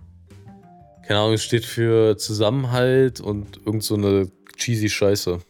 keine 1.06 1.20
Ahnung, 1.20 1.34
es 1.34 1.44
steht 1.44 1.64
für 1.64 2.16
Zusammenhalt 2.16 3.20
und 3.20 3.58
irgend 3.64 3.82
so 3.84 3.94
eine 3.94 4.30
cheesy 4.56 4.88
Scheiße. 4.88 5.40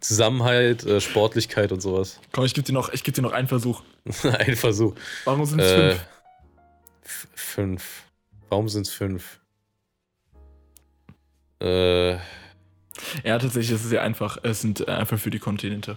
Zusammenhalt, 0.00 0.84
äh, 0.84 1.00
Sportlichkeit 1.00 1.70
und 1.72 1.80
sowas. 1.80 2.20
Komm, 2.32 2.44
ich 2.44 2.54
gebe 2.54 2.66
dir, 2.66 2.72
noch- 2.72 2.92
ich 2.92 3.04
geb 3.04 3.14
dir 3.14 3.22
noch 3.22 3.32
einen 3.32 3.48
Versuch. 3.48 3.82
Ein 4.24 4.56
Versuch. 4.56 4.94
Warum 5.24 5.44
sind 5.46 5.60
es 5.60 5.70
Äh, 5.70 5.90
fünf? 5.94 6.06
fünf. 7.34 8.02
Warum 8.48 8.68
sind 8.68 8.86
es 8.86 8.92
fünf? 8.92 9.40
Äh, 11.60 12.14
Ja, 13.24 13.38
tatsächlich, 13.38 13.70
ist 13.70 13.84
sehr 13.88 14.02
einfach. 14.02 14.38
Es 14.42 14.60
sind 14.60 14.80
äh, 14.80 14.90
einfach 14.90 15.18
für 15.18 15.30
die 15.30 15.38
Kontinente. 15.38 15.96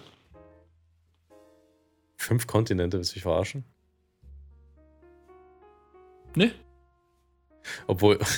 fünf 2.17 2.47
Kontinente, 2.47 2.97
willst 2.97 3.12
du 3.13 3.17
mich 3.17 3.23
verarschen? 3.23 3.65
Ne? 6.36 6.54
Obwohl. 7.88 8.19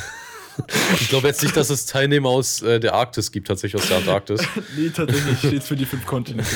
ich 0.99 1.09
glaube 1.09 1.27
jetzt 1.27 1.41
nicht, 1.43 1.55
dass 1.55 1.69
es 1.69 1.85
Teilnehmer 1.85 2.29
aus 2.29 2.61
äh, 2.61 2.79
der 2.79 2.93
Arktis 2.93 3.31
gibt, 3.31 3.47
tatsächlich 3.47 3.81
aus 3.81 3.87
der 3.87 3.97
Antarktis. 3.97 4.41
nee, 4.77 4.89
tatsächlich 4.89 5.37
steht 5.37 5.53
es 5.61 5.67
für 5.67 5.75
die 5.75 5.85
fünf 5.85 6.05
Kontinente, 6.05 6.49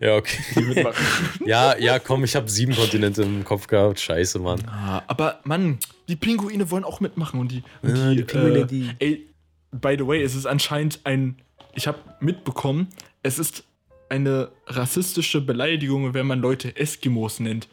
Ja, 0.00 0.16
okay. 0.16 0.38
die 0.56 0.60
mitmachen. 0.62 1.04
Ja, 1.46 1.76
ja, 1.78 1.98
komm, 1.98 2.24
ich 2.24 2.34
habe 2.36 2.48
sieben 2.50 2.74
Kontinente 2.74 3.22
im 3.22 3.44
Kopf 3.44 3.66
gehabt. 3.66 4.00
Scheiße, 4.00 4.38
Mann. 4.38 4.60
Ah, 4.66 5.02
aber 5.06 5.40
Mann, 5.44 5.78
die 6.08 6.16
Pinguine 6.16 6.70
wollen 6.70 6.84
auch 6.84 7.00
mitmachen 7.00 7.38
und 7.40 7.52
die. 7.52 7.62
Und 7.82 7.96
Ja, 7.96 8.10
die 8.14 8.22
Pinguine, 8.22 8.58
äh, 8.60 8.66
die- 8.66 8.90
Ey, 8.98 9.28
by 9.72 9.96
the 9.98 10.06
way, 10.06 10.22
es 10.22 10.34
ist 10.34 10.46
anscheinend 10.46 11.00
ein. 11.04 11.36
Ich 11.74 11.86
habe 11.86 11.98
mitbekommen, 12.20 12.88
es 13.22 13.38
ist 13.38 13.64
eine 14.08 14.50
rassistische 14.66 15.40
Beleidigung, 15.40 16.14
wenn 16.14 16.26
man 16.26 16.38
Leute 16.40 16.76
Eskimos 16.76 17.40
nennt. 17.40 17.68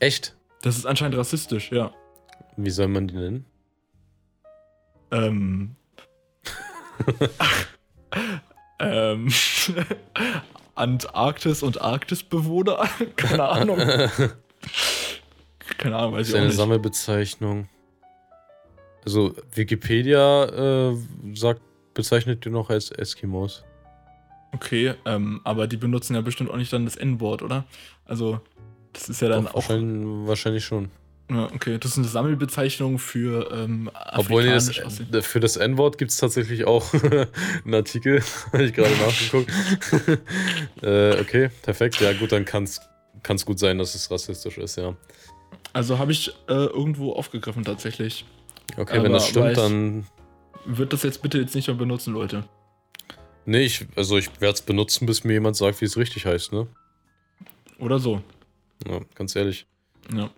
Echt? 0.00 0.36
Das 0.62 0.76
ist 0.76 0.86
anscheinend 0.86 1.16
rassistisch, 1.16 1.70
ja. 1.72 1.92
Wie 2.56 2.70
soll 2.70 2.88
man 2.88 3.08
die 3.08 3.14
nennen? 3.16 3.44
Ähm. 5.14 5.76
ähm. 8.80 9.28
Antarktis 10.74 11.62
und 11.62 11.80
Arktisbewohner? 11.80 12.88
Keine 13.16 13.48
Ahnung. 13.48 13.78
Keine 15.78 15.96
Ahnung, 15.96 16.14
weiß 16.14 16.28
ich 16.28 16.34
auch 16.34 16.38
eine 16.38 16.46
nicht. 16.48 16.56
Sammelbezeichnung. 16.56 17.68
Also, 19.04 19.34
Wikipedia 19.54 20.90
äh, 20.90 20.96
sagt, 21.34 21.60
bezeichnet 21.92 22.44
die 22.44 22.50
noch 22.50 22.70
als 22.70 22.90
Eskimos. 22.90 23.64
Okay, 24.52 24.94
ähm, 25.04 25.40
aber 25.44 25.66
die 25.66 25.76
benutzen 25.76 26.14
ja 26.14 26.20
bestimmt 26.22 26.50
auch 26.50 26.56
nicht 26.56 26.72
dann 26.72 26.84
das 26.84 26.96
N-Wort, 26.96 27.42
oder? 27.42 27.64
Also, 28.04 28.40
das 28.92 29.08
ist 29.08 29.20
ja 29.20 29.28
dann 29.28 29.44
Doch, 29.44 29.50
auch. 29.50 29.68
wahrscheinlich, 29.68 30.28
wahrscheinlich 30.28 30.64
schon. 30.64 30.90
Ja, 31.30 31.46
okay, 31.54 31.78
das 31.78 31.92
ist 31.92 31.98
eine 31.98 32.06
Sammelbezeichnung 32.06 32.98
für 32.98 33.50
ähm, 33.50 33.90
Obwohl, 34.12 34.44
das, 34.44 34.70
für 35.22 35.40
das 35.40 35.56
N-Wort 35.56 35.96
gibt 35.96 36.10
es 36.10 36.18
tatsächlich 36.18 36.66
auch 36.66 36.92
einen 37.64 37.74
Artikel. 37.74 38.22
Habe 38.52 38.64
ich 38.64 38.74
gerade 38.74 38.94
nachgeguckt. 38.96 39.50
äh, 40.82 41.20
okay, 41.20 41.50
perfekt. 41.62 42.00
Ja, 42.00 42.12
gut, 42.12 42.32
dann 42.32 42.44
kann 42.44 42.64
es 42.64 43.46
gut 43.46 43.58
sein, 43.58 43.78
dass 43.78 43.94
es 43.94 44.10
rassistisch 44.10 44.58
ist, 44.58 44.76
ja. 44.76 44.94
Also 45.72 45.98
habe 45.98 46.12
ich 46.12 46.28
äh, 46.48 46.52
irgendwo 46.52 47.14
aufgegriffen 47.14 47.64
tatsächlich. 47.64 48.24
Okay, 48.76 49.02
wenn 49.02 49.12
das 49.12 49.30
Aber- 49.36 49.46
aber 49.46 49.50
stimmt, 49.50 49.50
ich- 49.50 49.56
dann. 49.56 50.06
Wird 50.66 50.92
das 50.94 51.02
jetzt 51.02 51.20
bitte 51.20 51.38
jetzt 51.38 51.54
nicht 51.54 51.66
mehr 51.68 51.76
benutzen, 51.76 52.14
Leute. 52.14 52.44
Nee, 53.44 53.60
ich, 53.64 53.86
also 53.96 54.16
ich 54.16 54.30
werde 54.40 54.54
es 54.54 54.62
benutzen, 54.62 55.04
bis 55.04 55.22
mir 55.24 55.34
jemand 55.34 55.56
sagt, 55.56 55.80
wie 55.82 55.84
es 55.84 55.96
richtig 55.98 56.24
heißt, 56.24 56.52
ne? 56.52 56.66
Oder 57.78 57.98
so. 57.98 58.22
Ja, 58.88 59.00
ganz 59.14 59.36
ehrlich. 59.36 59.66
Ja, 60.14 60.30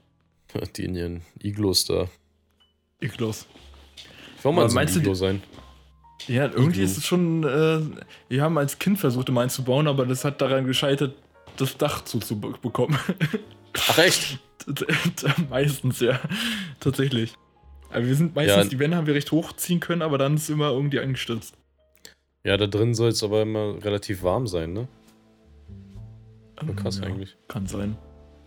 Die 0.76 0.84
in 0.84 0.94
ihren 0.94 1.22
Iglos 1.42 1.84
da. 1.84 2.08
Ich 3.00 3.18
will 3.20 3.28
auch 3.28 3.34
mal 4.52 4.60
Aber 4.62 4.68
so 4.70 4.74
meinst 4.74 4.94
du, 4.96 5.00
Iglo 5.00 5.12
die- 5.12 5.18
sein. 5.18 5.42
Ja, 6.28 6.44
irgendwie 6.46 6.80
Iglu. 6.80 6.84
ist 6.84 6.96
es 6.98 7.04
schon. 7.06 7.44
Äh, 7.44 7.80
wir 8.28 8.42
haben 8.42 8.56
als 8.56 8.78
Kind 8.78 8.98
versucht, 8.98 9.28
immer 9.28 9.42
einzubauen, 9.42 9.86
aber 9.86 10.06
das 10.06 10.24
hat 10.24 10.40
daran 10.40 10.66
gescheitert, 10.66 11.14
das 11.56 11.76
Dach 11.76 12.04
zuzubekommen. 12.04 12.98
Ach 13.88 13.98
echt? 13.98 14.38
meistens, 15.50 16.00
ja. 16.00 16.18
Tatsächlich. 16.80 17.34
Aber 17.90 18.06
wir 18.06 18.14
sind 18.16 18.34
meistens, 18.34 18.64
Ja. 18.64 18.68
die 18.70 18.78
Wände 18.78 18.96
haben 18.96 19.06
wir 19.06 19.14
recht 19.14 19.30
hochziehen 19.30 19.78
können, 19.80 20.02
aber 20.02 20.16
dann 20.18 20.34
ist 20.36 20.48
immer 20.48 20.70
irgendwie 20.70 20.98
eingestürzt. 21.00 21.54
Ja, 22.44 22.56
da 22.56 22.66
drin 22.66 22.94
soll 22.94 23.10
es 23.10 23.22
aber 23.22 23.42
immer 23.42 23.82
relativ 23.84 24.22
warm 24.22 24.46
sein, 24.46 24.72
ne? 24.72 24.88
Krass 26.76 26.96
Ähm, 26.98 27.02
ja, 27.02 27.08
eigentlich. 27.08 27.36
Kann 27.48 27.66
sein. 27.66 27.96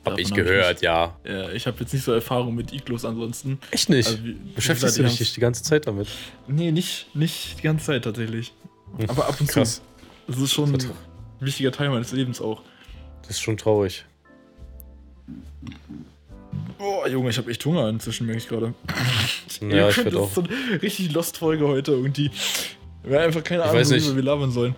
Hab 0.06 0.18
ich 0.18 0.30
hab 0.30 0.38
gehört, 0.38 0.82
ja. 0.82 1.16
nicht- 1.24 1.34
Ja, 1.34 1.50
ich 1.52 1.68
habe 1.68 1.78
jetzt 1.82 1.94
nicht 1.94 2.04
so 2.04 2.12
Erfahrung 2.14 2.56
mit 2.56 2.72
Iglos 2.74 3.06
ansonsten. 3.06 3.60
Echt 3.72 3.90
nicht? 3.90 4.08
Also, 4.08 4.24
wie- 4.24 4.36
wie 4.36 4.54
Beschäftigst 4.56 4.98
du 4.98 5.04
gesagt, 5.04 5.20
dich 5.20 5.34
die 5.34 5.40
ganze 5.42 5.64
Zeit 5.64 5.88
damit? 5.88 6.08
Nee, 6.48 6.72
nicht, 6.72 7.14
nicht 7.16 7.58
die 7.60 7.64
ganze 7.64 7.86
Zeit 7.86 8.04
tatsächlich. 8.06 8.54
Hm, 8.98 9.10
Aber 9.10 9.28
ab 9.28 9.40
und 9.40 9.48
Krass. 9.50 9.76
zu. 9.76 9.82
Das 10.32 10.38
ist 10.42 10.54
schon 10.54 10.72
Das 10.74 10.86
ein 10.86 10.92
wichtiger 11.42 11.72
Teil 11.72 11.90
meines 11.90 12.12
Lebens 12.12 12.40
auch. 12.42 12.62
Das 13.22 13.32
ist 13.32 13.42
schon 13.42 13.58
traurig. 13.58 14.06
Boah, 16.78 17.08
Junge, 17.08 17.30
ich 17.30 17.38
habe 17.38 17.52
echt 17.52 17.64
Hunger 17.66 17.90
inzwischen, 17.90 18.26
merke 18.26 18.40
ich 18.42 18.48
gerade. 18.48 18.74
Ja, 19.62 19.90
ich 19.90 19.96
das 19.98 20.16
auch. 20.16 20.28
ist 20.30 20.36
so 20.36 20.44
eine 20.44 20.82
richtig 20.82 21.12
Lost-Folge 21.12 21.68
heute 21.68 21.92
irgendwie. 21.92 22.32
Wir 23.04 23.18
haben 23.18 23.26
einfach 23.26 23.44
keine 23.44 23.64
Ich 23.64 23.70
Ahnung, 23.70 23.90
worüber 23.90 24.16
wir 24.16 24.24
labern 24.24 24.52
sollen. 24.52 24.76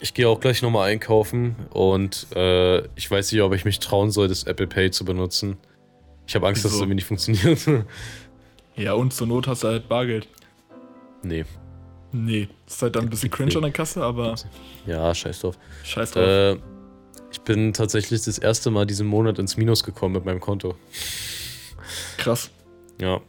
Ich 0.00 0.12
gehe 0.12 0.28
auch 0.28 0.40
gleich 0.40 0.60
nochmal 0.62 0.90
einkaufen 0.90 1.56
und 1.70 2.26
äh, 2.34 2.84
ich 2.96 3.10
weiß 3.10 3.32
nicht, 3.32 3.40
ob 3.42 3.54
ich 3.54 3.64
mich 3.64 3.78
trauen 3.78 4.10
soll, 4.10 4.28
das 4.28 4.44
Apple 4.44 4.66
Pay 4.66 4.90
zu 4.90 5.04
benutzen. 5.04 5.56
Ich 6.26 6.34
habe 6.34 6.46
Angst, 6.48 6.64
dass 6.64 6.72
es 6.72 6.76
Wieso? 6.76 6.84
irgendwie 6.84 6.96
nicht 6.96 7.06
funktioniert. 7.06 7.66
Ja, 8.76 8.94
und 8.94 9.12
zur 9.14 9.28
Not 9.28 9.46
hast 9.46 9.62
du 9.62 9.68
halt 9.68 9.88
Bargeld. 9.88 10.26
nee. 11.22 11.44
Nee, 12.10 12.48
ist 12.66 12.82
halt 12.82 12.94
dann 12.96 13.04
ein 13.04 13.10
bisschen 13.10 13.30
cringe 13.30 13.54
an 13.56 13.62
der 13.62 13.70
Kasse, 13.72 14.02
aber 14.02 14.34
Ja, 14.86 15.14
scheiß 15.14 15.40
drauf. 15.40 15.56
scheiß 15.84 16.10
drauf. 16.12 16.22
Äh, 16.24 16.56
ich 17.32 17.40
bin 17.42 17.72
tatsächlich 17.72 18.22
das 18.22 18.38
erste 18.38 18.70
Mal 18.72 18.84
diesen 18.86 19.06
Monat 19.06 19.38
ins 19.38 19.56
Minus 19.56 19.82
gekommen 19.84 20.14
mit 20.14 20.24
meinem 20.24 20.38
Konto. 20.40 20.74
Krass. 22.18 22.50
Ja. 23.00 23.20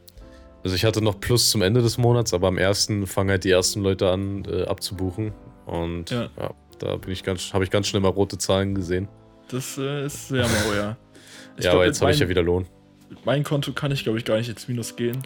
Also 0.63 0.75
ich 0.75 0.83
hatte 0.85 1.01
noch 1.03 1.19
Plus 1.19 1.49
zum 1.51 1.61
Ende 1.61 1.81
des 1.83 1.97
Monats, 1.99 2.33
aber 2.33 2.47
am 2.47 2.57
ersten 2.57 3.05
fangen 3.07 3.29
halt 3.29 3.43
die 3.43 3.51
ersten 3.51 3.81
Leute 3.81 4.09
an 4.09 4.45
äh, 4.45 4.63
abzubuchen. 4.65 5.31
Und 5.65 6.09
Ja. 6.11 6.29
ja, 6.37 6.53
da 6.79 6.95
bin 6.97 7.11
ich 7.11 7.23
ganz, 7.23 7.53
habe 7.53 7.63
ich 7.63 7.71
ganz 7.71 7.87
schnell 7.87 8.01
mal 8.01 8.09
rote 8.09 8.37
Zahlen 8.37 8.75
gesehen. 8.75 9.07
Das 9.49 9.77
äh, 9.77 10.05
ist 10.05 10.29
sehr 10.29 10.43
mau, 10.47 10.73
ja. 10.75 10.97
Ich 11.57 11.63
ja, 11.65 11.71
aber 11.71 11.85
jetzt 11.85 12.01
habe 12.01 12.11
ich 12.11 12.19
ja 12.19 12.27
wieder 12.27 12.43
Lohn. 12.43 12.65
Mit 13.09 13.25
meinem 13.25 13.43
Konto 13.45 13.71
kann 13.71 13.89
ich, 13.91 14.03
glaube 14.03 14.17
ich, 14.17 14.25
gar 14.25 14.35
nicht 14.37 14.49
ins 14.49 14.67
Minus 14.67 14.95
gehen. 14.97 15.21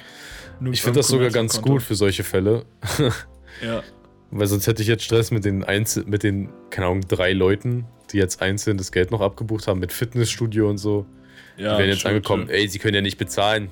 Nur 0.59 0.73
Ich 0.73 0.81
finde 0.83 0.99
das 0.99 1.07
sogar 1.07 1.29
ganz 1.29 1.53
Commerzbank-Konto. 1.53 1.73
gut 1.73 1.81
für 1.81 1.95
solche 1.95 2.23
Fälle. 2.23 2.65
Ja, 3.63 3.81
Weil 4.31 4.45
sonst 4.45 4.67
hätte 4.67 4.83
ich 4.83 4.87
jetzt 4.87 5.03
Stress 5.03 5.31
mit 5.31 5.43
den 5.43 5.63
Einzel 5.63 6.05
mit 6.05 6.21
den, 6.21 6.49
keine 6.69 6.85
Ahnung, 6.85 7.01
drei 7.07 7.33
Leuten, 7.33 7.85
die 8.11 8.17
jetzt 8.17 8.43
einzeln 8.43 8.77
das 8.77 8.91
Geld 8.91 9.09
noch 9.09 9.21
abgebucht 9.21 9.65
haben 9.67 9.79
mit 9.79 9.91
Fitnessstudio 9.91 10.69
und 10.69 10.77
so. 10.77 11.07
ja. 11.57 11.73
die 11.73 11.79
werden 11.79 11.89
jetzt 11.89 11.99
stimmt, 12.01 12.15
angekommen, 12.15 12.43
stimmt. 12.43 12.59
ey, 12.59 12.67
sie 12.67 12.77
können 12.77 12.93
ja 12.93 13.01
nicht 13.01 13.17
bezahlen. 13.17 13.71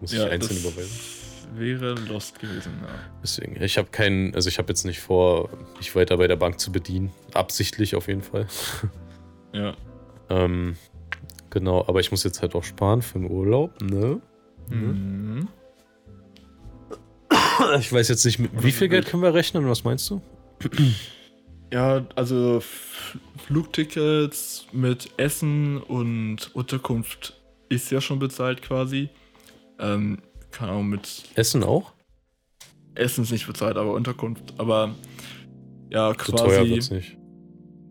Muss 0.00 0.12
ich 0.14 0.18
Ja, 0.18 0.26
einzeln 0.28 0.62
das 0.62 0.64
überweisen. 0.72 0.98
Wäre 1.54 1.94
lost 1.94 2.38
gewesen, 2.38 2.72
ja. 2.82 2.88
Deswegen, 3.22 3.62
ich 3.62 3.78
habe 3.78 3.88
keinen, 3.90 4.34
also 4.34 4.48
ich 4.48 4.58
habe 4.58 4.68
jetzt 4.68 4.84
nicht 4.84 5.00
vor, 5.00 5.48
mich 5.78 5.94
weiter 5.94 6.16
bei 6.16 6.26
der 6.26 6.36
Bank 6.36 6.58
zu 6.60 6.72
bedienen. 6.72 7.12
Absichtlich 7.34 7.94
auf 7.94 8.08
jeden 8.08 8.22
Fall. 8.22 8.46
Ja. 9.52 9.74
Ähm, 10.28 10.76
genau, 11.50 11.84
aber 11.86 12.00
ich 12.00 12.10
muss 12.10 12.24
jetzt 12.24 12.42
halt 12.42 12.56
auch 12.56 12.64
sparen 12.64 13.00
für 13.00 13.20
den 13.20 13.30
Urlaub, 13.30 13.80
ne? 13.80 14.20
Mhm. 14.68 15.46
Ich 17.78 17.92
weiß 17.92 18.08
jetzt 18.08 18.24
nicht, 18.24 18.40
mit 18.40 18.52
Oder 18.52 18.64
wie 18.64 18.72
viel 18.72 18.88
Geld 18.88 19.06
können 19.06 19.22
wir 19.22 19.34
rechnen? 19.34 19.68
Was 19.68 19.84
meinst 19.84 20.10
du? 20.10 20.20
Ja, 21.72 22.06
also 22.14 22.62
Flugtickets 23.44 24.66
mit 24.72 25.10
Essen 25.16 25.78
und 25.82 26.54
Unterkunft 26.54 27.34
ist 27.68 27.90
ja 27.90 28.00
schon 28.00 28.20
bezahlt 28.20 28.62
quasi. 28.62 29.08
Ähm, 29.80 30.18
keine 30.56 30.72
Ahnung, 30.72 30.88
mit 30.88 31.24
Essen 31.34 31.62
auch? 31.62 31.92
Essen 32.94 33.24
ist 33.24 33.30
nicht 33.30 33.46
bezahlt, 33.46 33.76
aber 33.76 33.92
Unterkunft. 33.92 34.54
Aber 34.56 34.94
ja, 35.90 36.16
Zu 36.16 36.32
teuer 36.32 36.58
quasi. 36.60 36.70
wird's 36.70 36.90
nicht. 36.90 37.18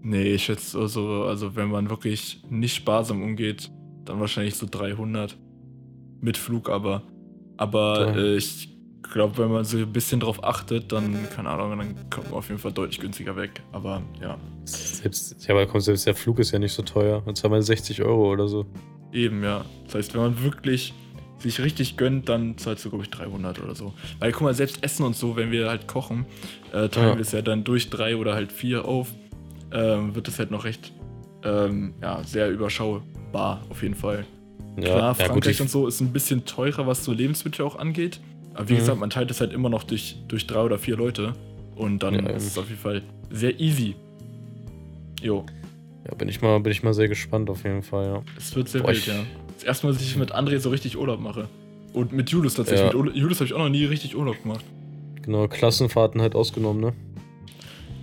Nee, 0.01 0.33
ich 0.33 0.45
schätze 0.45 0.79
also, 0.79 1.23
also 1.23 1.55
wenn 1.55 1.69
man 1.69 1.89
wirklich 1.89 2.41
nicht 2.49 2.75
sparsam 2.75 3.21
umgeht, 3.23 3.71
dann 4.05 4.19
wahrscheinlich 4.19 4.55
so 4.55 4.67
300 4.69 5.37
mit 6.21 6.37
Flug, 6.37 6.69
aber 6.69 7.03
aber 7.57 8.15
äh, 8.15 8.35
ich 8.35 8.69
glaube, 9.01 9.37
wenn 9.37 9.51
man 9.51 9.63
so 9.63 9.77
ein 9.77 9.93
bisschen 9.93 10.19
drauf 10.19 10.43
achtet, 10.43 10.91
dann 10.91 11.29
keine 11.29 11.49
Ahnung, 11.49 11.77
dann 11.77 12.09
kommt 12.09 12.29
man 12.29 12.39
auf 12.39 12.49
jeden 12.49 12.59
Fall 12.59 12.71
deutlich 12.73 12.99
günstiger 12.99 13.35
weg. 13.35 13.61
Aber 13.71 14.01
ja, 14.21 14.37
Selbst, 14.65 15.47
ja, 15.47 15.53
aber 15.53 15.67
komm, 15.67 15.81
selbst 15.81 16.05
der 16.05 16.15
Flug 16.15 16.39
ist 16.39 16.51
ja 16.51 16.59
nicht 16.59 16.73
so 16.73 16.81
teuer. 16.81 17.21
Und 17.25 17.37
zwar 17.37 17.49
mal 17.51 17.61
60 17.61 18.01
Euro 18.01 18.31
oder 18.31 18.47
so. 18.47 18.65
eben 19.13 19.43
ja. 19.43 19.63
Das 19.85 19.95
heißt, 19.95 20.13
wenn 20.15 20.21
man 20.21 20.43
wirklich 20.43 20.93
sich 21.39 21.59
richtig 21.61 21.97
gönnt, 21.97 22.29
dann 22.29 22.57
zahlst 22.57 22.85
du 22.85 22.89
glaube 22.89 23.03
ich 23.03 23.09
300 23.11 23.61
oder 23.61 23.75
so. 23.75 23.93
Weil 24.19 24.31
guck 24.31 24.43
mal, 24.43 24.53
selbst 24.53 24.83
Essen 24.83 25.03
und 25.05 25.15
so, 25.15 25.35
wenn 25.35 25.51
wir 25.51 25.69
halt 25.69 25.87
kochen, 25.87 26.25
äh, 26.71 26.89
teilen 26.89 27.09
Ja. 27.09 27.13
wir 27.15 27.21
es 27.21 27.31
ja 27.31 27.41
dann 27.41 27.63
durch 27.63 27.89
drei 27.89 28.15
oder 28.15 28.33
halt 28.33 28.51
vier 28.51 28.85
auf, 28.85 29.09
ähm, 29.71 30.15
wird 30.15 30.27
es 30.27 30.39
halt 30.39 30.51
noch 30.51 30.63
recht 30.65 30.91
ähm, 31.43 31.93
ja 32.01 32.23
sehr 32.23 32.49
überschaubar 32.49 33.61
auf 33.69 33.83
jeden 33.83 33.95
Fall. 33.95 34.25
Ja, 34.77 34.83
Klar, 34.83 34.95
ja 34.95 35.11
gut, 35.11 35.15
Frankreich 35.27 35.55
ich, 35.55 35.61
und 35.61 35.69
so 35.69 35.87
ist 35.87 36.01
ein 36.01 36.11
bisschen 36.11 36.45
teurer, 36.45 36.87
was 36.87 37.03
so 37.05 37.11
Lebensmittel 37.13 37.63
auch 37.65 37.75
angeht. 37.77 38.19
Aber 38.53 38.67
wie 38.69 38.73
Mhm. 38.73 38.77
gesagt, 38.77 38.99
man 38.99 39.09
teilt 39.09 39.29
es 39.31 39.41
halt 39.41 39.53
immer 39.53 39.69
noch 39.69 39.83
durch, 39.83 40.17
durch 40.27 40.47
drei 40.47 40.61
oder 40.61 40.79
vier 40.79 40.97
Leute. 40.97 41.33
Und 41.75 42.01
dann 42.03 42.15
Ja, 42.15 42.31
ist 42.31 42.45
es 42.47 42.57
auf 42.57 42.69
jeden 42.69 42.79
Fall 42.81 43.01
sehr 43.29 43.59
easy. 43.59 43.95
Jo, 45.21 45.45
ja, 46.07 46.13
bin 46.15 46.29
ich 46.29 46.41
mal, 46.41 46.59
bin 46.59 46.71
ich 46.71 46.83
mal 46.83 46.93
sehr 46.93 47.07
gespannt 47.07 47.49
auf 47.49 47.63
jeden 47.63 47.83
Fall, 47.83 48.05
ja. 48.05 48.23
es 48.37 48.55
wird 48.55 48.69
sehr 48.69 48.81
Boah, 48.81 48.91
wild, 48.91 49.05
ja. 49.07 49.25
Das 49.55 49.63
erste 49.63 49.87
Mal, 49.87 49.93
dass 49.93 50.01
ich 50.01 50.15
mit 50.17 50.33
André 50.35 50.59
so 50.59 50.69
richtig 50.69 50.97
Urlaub 50.97 51.19
mache. 51.19 51.47
Und 51.93 52.11
mit 52.11 52.29
Julius 52.29 52.55
tatsächlich. 52.55 52.91
Ja. 52.93 52.97
Mit 52.97 53.13
Ul- 53.13 53.17
Julius 53.17 53.37
habe 53.39 53.45
ich 53.45 53.53
auch 53.53 53.59
noch 53.59 53.69
nie 53.69 53.85
richtig 53.85 54.15
Urlaub 54.15 54.41
gemacht. 54.41 54.63
Genau, 55.21 55.47
Klassenfahrten 55.47 56.21
halt 56.21 56.35
ausgenommen, 56.35 56.81
ne? 56.81 56.93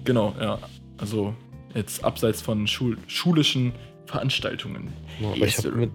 Genau, 0.04 0.34
ja. 0.40 0.58
Also 0.98 1.34
jetzt 1.74 2.02
abseits 2.04 2.40
von 2.42 2.66
Schul 2.66 2.96
schulischen 3.06 3.72
Veranstaltungen. 4.06 4.88
Ja, 5.20 5.28
aber 5.28 5.36
Yes, 5.38 5.58
ich 5.58 5.64
habe 5.66 5.76
mit, 5.76 5.90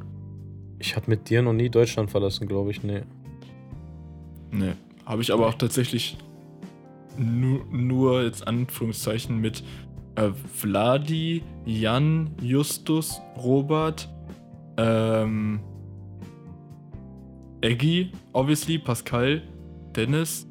ich 0.80 0.96
hab 0.96 1.08
mit 1.08 1.30
dir 1.30 1.42
noch 1.42 1.54
nie 1.54 1.70
Deutschland 1.70 2.10
verlassen, 2.12 2.48
glaube 2.48 2.72
ich, 2.72 2.84
nee. 2.84 3.02
Nee. 4.52 4.74
Habe 5.06 5.22
ich 5.22 5.34
aber 5.34 5.48
auch 5.48 5.54
tatsächlich 5.56 6.18
nur, 7.18 7.66
nur 7.72 8.24
jetzt 8.24 8.48
Anführungszeichen 8.48 9.40
mit 9.40 9.64
äh, 10.16 10.30
Vladi, 10.54 11.44
Jan, 11.66 12.32
Justus, 12.42 13.20
Robert, 13.38 14.10
ähm, 14.78 15.60
Eggy, 17.62 18.12
obviously, 18.34 18.78
Pascal, 18.78 19.42
Dennis. 19.96 20.48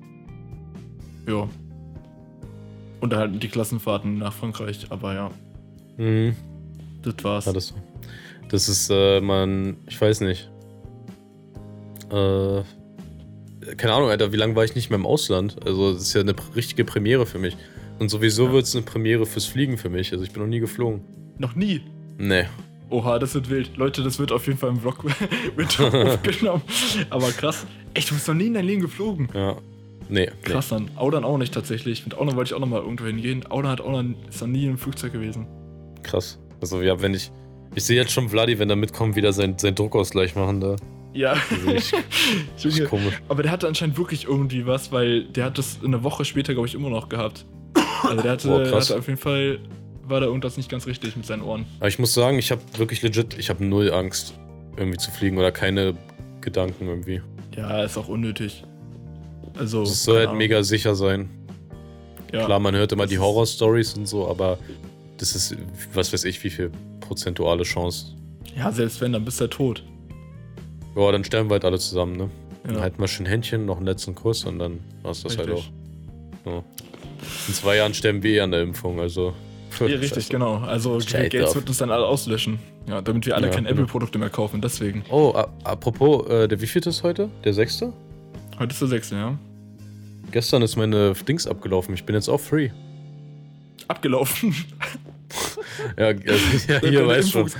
Ja. 1.28 1.48
Und 3.00 3.10
dann 3.12 3.18
halt 3.20 3.42
die 3.42 3.48
Klassenfahrten 3.48 4.18
nach 4.18 4.32
Frankreich, 4.32 4.86
aber 4.90 5.14
ja, 5.14 5.30
Mhm. 5.98 6.34
das 7.02 7.14
war's. 7.22 7.44
Ja, 7.46 7.52
das, 7.52 7.74
das 8.48 8.68
ist, 8.68 8.90
äh, 8.90 9.20
man, 9.20 9.76
ich 9.88 10.00
weiß 10.00 10.20
nicht. 10.22 10.50
Äh, 12.10 12.62
keine 13.76 13.92
Ahnung, 13.94 14.10
Alter, 14.10 14.32
wie 14.32 14.36
lange 14.36 14.54
war 14.54 14.64
ich 14.64 14.74
nicht 14.74 14.90
mehr 14.90 14.98
im 14.98 15.06
Ausland? 15.06 15.56
Also, 15.66 15.92
das 15.92 16.02
ist 16.02 16.14
ja 16.14 16.20
eine 16.20 16.34
richtige 16.54 16.84
Premiere 16.84 17.26
für 17.26 17.38
mich. 17.38 17.56
Und 17.98 18.10
sowieso 18.10 18.46
Ja. 18.46 18.52
wird 18.52 18.64
es 18.64 18.74
eine 18.76 18.84
Premiere 18.84 19.26
fürs 19.26 19.46
Fliegen 19.46 19.76
für 19.78 19.88
mich. 19.90 20.12
Also, 20.12 20.24
ich 20.24 20.32
bin 20.32 20.42
noch 20.42 20.48
nie 20.48 20.60
geflogen. 20.60 21.00
Noch 21.38 21.54
nie. 21.56 21.80
Nee. 22.18 22.44
Oha, 22.90 23.18
das 23.18 23.34
wird 23.34 23.50
wild. 23.50 23.76
Leute, 23.76 24.02
das 24.02 24.18
wird 24.18 24.30
auf 24.32 24.46
jeden 24.46 24.58
Fall 24.58 24.70
im 24.70 24.80
Vlog 24.80 25.02
mit 25.56 25.80
aufgenommen. 25.80 26.62
Aber 27.10 27.30
krass. 27.32 27.66
Echt, 27.94 28.10
du 28.10 28.14
bist 28.14 28.28
noch 28.28 28.34
nie 28.34 28.46
in 28.46 28.54
dein 28.54 28.64
Leben 28.66 28.82
geflogen. 28.82 29.28
Ja. 29.34 29.56
Nee. 30.08 30.30
Krass 30.42 30.68
dann. 30.68 30.90
Audern 30.96 31.24
auch 31.24 31.36
nicht 31.38 31.52
tatsächlich. 31.52 32.04
Mit 32.04 32.16
Audern 32.16 32.36
wollte 32.36 32.50
ich 32.50 32.54
auch 32.54 32.60
noch 32.60 32.68
mal 32.68 32.80
irgendwo 32.80 33.06
hingehen. 33.06 33.44
Audern 33.50 33.72
hat 33.72 33.80
auch 33.80 33.90
noch, 33.90 34.04
ist 34.28 34.40
noch 34.40 34.46
nie 34.48 34.66
im 34.66 34.78
Flugzeug 34.78 35.12
gewesen. 35.12 35.46
Nee. 35.96 36.02
Krass. 36.02 36.38
Also, 36.60 36.80
ja, 36.82 37.00
wenn 37.02 37.14
ich. 37.14 37.32
Ich 37.74 37.84
sehe 37.84 37.96
jetzt 37.96 38.12
schon 38.12 38.28
Vladi, 38.28 38.58
wenn 38.58 38.70
er 38.70 38.76
mitkommt, 38.76 39.16
wieder 39.16 39.32
sein, 39.32 39.58
sein 39.58 39.74
Druckausgleich 39.74 40.34
machen 40.36 40.60
da. 40.60 40.76
Ja. 41.12 41.34
Junge, 41.64 41.74
Ist 41.76 42.84
komisch. 42.88 43.20
aber 43.28 43.42
der 43.42 43.50
hatte 43.52 43.66
anscheinend 43.66 43.98
wirklich 43.98 44.24
irgendwie 44.24 44.66
was, 44.66 44.92
weil 44.92 45.24
der 45.24 45.46
hat 45.46 45.58
das 45.58 45.80
eine 45.84 46.02
Woche 46.04 46.24
später, 46.24 46.52
glaube 46.54 46.68
ich, 46.68 46.74
immer 46.74 46.90
noch 46.90 47.08
gehabt. 47.08 47.44
Also 48.02 48.22
der 48.22 48.32
hatte, 48.32 48.48
krass. 48.70 48.90
hatte 48.90 48.98
auf 49.00 49.08
jeden 49.08 49.18
Fall, 49.18 49.58
war 50.08 50.20
da 50.20 50.26
irgendwas 50.26 50.56
nicht 50.56 50.68
ganz 50.68 50.86
richtig 50.86 51.16
mit 51.16 51.26
seinen 51.26 51.42
Ohren. 51.42 51.66
Aber 51.78 51.88
ich 51.88 51.98
muss 51.98 52.14
sagen, 52.14 52.38
ich 52.38 52.50
habe 52.50 52.60
wirklich 52.76 53.02
legit, 53.02 53.36
ich 53.38 53.48
habe 53.50 53.64
null 53.64 53.92
Angst. 53.92 54.34
irgendwie 54.76 54.98
zu 54.98 55.10
fliegen 55.10 55.38
oder 55.38 55.50
keine 55.52 55.94
Gedanken 56.42 56.86
irgendwie. 56.86 57.22
Ja, 57.56 57.82
ist 57.82 57.96
auch 57.96 58.08
unnötig. 58.08 58.62
Also. 59.58 59.82
Es 59.82 60.04
soll 60.04 60.18
halt 60.18 60.26
Ahnung. 60.28 60.38
mega 60.38 60.62
sicher 60.62 60.94
sein. 60.94 61.30
Ja. 62.32 62.44
Klar, 62.44 62.58
man 62.60 62.74
hört 62.74 62.92
immer 62.92 63.04
Das 63.04 63.10
die 63.10 63.18
Horror-Stories 63.18 63.94
und 63.94 64.06
so, 64.06 64.28
aber 64.28 64.58
das 65.16 65.34
ist, 65.34 65.56
was 65.94 66.12
weiß 66.12 66.24
ich, 66.24 66.42
wie 66.44 66.50
viel 66.50 66.70
prozentuale 67.00 67.62
Chance. 67.62 68.14
Ja, 68.54 68.70
selbst 68.70 69.00
wenn, 69.00 69.12
dann 69.14 69.24
bist 69.24 69.40
du 69.40 69.44
ja 69.44 69.48
tot. 69.48 69.82
Ja, 70.94 71.10
dann 71.12 71.24
sterben 71.24 71.48
wir 71.48 71.54
halt 71.54 71.64
alle 71.64 71.78
zusammen, 71.78 72.16
ne? 72.16 72.30
Dann 72.64 72.74
Ja. 72.74 72.80
halten 72.82 73.00
wir 73.00 73.08
schön 73.08 73.24
Händchen, 73.26 73.64
noch 73.64 73.76
einen 73.78 73.86
letzten 73.86 74.14
Kuss 74.14 74.44
und 74.44 74.58
dann 74.58 74.80
war's 75.02 75.22
das 75.22 75.38
halt 75.38 75.50
auch. 75.50 75.64
Richtig. 76.44 76.64
In 77.48 77.54
zwei 77.54 77.76
Jahren 77.76 77.94
sterben 77.94 78.22
wir 78.22 78.30
eh 78.32 78.40
an 78.40 78.50
der 78.50 78.62
Impfung, 78.62 79.00
also. 79.00 79.32
Ja, 79.80 79.86
richtig, 79.98 80.28
genau. 80.28 80.58
Also 80.58 81.00
Scheiß 81.00 81.30
Gates 81.30 81.54
wird 81.54 81.68
uns 81.68 81.78
dann 81.78 81.90
alle 81.90 82.06
auslöschen. 82.06 82.58
Ja, 82.88 83.00
damit 83.02 83.26
wir 83.26 83.34
alle 83.36 83.46
Ja, 83.48 83.52
keine 83.52 83.68
genau. 83.68 83.82
Apple-Produkte 83.82 84.18
mehr 84.18 84.30
kaufen, 84.30 84.60
deswegen. 84.60 85.04
Oh, 85.10 85.30
apropos, 85.64 86.26
äh, 86.28 86.48
der 86.48 86.60
wievielte 86.60 86.90
ist 86.90 87.02
heute? 87.02 87.28
Der 87.44 87.52
sechste? 87.52 87.92
Heute 88.58 88.72
ist 88.72 88.80
der 88.80 88.88
6. 88.88 89.10
ja. 89.10 89.38
Gestern 90.32 90.62
ist 90.62 90.76
meine 90.76 91.12
Dings 91.14 91.46
abgelaufen. 91.46 91.94
Ich 91.94 92.04
bin 92.04 92.14
jetzt 92.14 92.28
auch 92.28 92.40
free. 92.40 92.70
Abgelaufen. 93.88 94.54
Ja, 95.98 96.06
also, 96.06 96.22
ja 96.72 96.80
hier 96.80 97.06
weißt 97.06 97.32
schon. 97.32 97.50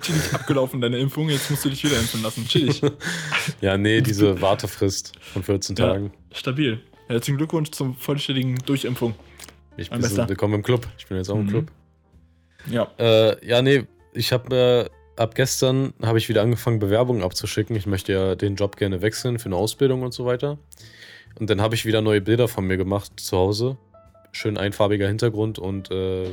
Chillig 0.00 0.32
abgelaufen, 0.34 0.80
deine 0.80 0.98
Impfung. 0.98 1.28
Jetzt 1.28 1.50
musst 1.50 1.64
du 1.64 1.70
dich 1.70 1.82
wieder 1.82 1.98
impfen 1.98 2.22
lassen. 2.22 2.46
Chillig. 2.46 2.80
Ja, 3.60 3.76
nee, 3.76 4.00
diese 4.00 4.40
Wartefrist 4.40 5.12
von 5.32 5.42
14 5.42 5.74
Ja. 5.76 5.88
Tagen. 5.88 6.12
Stabil. 6.32 6.80
Herzlichen 7.08 7.38
Glückwunsch 7.38 7.70
zum 7.70 7.96
vollständigen 7.96 8.56
Durchimpfung. 8.66 9.14
Ich 9.78 9.90
bin 9.90 10.00
Bester. 10.00 10.28
willkommen 10.28 10.54
im 10.54 10.62
Club. 10.62 10.86
Ich 10.98 11.06
bin 11.06 11.16
jetzt 11.16 11.30
auch 11.30 11.36
im 11.36 11.44
Mhm. 11.44 11.48
Club. 11.50 11.70
Ja. 12.68 12.88
Äh, 12.98 13.46
ja, 13.46 13.62
nee, 13.62 13.84
ich 14.12 14.32
habe 14.32 14.90
äh, 15.16 15.20
ab 15.20 15.34
gestern 15.36 15.94
habe 16.02 16.18
ich 16.18 16.28
wieder 16.28 16.42
angefangen, 16.42 16.80
Bewerbungen 16.80 17.22
abzuschicken. 17.22 17.76
Ich 17.76 17.86
möchte 17.86 18.12
ja 18.12 18.34
den 18.34 18.56
Job 18.56 18.76
gerne 18.76 19.02
wechseln 19.02 19.38
für 19.38 19.46
eine 19.46 19.56
Ausbildung 19.56 20.02
und 20.02 20.12
so 20.12 20.26
weiter. 20.26 20.58
Und 21.38 21.48
dann 21.48 21.60
habe 21.60 21.76
ich 21.76 21.86
wieder 21.86 22.02
neue 22.02 22.20
Bilder 22.20 22.48
von 22.48 22.66
mir 22.66 22.76
gemacht 22.76 23.12
zu 23.20 23.36
Hause. 23.36 23.76
Schön 24.32 24.58
einfarbiger 24.58 25.06
Hintergrund 25.06 25.60
und 25.60 25.90
äh, 25.92 26.28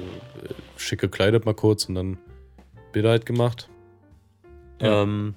schick 0.77 0.99
gekleidet 0.99 1.45
mal 1.45 1.53
kurz 1.53 1.85
und 1.85 1.95
dann 1.95 2.17
Bilder 2.93 3.11
halt 3.11 3.27
gemacht. 3.27 3.69
Ja. 4.81 5.03
Ähm, 5.03 5.35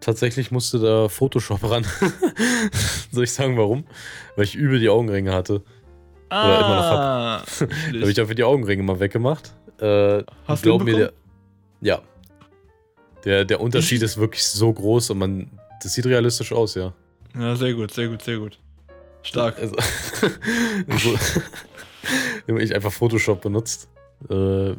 tatsächlich 0.00 0.50
musste 0.50 0.78
da 0.78 1.08
Photoshop 1.08 1.62
ran. 1.70 1.86
Soll 3.10 3.24
ich 3.24 3.32
sagen, 3.32 3.56
warum? 3.56 3.84
Weil 4.36 4.44
ich 4.44 4.54
übel 4.54 4.78
die 4.78 4.90
Augenringe 4.90 5.32
hatte. 5.32 5.62
Oder 6.32 6.58
immer 6.58 6.76
noch 6.76 6.82
Ah, 6.82 7.42
Da 7.60 7.98
habe 8.00 8.10
ich 8.10 8.14
dafür 8.14 8.34
die 8.34 8.44
Augenringe 8.44 8.82
mal 8.82 8.98
weggemacht. 8.98 9.52
Äh, 9.78 10.22
Hast 10.46 10.64
du 10.64 10.68
glaub 10.70 10.84
mir, 10.84 10.96
der, 10.96 11.12
ja. 11.80 12.00
Der, 13.24 13.44
der 13.44 13.60
Unterschied 13.60 14.02
ist 14.02 14.16
wirklich 14.16 14.44
so 14.44 14.72
groß 14.72 15.10
und 15.10 15.18
man. 15.18 15.50
Das 15.82 15.94
sieht 15.94 16.06
realistisch 16.06 16.52
aus, 16.52 16.74
ja. 16.74 16.92
Ja, 17.38 17.56
sehr 17.56 17.74
gut, 17.74 17.92
sehr 17.92 18.08
gut, 18.08 18.22
sehr 18.22 18.38
gut. 18.38 18.58
Stark. 19.22 19.58
Also, 19.58 19.74
so, 22.46 22.56
ich 22.58 22.74
einfach 22.74 22.92
Photoshop 22.92 23.40
benutzt. 23.40 23.88
Äh, 24.28 24.72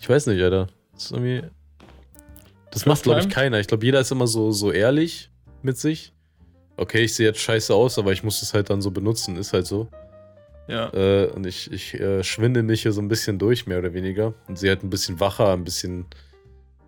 ich 0.00 0.08
weiß 0.08 0.26
nicht, 0.26 0.42
Alter. 0.42 0.68
Das 0.94 1.04
ist 1.06 1.10
irgendwie. 1.12 1.42
Das 2.70 2.86
macht, 2.86 3.02
glaube 3.04 3.20
ich, 3.20 3.28
keiner. 3.28 3.58
Ich 3.58 3.68
glaube, 3.68 3.84
jeder 3.84 4.00
ist 4.00 4.12
immer 4.12 4.26
so, 4.26 4.52
so 4.52 4.70
ehrlich 4.70 5.30
mit 5.62 5.78
sich. 5.78 6.12
Okay, 6.76 7.04
ich 7.04 7.14
sehe 7.14 7.26
jetzt 7.26 7.40
scheiße 7.40 7.74
aus, 7.74 7.98
aber 7.98 8.12
ich 8.12 8.22
muss 8.22 8.42
es 8.42 8.52
halt 8.52 8.70
dann 8.70 8.82
so 8.82 8.90
benutzen. 8.90 9.36
Ist 9.36 9.52
halt 9.52 9.66
so. 9.66 9.88
Ja. 10.68 10.92
Äh, 10.92 11.26
und 11.28 11.46
ich, 11.46 11.70
ich 11.72 11.94
äh, 11.94 12.24
schwinde 12.24 12.62
mich 12.62 12.82
hier 12.82 12.92
so 12.92 13.00
ein 13.00 13.08
bisschen 13.08 13.38
durch, 13.38 13.66
mehr 13.66 13.78
oder 13.78 13.94
weniger. 13.94 14.34
Und 14.48 14.58
sehe 14.58 14.70
halt 14.70 14.82
ein 14.82 14.90
bisschen 14.90 15.20
wacher, 15.20 15.52
ein 15.52 15.64
bisschen 15.64 16.06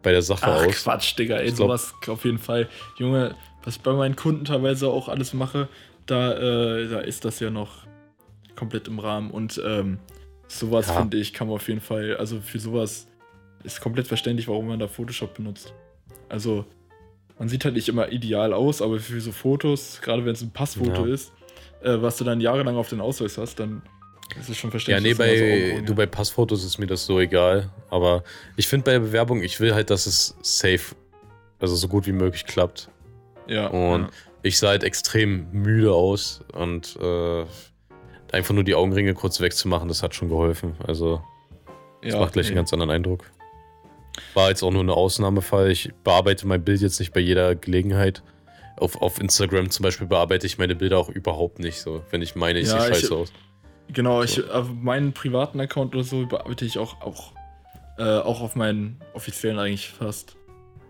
bei 0.03 0.12
der 0.12 0.22
Sache 0.22 0.47
Ach, 0.47 0.66
aus. 0.66 0.83
Quatsch, 0.85 1.16
Digga, 1.18 1.37
ey, 1.37 1.51
sowas 1.51 1.95
auf 2.07 2.24
jeden 2.24 2.39
Fall. 2.39 2.68
Junge, 2.97 3.35
was 3.64 3.76
ich 3.76 3.83
bei 3.83 3.93
meinen 3.93 4.16
Kunden 4.16 4.45
teilweise 4.45 4.89
auch 4.89 5.09
alles 5.09 5.33
mache, 5.35 5.68
da, 6.07 6.33
äh, 6.35 6.89
da 6.89 7.01
ist 7.01 7.24
das 7.24 7.41
ja 7.41 7.51
noch 7.51 7.87
komplett 8.57 8.89
im 8.89 8.99
Rahmen. 8.99 9.31
Und 9.31 9.61
ähm, 9.64 9.99
sowas, 10.49 10.89
Ja. 10.89 10.95
finde 10.95 11.18
ich, 11.18 11.33
kann 11.33 11.47
man 11.49 11.57
auf 11.57 11.68
jeden 11.68 11.81
Fall, 11.81 12.16
also 12.16 12.41
für 12.41 12.59
sowas 12.59 13.07
ist 13.64 13.81
komplett 13.81 14.07
verständlich, 14.07 14.49
warum 14.49 14.68
man 14.68 14.79
da 14.79 14.89
Photoshop 14.89 15.35
benutzt. 15.35 15.72
Also, 16.29 16.64
man 17.39 17.49
sieht 17.49 17.64
halt 17.64 17.74
nicht 17.74 17.89
immer 17.89 18.11
ideal 18.11 18.53
aus, 18.53 18.81
aber 18.83 18.99
für 18.99 19.20
so 19.20 19.33
Fotos, 19.33 20.01
gerade 20.01 20.24
wenn 20.24 20.33
es 20.33 20.43
ein 20.43 20.51
Passfoto 20.53 21.07
Ja. 21.07 21.12
ist, 21.14 21.33
äh, 21.83 22.01
was 22.03 22.16
du 22.16 22.24
dann 22.24 22.41
jahrelang 22.41 22.76
auf 22.76 22.89
den 22.89 23.01
Ausweis 23.01 23.39
hast, 23.39 23.61
dann 23.61 23.83
ist 24.39 24.49
es 24.49 24.57
schon 24.57 24.68
Ja, 24.68 24.72
verständlich. 24.72 25.18
nee, 25.18 25.24
man 25.24 25.37
so 25.70 25.76
bei, 25.81 25.87
du 25.87 25.95
bei 25.95 26.07
Passfotos 26.07 26.64
ist 26.64 26.79
mir 26.79 26.87
das 26.87 27.07
so 27.07 27.18
egal. 27.20 27.70
Aber 27.91 28.22
ich 28.57 28.66
finde 28.68 28.85
bei 28.85 28.93
der 28.93 29.01
Bewerbung, 29.01 29.43
ich 29.43 29.59
will 29.61 29.74
halt, 29.74 29.91
dass 29.91 30.07
es 30.07 30.37
safe, 30.43 30.95
also 31.59 31.74
so 31.74 31.89
gut 31.89 32.07
wie 32.07 32.12
möglich 32.12 32.45
klappt. 32.47 32.89
ja, 33.47 33.68
und- 33.68 34.09
Ich 34.43 34.59
sah 34.59 34.68
halt 34.68 34.85
extrem 34.85 35.51
müde 35.53 35.93
aus 35.93 36.43
und 36.53 36.97
äh, 37.01 37.45
einfach 38.33 38.55
nur 38.55 38.62
die 38.64 38.74
Augenringe 38.76 39.14
kurz 39.14 39.41
wegzumachen, 39.41 39.89
das 39.89 40.03
hat 40.03 40.14
schon 40.14 40.29
geholfen. 40.29 40.76
Also, 40.87 41.20
das 42.03 42.12
ja, 42.14 42.20
macht 42.20 42.35
gleich 42.35 42.47
nee. 42.47 42.51
einen 42.51 42.57
ganz 42.57 42.72
anderen 42.72 42.91
Eindruck. 42.91 43.24
War 44.35 44.49
jetzt 44.51 44.62
auch 44.62 44.70
nur 44.70 44.85
ein 44.85 44.91
Ausnahmefall. 44.91 45.70
Ich 45.70 45.91
bearbeite 46.05 46.47
mein 46.47 46.62
Bild 46.62 46.81
jetzt 46.81 47.01
nicht 47.01 47.12
bei 47.12 47.20
jeder 47.20 47.55
Gelegenheit. 47.57 48.22
Auf, 48.81 49.01
auf 49.03 49.20
Instagram 49.20 49.70
zum 49.70 49.83
Beispiel 49.85 50.07
bearbeite 50.07 50.47
ich 50.47 50.59
meine 50.59 50.74
Bilder 50.74 50.99
auch 50.99 51.09
überhaupt 51.09 51.59
nicht 51.59 51.81
so, 51.81 52.03
wenn 52.11 52.22
ich 52.22 52.35
meine, 52.37 52.59
ich 52.61 52.68
Ja, 52.68 52.81
sehe 52.81 52.91
ich- 52.91 52.99
scheiße 53.01 53.14
aus. 53.14 53.33
Genau, 53.93 54.22
So. 54.24 54.43
ich, 54.43 54.51
auf 54.51 54.68
meinen 54.72 55.12
privaten 55.12 55.61
Account 55.61 55.95
oder 55.95 56.05
so 56.05 56.26
bearbeite 56.26 56.64
ich 56.64 56.79
auch, 56.79 57.01
auch, 57.01 57.33
äh, 57.99 58.03
auch 58.03 58.41
auf 58.43 58.55
meinen 58.57 59.01
offiziellen 59.14 59.59
eigentlich 59.59 59.89
fast. 59.89 60.37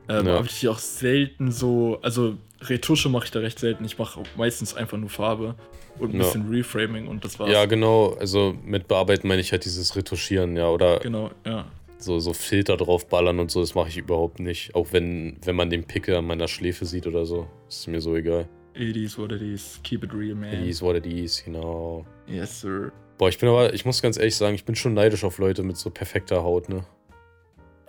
Äh, 0.08 0.14
Ja. 0.14 0.22
Bearbeite 0.22 0.54
ich 0.56 0.68
auch 0.68 0.78
selten 0.78 1.52
so, 1.52 1.98
also 2.02 2.36
Retusche 2.60 3.08
mache 3.08 3.26
ich 3.26 3.30
da 3.30 3.38
recht 3.38 3.58
selten. 3.60 3.84
Ich 3.84 3.98
mache 3.98 4.22
meistens 4.36 4.74
einfach 4.74 4.98
nur 4.98 5.10
Farbe 5.10 5.54
und 6.00 6.12
ein 6.12 6.18
Ja. 6.20 6.24
bisschen 6.26 6.48
Reframing 6.50 7.06
und 7.06 7.24
das 7.24 7.38
war's. 7.38 7.50
Ja, 7.50 7.66
genau. 7.66 8.16
Also 8.18 8.56
mit 8.64 8.88
bearbeiten 8.88 9.28
meine 9.28 9.40
ich 9.40 9.52
halt 9.52 9.64
dieses 9.64 9.94
Retuschieren, 9.94 10.56
ja. 10.56 10.68
Oder 10.68 10.98
Genau, 10.98 11.30
ja. 11.46 11.66
So, 11.98 12.18
so 12.20 12.32
Filter 12.32 12.76
draufballern 12.76 13.38
und 13.40 13.50
so, 13.50 13.60
das 13.60 13.74
mache 13.74 13.88
ich 13.88 13.96
überhaupt 13.98 14.40
nicht. 14.40 14.74
Auch 14.74 14.92
wenn, 14.92 15.36
wenn 15.44 15.56
man 15.56 15.68
den 15.70 15.84
Pickel 15.84 16.14
an 16.16 16.26
meiner 16.26 16.48
Schläfe 16.48 16.84
sieht 16.86 17.06
oder 17.06 17.26
so. 17.26 17.48
ist 17.68 17.86
mir 17.88 18.00
so 18.00 18.16
egal. 18.16 18.48
It 18.74 18.96
is 18.96 19.18
what 19.18 19.32
it 19.32 19.42
is. 19.42 19.80
Keep 19.82 20.04
it 20.04 20.12
real, 20.14 20.34
man. 20.36 20.52
It 20.52 20.66
is 20.68 20.80
what 20.80 20.94
it 20.96 21.06
is, 21.06 21.42
genau. 21.44 22.06
Yes, 22.28 22.60
sir. 22.60 22.92
Boah, 23.18 23.28
ich 23.28 23.38
bin 23.38 23.48
aber, 23.48 23.74
ich 23.74 23.84
muss 23.84 24.00
ganz 24.00 24.16
ehrlich 24.16 24.36
sagen, 24.36 24.54
ich 24.54 24.64
bin 24.64 24.76
schon 24.76 24.94
neidisch 24.94 25.24
auf 25.24 25.38
Leute 25.38 25.64
mit 25.64 25.76
so 25.76 25.90
perfekter 25.90 26.44
Haut, 26.44 26.68
ne? 26.68 26.84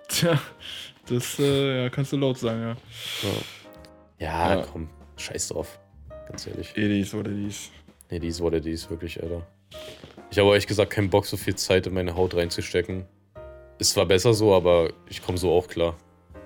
Tja, 0.08 0.42
das 1.08 1.38
äh, 1.38 1.84
ja, 1.84 1.90
kannst 1.90 2.12
du 2.12 2.18
laut 2.18 2.40
sagen, 2.40 2.62
ja. 2.62 2.76
Ja, 4.20 4.56
Ja. 4.56 4.66
komm, 4.72 4.90
scheiß 5.18 5.50
drauf. 5.50 5.80
Ganz 6.28 6.48
ehrlich. 6.48 6.70
It 6.76 6.90
is 6.90 7.14
what 7.14 7.28
it 7.28 7.48
is. 7.48 7.70
Die 8.10 8.28
ist 8.28 8.42
what 8.42 8.54
it 8.54 8.66
is, 8.66 8.90
wirklich, 8.90 9.22
Alter. 9.22 9.46
Ich 10.32 10.40
habe 10.40 10.50
ehrlich 10.50 10.66
gesagt 10.66 10.90
keinen 10.92 11.12
Bock, 11.12 11.28
so 11.28 11.38
viel 11.38 11.56
Zeit 11.56 11.86
in 11.86 11.94
meine 11.94 12.16
Haut 12.16 12.34
reinzustecken. 12.36 13.06
Ist 13.80 13.92
zwar 13.92 14.06
besser 14.06 14.34
so, 14.34 14.54
aber 14.54 14.92
ich 15.10 15.22
komme 15.22 15.38
so 15.38 15.52
auch 15.52 15.68
klar. 15.68 15.98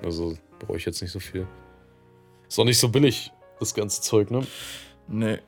Also 0.03 0.37
brauche 0.59 0.77
ich 0.77 0.85
jetzt 0.85 1.01
nicht 1.01 1.11
so 1.11 1.19
viel. 1.19 1.47
Ist 2.47 2.59
auch 2.59 2.65
nicht 2.65 2.77
so 2.77 2.89
billig, 2.89 3.31
das 3.59 3.73
ganze 3.73 4.01
Zeug, 4.01 4.29
ne? 4.31 4.45
Nee. 5.07 5.39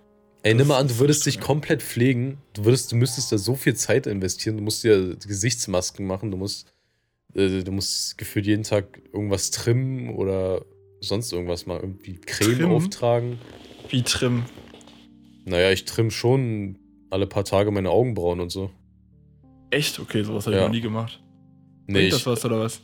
Ey, 0.42 0.54
nimm 0.54 0.68
mal 0.68 0.78
an, 0.80 0.88
du 0.88 1.00
würdest 1.00 1.26
dich 1.26 1.40
komplett 1.40 1.82
pflegen. 1.82 2.40
Du, 2.54 2.66
würdest, 2.66 2.92
du 2.92 2.96
müsstest 2.96 3.32
da 3.32 3.38
so 3.38 3.56
viel 3.56 3.76
Zeit 3.76 4.06
investieren. 4.08 4.58
Du 4.58 4.64
musst 4.64 4.84
dir 4.84 5.16
Gesichtsmasken 5.16 6.06
machen. 6.06 6.30
Du 6.32 6.38
musst, 6.38 6.72
äh, 7.34 7.64
du 7.64 7.72
musst 7.72 8.18
gefühlt 8.18 8.46
jeden 8.46 8.64
Tag 8.64 9.02
irgendwas 9.12 9.50
trimmen 9.52 10.10
oder 10.16 10.64
sonst 11.02 11.32
irgendwas 11.34 11.66
mal. 11.66 11.80
Irgendwie 11.80 12.16
Creme 12.16 12.58
Trimmen? 12.58 12.72
auftragen. 12.72 13.40
Wie 13.90 14.04
Trim. 14.04 14.46
Naja, 15.46 15.72
ich 15.72 15.86
trimm 15.86 16.12
schon 16.12 16.78
alle 17.10 17.26
paar 17.28 17.44
Tage 17.46 17.72
meine 17.72 17.90
Augenbrauen 17.90 18.40
und 18.40 18.50
so. 18.52 18.70
Echt? 19.72 20.00
Okay, 20.00 20.24
sowas 20.24 20.46
habe 20.46 20.56
ich 20.56 20.62
Ja. 20.62 20.68
noch 20.68 20.74
nie 20.74 20.82
gemacht. 20.82 21.24
Nee, 21.88 21.94
Bringt 21.94 22.08
ich, 22.08 22.14
das 22.14 22.26
was 22.26 22.46
oder 22.46 22.60
was? 22.62 22.82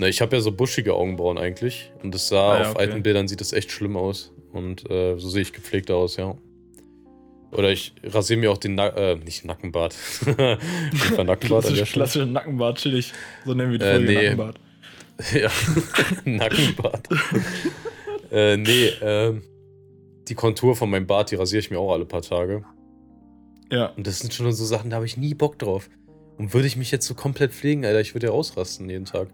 na, 0.00 0.08
ich 0.08 0.20
habe 0.20 0.36
ja 0.36 0.42
so 0.42 0.52
buschige 0.52 0.94
Augenbrauen 0.94 1.38
eigentlich. 1.38 1.92
Und 2.02 2.14
das 2.14 2.28
sah 2.28 2.52
Ah 2.52 2.56
ja, 2.56 2.62
auf 2.62 2.70
okay. 2.74 2.78
alten 2.80 3.02
Bildern 3.02 3.28
sieht 3.28 3.40
das 3.40 3.52
echt 3.52 3.70
schlimm 3.70 3.96
aus. 3.96 4.32
Und 4.52 4.88
äh, 4.90 5.16
so 5.18 5.28
sehe 5.28 5.42
ich 5.42 5.52
gepflegter 5.52 5.96
aus, 5.96 6.16
ja. 6.16 6.36
Oder 7.52 7.70
ich 7.70 7.94
rasiere 8.02 8.40
mir 8.40 8.50
auch 8.50 8.58
den 8.58 8.74
Na 8.74 8.88
äh, 8.88 9.14
nicht 9.16 9.44
Nackenbart. 9.44 9.94
Nackenbart 10.26 11.40
Klassisch, 11.40 11.72
Stelle. 11.74 11.86
klassischer 11.86 12.26
Nackenbart, 12.26 12.78
chillig. 12.78 13.12
So 13.44 13.54
nennen 13.54 13.70
wir 13.72 13.78
die 13.78 13.84
Äh, 13.84 13.94
Folge 13.94 14.06
nee. 14.06 14.14
Nackenbart. 14.24 14.60
Ja, 15.32 15.50
Nackenbart. 16.24 17.08
äh, 18.32 18.56
nee, 18.56 18.88
ähm, 19.00 19.42
die 20.26 20.34
Kontur 20.34 20.74
von 20.74 20.90
meinem 20.90 21.06
Bart, 21.06 21.30
die 21.30 21.36
rasiere 21.36 21.60
ich 21.60 21.70
mir 21.70 21.78
auch 21.78 21.92
alle 21.92 22.04
paar 22.04 22.22
Tage. 22.22 22.64
Ja. 23.70 23.86
Und 23.96 24.06
das 24.08 24.18
sind 24.18 24.34
schon 24.34 24.50
so 24.52 24.64
Sachen, 24.64 24.90
da 24.90 24.96
habe 24.96 25.06
ich 25.06 25.16
nie 25.16 25.34
Bock 25.34 25.56
drauf. 25.60 25.88
Und 26.36 26.52
würde 26.54 26.66
ich 26.66 26.76
mich 26.76 26.90
jetzt 26.90 27.06
so 27.06 27.14
komplett 27.14 27.52
pflegen, 27.52 27.84
Alter, 27.84 28.00
ich 28.00 28.14
würde 28.14 28.26
ja 28.28 28.32
ausrasten 28.32 28.88
jeden 28.90 29.04
Tag. 29.04 29.28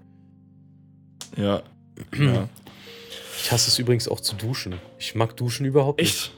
Ja. 1.36 1.62
ja. 2.18 2.48
Ich 3.42 3.51
hasse 3.53 3.68
es 3.68 3.78
übrigens 3.78 4.07
auch 4.09 4.20
zu 4.20 4.34
duschen. 4.36 4.74
Ich 4.98 5.14
mag 5.14 5.36
Duschen 5.36 5.64
überhaupt 5.66 6.01
nicht. 6.01 6.11
Echt? 6.11 6.32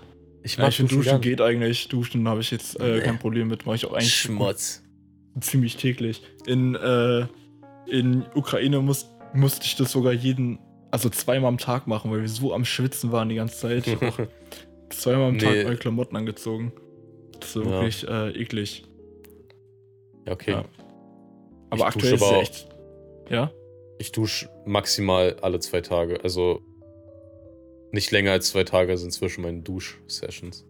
Ich 0.44 0.56
Ja, 0.56 0.62
mag 0.62 0.70
ich 0.70 0.76
finde 0.76 0.94
Duschen, 0.94 1.04
Duschen 1.10 1.20
geht 1.20 1.40
eigentlich. 1.40 1.88
Duschen 1.88 2.28
habe 2.28 2.40
ich 2.40 2.50
jetzt 2.50 2.78
äh, 2.80 2.98
Nee. 2.98 3.00
kein 3.00 3.18
Problem 3.18 3.48
mit. 3.48 3.66
Mache 3.66 3.76
ich 3.76 3.86
auch 3.86 3.92
eigentlich 3.92 4.14
Schmutz. 4.14 4.82
ziemlich 5.40 5.76
täglich. 5.76 6.22
In, 6.46 6.74
äh, 6.76 7.26
in 7.86 8.24
Ukraine 8.34 8.80
muss, 8.80 9.06
musste 9.34 9.66
ich 9.66 9.76
das 9.76 9.90
sogar 9.92 10.12
jeden 10.12 10.58
also 10.92 11.08
zweimal 11.08 11.48
am 11.48 11.58
Tag 11.58 11.86
machen, 11.86 12.10
weil 12.10 12.20
wir 12.20 12.28
so 12.28 12.52
am 12.52 12.64
Schwitzen 12.66 13.12
waren 13.12 13.30
die 13.30 13.36
ganze 13.36 13.56
Zeit. 13.56 13.86
Ich 13.86 13.96
auch 14.02 14.18
zweimal 14.90 15.28
am 15.30 15.36
Nee. 15.36 15.40
Tag 15.40 15.64
neue 15.64 15.76
Klamotten 15.76 16.16
angezogen. 16.16 16.72
Das 17.40 17.56
war 17.56 17.64
Ja. 17.64 17.70
wirklich 17.70 18.06
äh, 18.06 18.30
eklig. 18.40 18.84
Ja, 20.26 20.32
okay. 20.32 20.52
Ja. 20.52 20.64
Aber 21.70 21.78
Ich 21.80 21.84
aktuell 21.84 22.14
ist 22.14 22.22
es 22.22 22.28
aber 22.28 22.40
echt. 22.40 22.68
Ja? 23.30 23.50
Ich 23.98 24.12
dusche 24.12 24.48
maximal 24.66 25.36
alle 25.42 25.60
zwei 25.60 25.80
Tage. 25.80 26.22
Also 26.22 26.60
nicht 27.92 28.10
länger 28.10 28.32
als 28.32 28.48
zwei 28.50 28.64
Tage 28.64 28.96
sind 28.98 29.12
zwischen 29.12 29.42
meinen 29.42 29.64
Dusch-Sessions. 29.64 30.66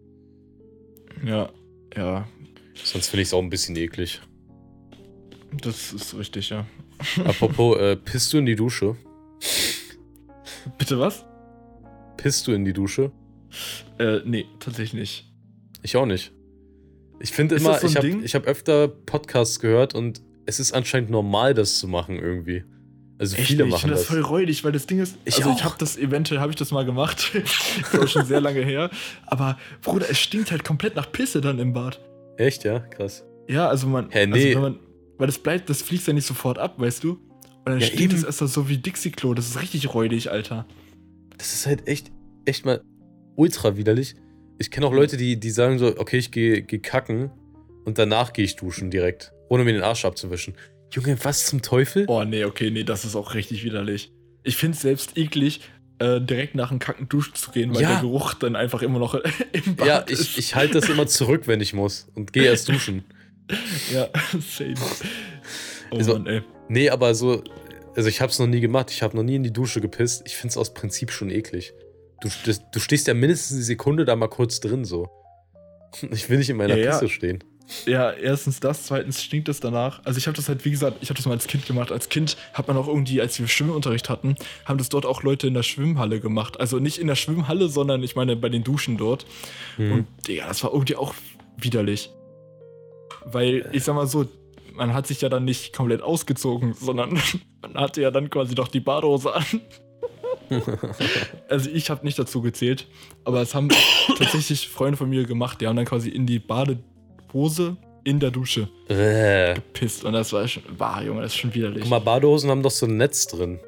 Ja. 1.24 1.50
Ja. 1.96 2.26
Sonst 2.74 3.08
finde 3.08 3.22
ich 3.22 3.28
es 3.28 3.34
auch 3.34 3.42
ein 3.42 3.50
bisschen 3.50 3.76
eklig. 3.76 4.20
Das 5.62 5.92
ist 5.92 6.16
richtig, 6.16 6.50
ja. 6.50 6.66
Apropos, 7.24 7.78
äh, 7.78 7.96
pisst 7.96 8.32
du 8.32 8.38
in 8.38 8.46
die 8.46 8.56
Dusche? 8.56 8.96
Bitte 10.78 10.98
was? 10.98 11.24
Pisst 12.16 12.46
du 12.46 12.52
in 12.52 12.64
die 12.64 12.72
Dusche? 12.72 13.10
Äh, 13.98 14.20
nee, 14.24 14.46
tatsächlich 14.60 14.94
nicht. 14.94 15.32
Ich 15.82 15.96
auch 15.96 16.06
nicht. 16.06 16.32
Ich 17.22 17.30
finde 17.32 17.54
immer, 17.56 17.72
das 17.72 17.82
so 17.82 17.86
ich 17.88 17.96
habe 17.96 18.08
ich 18.08 18.34
hab 18.34 18.46
öfter 18.46 18.88
Podcasts 18.88 19.60
gehört 19.60 19.94
und 19.94 20.20
es 20.46 20.58
ist 20.60 20.72
anscheinend 20.72 21.10
normal, 21.10 21.54
das 21.54 21.78
zu 21.78 21.86
machen 21.88 22.16
irgendwie. 22.18 22.64
Also 23.18 23.36
Echt, 23.36 23.46
viele 23.46 23.64
ich 23.64 23.70
machen 23.70 23.80
finde 23.82 23.94
das 23.94 24.06
das. 24.06 24.10
voll 24.10 24.20
räudig, 24.22 24.64
weil 24.64 24.72
das 24.72 24.86
Ding 24.86 24.98
ist, 24.98 25.16
Ich 25.24 25.36
also 25.36 25.50
ich 25.50 25.56
auch. 25.60 25.64
habe 25.64 25.74
das 25.78 25.96
eventuell 25.96 26.40
habe 26.40 26.50
ich 26.50 26.56
das 26.56 26.72
mal 26.72 26.84
gemacht, 26.84 27.32
ist 27.34 27.96
auch 27.98 28.08
schon 28.08 28.26
sehr 28.26 28.40
lange 28.40 28.62
her, 28.62 28.90
aber 29.26 29.58
Bruder, 29.82 30.06
es 30.10 30.18
stinkt 30.18 30.50
halt 30.50 30.64
komplett 30.64 30.96
nach 30.96 31.12
Pisse 31.12 31.40
dann 31.40 31.60
im 31.60 31.72
Bad. 31.72 32.00
Echt, 32.36 32.64
ja? 32.64 32.80
Krass. 32.80 33.22
Ja, 33.48 33.68
also 33.68 33.86
man, 33.86 34.10
Hä, 34.10 34.26
nee. 34.26 34.34
also 34.34 34.54
wenn 34.56 34.62
man, 34.62 34.78
weil 35.18 35.26
das 35.28 35.38
bleibt, 35.38 35.70
das 35.70 35.82
fließt 35.82 36.08
ja 36.08 36.12
nicht 36.14 36.26
sofort 36.26 36.58
ab, 36.58 36.74
weißt 36.80 37.04
du? 37.04 37.12
Und 37.12 37.66
dann 37.66 37.78
Ja, 37.78 37.86
stinkt 37.86 38.12
es 38.14 38.24
erst 38.24 38.38
so 38.40 38.68
wie 38.68 38.78
Dixie-Klo, 38.78 39.34
das 39.34 39.46
ist 39.48 39.62
richtig 39.62 39.94
räudig, 39.94 40.32
Alter. 40.32 40.66
Das 41.38 41.52
ist 41.54 41.66
halt 41.66 41.86
echt, 41.86 42.10
echt 42.44 42.64
mal 42.64 42.82
ultra 43.36 43.76
widerlich. 43.76 44.16
Ich 44.62 44.70
kenne 44.70 44.86
auch 44.86 44.92
Leute, 44.92 45.16
die, 45.16 45.40
die 45.40 45.50
sagen 45.50 45.78
so, 45.80 45.88
okay, 45.98 46.18
ich 46.18 46.30
gehe 46.30 46.62
geh 46.62 46.78
kacken 46.78 47.32
und 47.84 47.98
danach 47.98 48.32
gehe 48.32 48.44
ich 48.44 48.54
duschen 48.54 48.92
direkt, 48.92 49.32
ohne 49.48 49.64
mir 49.64 49.72
den 49.72 49.82
Arsch 49.82 50.04
abzuwischen. 50.04 50.54
Junge, 50.92 51.16
was 51.24 51.46
zum 51.46 51.62
Teufel? 51.62 52.04
Oh 52.06 52.22
nee, 52.22 52.44
okay, 52.44 52.70
nee, 52.70 52.84
das 52.84 53.04
ist 53.04 53.16
auch 53.16 53.34
richtig 53.34 53.64
widerlich. 53.64 54.12
Ich 54.44 54.56
finde 54.56 54.76
es 54.76 54.82
selbst 54.82 55.18
eklig, 55.18 55.62
äh, 55.98 56.20
direkt 56.20 56.54
nach 56.54 56.68
dem 56.68 56.78
Kacken 56.78 57.08
duschen 57.08 57.34
zu 57.34 57.50
gehen, 57.50 57.74
weil 57.74 57.82
Ja. 57.82 57.92
der 57.94 58.00
Geruch 58.02 58.34
dann 58.34 58.54
einfach 58.54 58.82
immer 58.82 59.00
noch 59.00 59.14
im 59.52 59.74
Bad 59.74 59.86
ja, 59.88 59.98
ist. 59.98 60.20
ich, 60.20 60.38
ich 60.38 60.54
halte 60.54 60.74
das 60.74 60.88
immer 60.88 61.08
zurück, 61.08 61.48
wenn 61.48 61.60
ich 61.60 61.72
muss 61.74 62.06
und 62.14 62.32
gehe 62.32 62.44
erst 62.44 62.68
duschen. 62.68 63.04
Ja, 63.92 64.08
same. 64.40 64.74
Oh 65.90 65.96
Also- 65.96 66.12
Mann, 66.14 66.26
ey. 66.26 66.42
Nee, 66.68 66.88
aber 66.88 67.14
so, 67.16 67.42
also 67.96 68.08
ich 68.08 68.20
habe 68.20 68.30
es 68.30 68.38
noch 68.38 68.46
nie 68.46 68.60
gemacht. 68.60 68.90
Ich 68.92 69.02
habe 69.02 69.16
noch 69.16 69.24
nie 69.24 69.34
in 69.34 69.42
die 69.42 69.52
Dusche 69.52 69.80
gepisst. 69.80 70.22
Ich 70.24 70.36
finde 70.36 70.52
es 70.52 70.56
aus 70.56 70.72
Prinzip 70.72 71.10
schon 71.10 71.28
eklig. 71.28 71.74
Du, 72.22 72.28
das, 72.46 72.62
du 72.70 72.78
stehst 72.78 73.08
ja 73.08 73.14
mindestens 73.14 73.56
eine 73.56 73.64
Sekunde 73.64 74.04
da 74.04 74.14
mal 74.14 74.28
kurz 74.28 74.60
drin 74.60 74.84
so. 74.84 75.08
Ich 76.10 76.30
will 76.30 76.38
nicht 76.38 76.48
in 76.48 76.56
meiner 76.56 76.76
Ja, 76.76 76.84
ja. 76.84 76.90
Pisse 76.92 77.08
stehen. 77.10 77.44
Ja, 77.86 78.10
erstens 78.10 78.60
das, 78.60 78.86
zweitens 78.86 79.22
stinkt 79.22 79.48
es 79.48 79.60
danach. 79.60 80.04
Also 80.04 80.18
ich 80.18 80.26
habe 80.26 80.36
das 80.36 80.48
halt, 80.48 80.64
wie 80.64 80.70
gesagt, 80.70 80.98
ich 81.00 81.10
habe 81.10 81.16
das 81.16 81.26
mal 81.26 81.32
als 81.32 81.46
Kind 81.46 81.66
gemacht. 81.66 81.92
Als 81.92 82.08
Kind 82.08 82.36
hat 82.54 82.68
man 82.68 82.76
auch 82.76 82.88
irgendwie, 82.88 83.20
als 83.20 83.38
wir 83.38 83.48
Schwimmunterricht 83.48 84.08
hatten, 84.08 84.36
haben 84.64 84.78
das 84.78 84.88
dort 84.88 85.06
auch 85.06 85.22
Leute 85.22 85.46
in 85.46 85.54
der 85.54 85.62
Schwimmhalle 85.62 86.20
gemacht. 86.20 86.60
Also 86.60 86.78
nicht 86.78 86.98
in 86.98 87.06
der 87.06 87.14
Schwimmhalle, 87.14 87.68
sondern 87.68 88.02
ich 88.02 88.16
meine 88.16 88.36
bei 88.36 88.48
den 88.48 88.64
Duschen 88.64 88.96
dort. 88.98 89.26
Hm. 89.76 89.92
Und 89.92 90.06
Digga, 90.26 90.46
das 90.48 90.62
war 90.64 90.72
irgendwie 90.72 90.96
auch 90.96 91.14
widerlich. 91.56 92.10
Weil, 93.24 93.68
ich 93.72 93.84
sag 93.84 93.94
mal 93.94 94.06
so, 94.06 94.28
man 94.74 94.94
hat 94.94 95.06
sich 95.06 95.20
ja 95.20 95.28
dann 95.28 95.44
nicht 95.44 95.74
komplett 95.74 96.02
ausgezogen, 96.02 96.74
sondern 96.74 97.20
man 97.62 97.74
hatte 97.74 98.02
ja 98.02 98.10
dann 98.10 98.30
quasi 98.30 98.54
doch 98.54 98.68
die 98.68 98.80
Badehose 98.80 99.34
an. 99.34 99.60
Also 101.48 101.70
ich 101.70 101.90
habe 101.90 102.04
nicht 102.04 102.18
dazu 102.18 102.40
gezählt, 102.42 102.86
aber 103.24 103.40
es 103.42 103.54
haben 103.54 103.68
tatsächlich 104.18 104.68
Freunde 104.68 104.96
von 104.96 105.08
mir 105.08 105.24
gemacht, 105.24 105.60
die 105.60 105.66
haben 105.66 105.76
dann 105.76 105.84
quasi 105.86 106.08
in 106.08 106.26
die 106.26 106.38
Badehose 106.38 107.76
in 108.04 108.18
der 108.18 108.30
Dusche 108.30 108.68
Bäh. 108.88 109.54
gepisst 109.54 110.04
und 110.04 110.12
das 110.12 110.32
war 110.32 110.46
schon, 110.48 110.62
war 110.76 111.02
Junge, 111.04 111.22
das 111.22 111.32
ist 111.32 111.38
schon 111.38 111.54
widerlich. 111.54 111.82
Guck 111.82 111.90
mal, 111.90 112.00
Badehosen 112.00 112.50
haben 112.50 112.62
doch 112.62 112.70
so 112.70 112.86
ein 112.86 112.96
Netz 112.96 113.26
drin. 113.26 113.60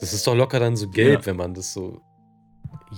Das 0.00 0.12
ist 0.12 0.26
doch 0.26 0.34
locker 0.34 0.58
dann 0.58 0.76
so 0.76 0.88
gelb, 0.88 1.20
Ja. 1.20 1.26
wenn 1.26 1.36
man 1.36 1.54
das 1.54 1.72
so. 1.74 2.00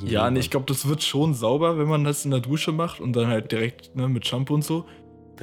ja, 0.04 0.30
nee, 0.30 0.40
ich 0.40 0.50
glaube, 0.50 0.66
das 0.66 0.86
wird 0.88 1.02
schon 1.02 1.34
sauber, 1.34 1.78
wenn 1.78 1.88
man 1.88 2.04
das 2.04 2.24
in 2.24 2.30
der 2.30 2.40
Dusche 2.40 2.70
macht 2.72 3.00
und 3.00 3.14
dann 3.14 3.26
halt 3.26 3.50
direkt 3.52 3.94
ne, 3.96 4.08
mit 4.08 4.26
Shampoo 4.26 4.54
und 4.54 4.64
so. 4.64 4.84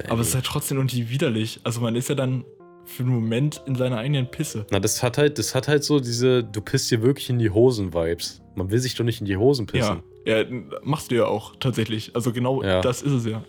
Aber 0.08 0.20
es 0.22 0.28
ist 0.28 0.34
halt 0.34 0.44
trotzdem 0.46 0.78
irgendwie 0.78 1.08
widerlich. 1.10 1.60
Also 1.62 1.80
man 1.80 1.94
ist 1.94 2.08
ja 2.08 2.14
dann 2.16 2.44
für 2.86 3.02
einen 3.02 3.12
Moment 3.12 3.62
in 3.66 3.74
seiner 3.76 3.98
eigenen 3.98 4.30
Pisse. 4.30 4.66
Na, 4.70 4.78
das 4.80 5.02
hat 5.02 5.18
halt, 5.18 5.38
das 5.38 5.54
hat 5.54 5.68
halt 5.68 5.84
so 5.84 6.00
diese, 6.00 6.44
du 6.44 6.60
pisst 6.60 6.90
dir 6.90 7.02
wirklich 7.02 7.30
in 7.30 7.38
die 7.38 7.50
Hosen-Vibes. 7.50 8.42
Man 8.54 8.70
will 8.70 8.78
sich 8.78 8.94
doch 8.94 9.04
nicht 9.04 9.20
in 9.20 9.26
die 9.26 9.36
Hosen 9.36 9.66
pissen. 9.66 10.02
Ja, 10.26 10.42
ja, 10.42 10.44
machst 10.82 11.10
du 11.10 11.16
ja 11.16 11.26
auch 11.26 11.56
tatsächlich. 11.58 12.14
Also 12.14 12.32
genau 12.32 12.62
Ja. 12.62 12.80
das 12.80 13.02
ist 13.02 13.12
es 13.12 13.26
ja. 13.26 13.42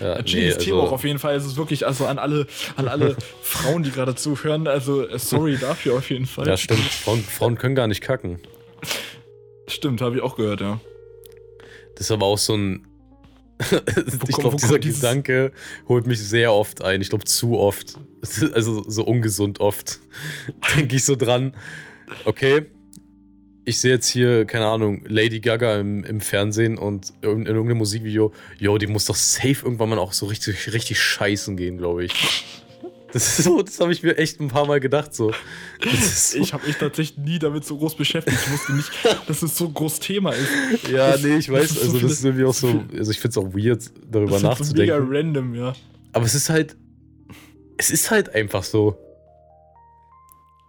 Ja, 0.00 0.12
Ein 0.14 0.26
Thema 0.26 0.54
also- 0.54 0.80
auch 0.82 0.92
auf 0.92 1.04
jeden 1.04 1.18
Fall. 1.18 1.34
Es 1.36 1.46
ist 1.46 1.56
wirklich, 1.56 1.86
also 1.86 2.04
an 2.06 2.18
alle, 2.18 2.46
an 2.76 2.86
alle 2.86 3.16
Frauen, 3.40 3.82
die 3.82 3.90
gerade 3.90 4.14
zuhören, 4.14 4.66
also 4.68 5.08
äh, 5.08 5.18
sorry 5.18 5.56
dafür 5.56 5.94
auf 5.96 6.10
jeden 6.10 6.26
Fall. 6.26 6.46
Ja, 6.46 6.56
stimmt. 6.58 6.80
Frauen, 6.80 7.20
Frauen 7.22 7.56
können 7.56 7.74
gar 7.74 7.86
nicht 7.86 8.02
kacken. 8.02 8.38
Stimmt, 9.68 10.00
habe 10.02 10.16
ich 10.16 10.22
auch 10.22 10.36
gehört, 10.36 10.60
ja. 10.60 10.80
Das 11.94 12.02
ist 12.06 12.10
aber 12.10 12.26
auch 12.26 12.38
so 12.38 12.54
ein. 12.54 12.86
ich 14.28 14.36
glaube, 14.36 14.56
dieser 14.56 14.78
Gedanke 14.78 15.52
holt 15.88 16.06
mich 16.06 16.20
sehr 16.20 16.52
oft 16.52 16.82
ein. 16.82 17.00
Ich 17.00 17.08
glaube, 17.08 17.24
zu 17.24 17.58
oft. 17.58 17.98
Also 18.54 18.82
so 18.88 19.04
ungesund 19.04 19.60
oft. 19.60 20.00
Denke 20.76 20.96
ich 20.96 21.04
so 21.04 21.14
dran. 21.14 21.54
Okay, 22.24 22.66
ich 23.64 23.80
sehe 23.80 23.92
jetzt 23.92 24.08
hier, 24.08 24.44
keine 24.46 24.66
Ahnung, 24.66 25.04
Lady 25.06 25.40
Gaga 25.40 25.78
im, 25.78 26.04
im 26.04 26.20
Fernsehen 26.20 26.78
und 26.78 27.12
in, 27.20 27.30
in 27.30 27.46
irgendeinem 27.46 27.78
Musikvideo. 27.78 28.32
Jo, 28.58 28.78
die 28.78 28.86
muss 28.86 29.06
doch 29.06 29.16
safe 29.16 29.64
irgendwann 29.64 29.90
mal 29.90 29.98
auch 29.98 30.12
so 30.12 30.26
richtig, 30.26 30.72
richtig 30.72 31.00
scheißen 31.00 31.56
gehen, 31.56 31.76
glaube 31.76 32.04
ich. 32.04 32.12
Das 33.12 33.38
ist 33.38 33.44
so, 33.44 33.62
das 33.62 33.78
habe 33.80 33.92
ich 33.92 34.02
mir 34.02 34.18
echt 34.18 34.40
ein 34.40 34.48
paar 34.48 34.66
Mal 34.66 34.80
gedacht. 34.80 35.14
So. 35.14 35.32
Das 35.82 35.92
ist 35.94 36.30
so 36.32 36.38
Ich 36.38 36.52
habe 36.52 36.66
mich 36.66 36.76
tatsächlich 36.76 37.16
nie 37.18 37.38
damit 37.38 37.64
so 37.64 37.78
groß 37.78 37.94
beschäftigt. 37.96 38.36
Ich 38.44 38.52
wusste 38.52 38.72
nicht, 38.74 38.90
dass 39.28 39.42
es 39.42 39.56
so 39.56 39.66
ein 39.66 39.74
großes 39.74 40.00
Thema 40.00 40.30
ist. 40.32 40.48
Ja, 40.90 41.12
Das- 41.12 41.22
nee, 41.22 41.36
ich 41.36 41.46
das 41.46 41.54
weiß, 41.54 41.64
ist 41.70 41.74
so 41.74 41.80
also 41.82 41.92
das 41.92 42.00
viele- 42.00 42.12
ist 42.12 42.24
irgendwie 42.24 42.44
auch 42.44 42.54
so, 42.54 42.84
also 42.98 43.10
ich 43.10 43.20
finde 43.20 43.38
es 43.40 43.44
auch 43.46 43.54
weird, 43.54 43.90
darüber 44.10 44.32
Das 44.32 44.42
ist 44.42 44.44
halt 44.48 44.58
so 44.58 44.74
mega 44.74 44.98
nachzudenken. 44.98 45.16
random, 45.16 45.54
ja. 45.54 45.72
Aber 46.12 46.24
es 46.24 46.34
ist 46.34 46.50
halt, 46.50 46.76
es 47.78 47.90
ist 47.90 48.10
halt 48.10 48.34
einfach 48.34 48.64
so. 48.64 48.96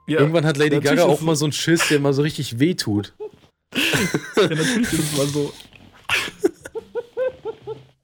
ja 0.07 0.19
Irgendwann 0.19 0.45
hat 0.45 0.57
Lady 0.57 0.79
Gaga 0.79 0.93
ist 1.03 1.07
auch 1.09 1.21
mal 1.21 1.35
so 1.35 1.45
einen 1.45 1.51
Schiss, 1.53 1.87
der 1.89 1.99
mal 1.99 2.13
so 2.13 2.21
richtig 2.21 2.59
wehtut. 2.59 3.13
Ja, 4.37 4.43
natürlich 4.43 4.77
ist 4.83 4.93
es 4.93 5.17
mal 5.17 5.27
so. 5.27 5.51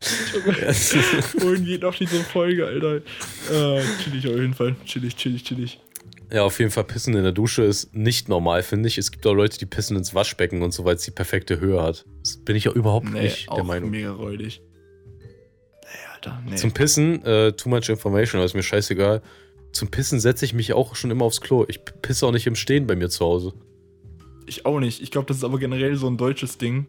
Irgendwie 1.41 1.77
noch 1.77 1.95
diese 1.95 2.19
Folge, 2.23 2.65
Alter. 2.65 2.95
Äh, 2.97 3.81
chillig 4.03 4.27
auf 4.27 4.35
jeden 4.35 4.53
Fall. 4.53 4.75
Chillig, 4.85 5.15
chillig, 5.15 5.43
chillig. 5.43 5.79
Ja, 6.31 6.43
auf 6.43 6.57
jeden 6.59 6.71
Fall 6.71 6.83
pissen 6.83 7.15
in 7.15 7.23
der 7.23 7.31
Dusche 7.31 7.63
ist 7.63 7.93
nicht 7.95 8.27
normal, 8.27 8.63
finde 8.63 8.87
ich. 8.87 8.97
Es 8.97 9.11
gibt 9.11 9.25
auch 9.27 9.33
Leute, 9.33 9.57
die 9.59 9.65
pissen 9.67 9.95
ins 9.95 10.15
Waschbecken 10.15 10.61
und 10.63 10.73
so, 10.73 10.83
weil 10.83 10.95
es 10.95 11.03
die 11.03 11.11
perfekte 11.11 11.59
Höhe 11.59 11.81
hat. 11.81 12.05
Das 12.23 12.37
bin 12.37 12.55
ich 12.55 12.63
ja 12.63 12.71
überhaupt 12.71 13.09
Nee, 13.11 13.23
nicht 13.23 13.47
der 13.55 13.63
Meinung. 13.63 13.91
mega 13.91 14.11
räudig. 14.11 14.61
Nee, 15.21 15.89
Alter, 16.15 16.41
nee. 16.49 16.55
Zum 16.55 16.71
Pissen, 16.71 17.23
äh, 17.23 17.51
too 17.53 17.69
much 17.69 17.89
information, 17.89 18.39
aber 18.39 18.45
ist 18.45 18.55
mir 18.55 18.63
scheißegal. 18.63 19.21
Zum 19.73 19.89
Pissen 19.89 20.19
setze 20.19 20.45
ich 20.45 20.53
mich 20.53 20.73
auch 20.73 20.95
schon 20.95 21.11
immer 21.11 21.25
aufs 21.25 21.41
Klo. 21.41 21.65
Ich 21.67 21.81
pisse 22.01 22.25
auch 22.25 22.31
nicht 22.31 22.47
im 22.47 22.55
Stehen 22.55 22.87
bei 22.87 22.95
mir 22.95 23.09
zu 23.09 23.25
Hause. 23.25 23.53
Ich 24.47 24.65
auch 24.65 24.79
nicht. 24.79 25.01
Ich 25.01 25.11
glaube, 25.11 25.27
das 25.27 25.37
ist 25.37 25.43
aber 25.43 25.59
generell 25.59 25.95
so 25.95 26.07
ein 26.07 26.17
deutsches 26.17 26.57
Ding. 26.57 26.87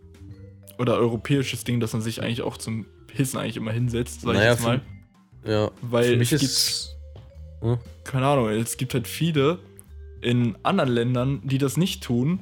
Oder 0.78 0.96
europäisches 0.96 1.64
Ding, 1.64 1.80
dass 1.80 1.92
man 1.92 2.02
sich 2.02 2.20
eigentlich 2.22 2.42
auch 2.42 2.56
zum 2.56 2.86
Pissen 3.14 3.38
eigentlich 3.38 3.56
immer 3.56 3.72
hinsetzt, 3.72 4.22
sag 4.22 4.34
Naja, 4.34 4.52
ich 4.52 4.58
jetzt 4.58 4.64
mal. 4.66 4.80
Ja, 5.46 5.70
Weil 5.82 6.04
für 6.12 6.16
mich 6.16 6.32
es 6.32 6.42
ist. 6.42 6.96
keine 8.04 8.26
Ahnung, 8.26 8.48
es 8.48 8.76
gibt 8.76 8.94
halt 8.94 9.06
viele 9.06 9.58
in 10.20 10.56
anderen 10.62 10.90
Ländern, 10.90 11.40
die 11.44 11.58
das 11.58 11.76
nicht 11.76 12.02
tun. 12.02 12.40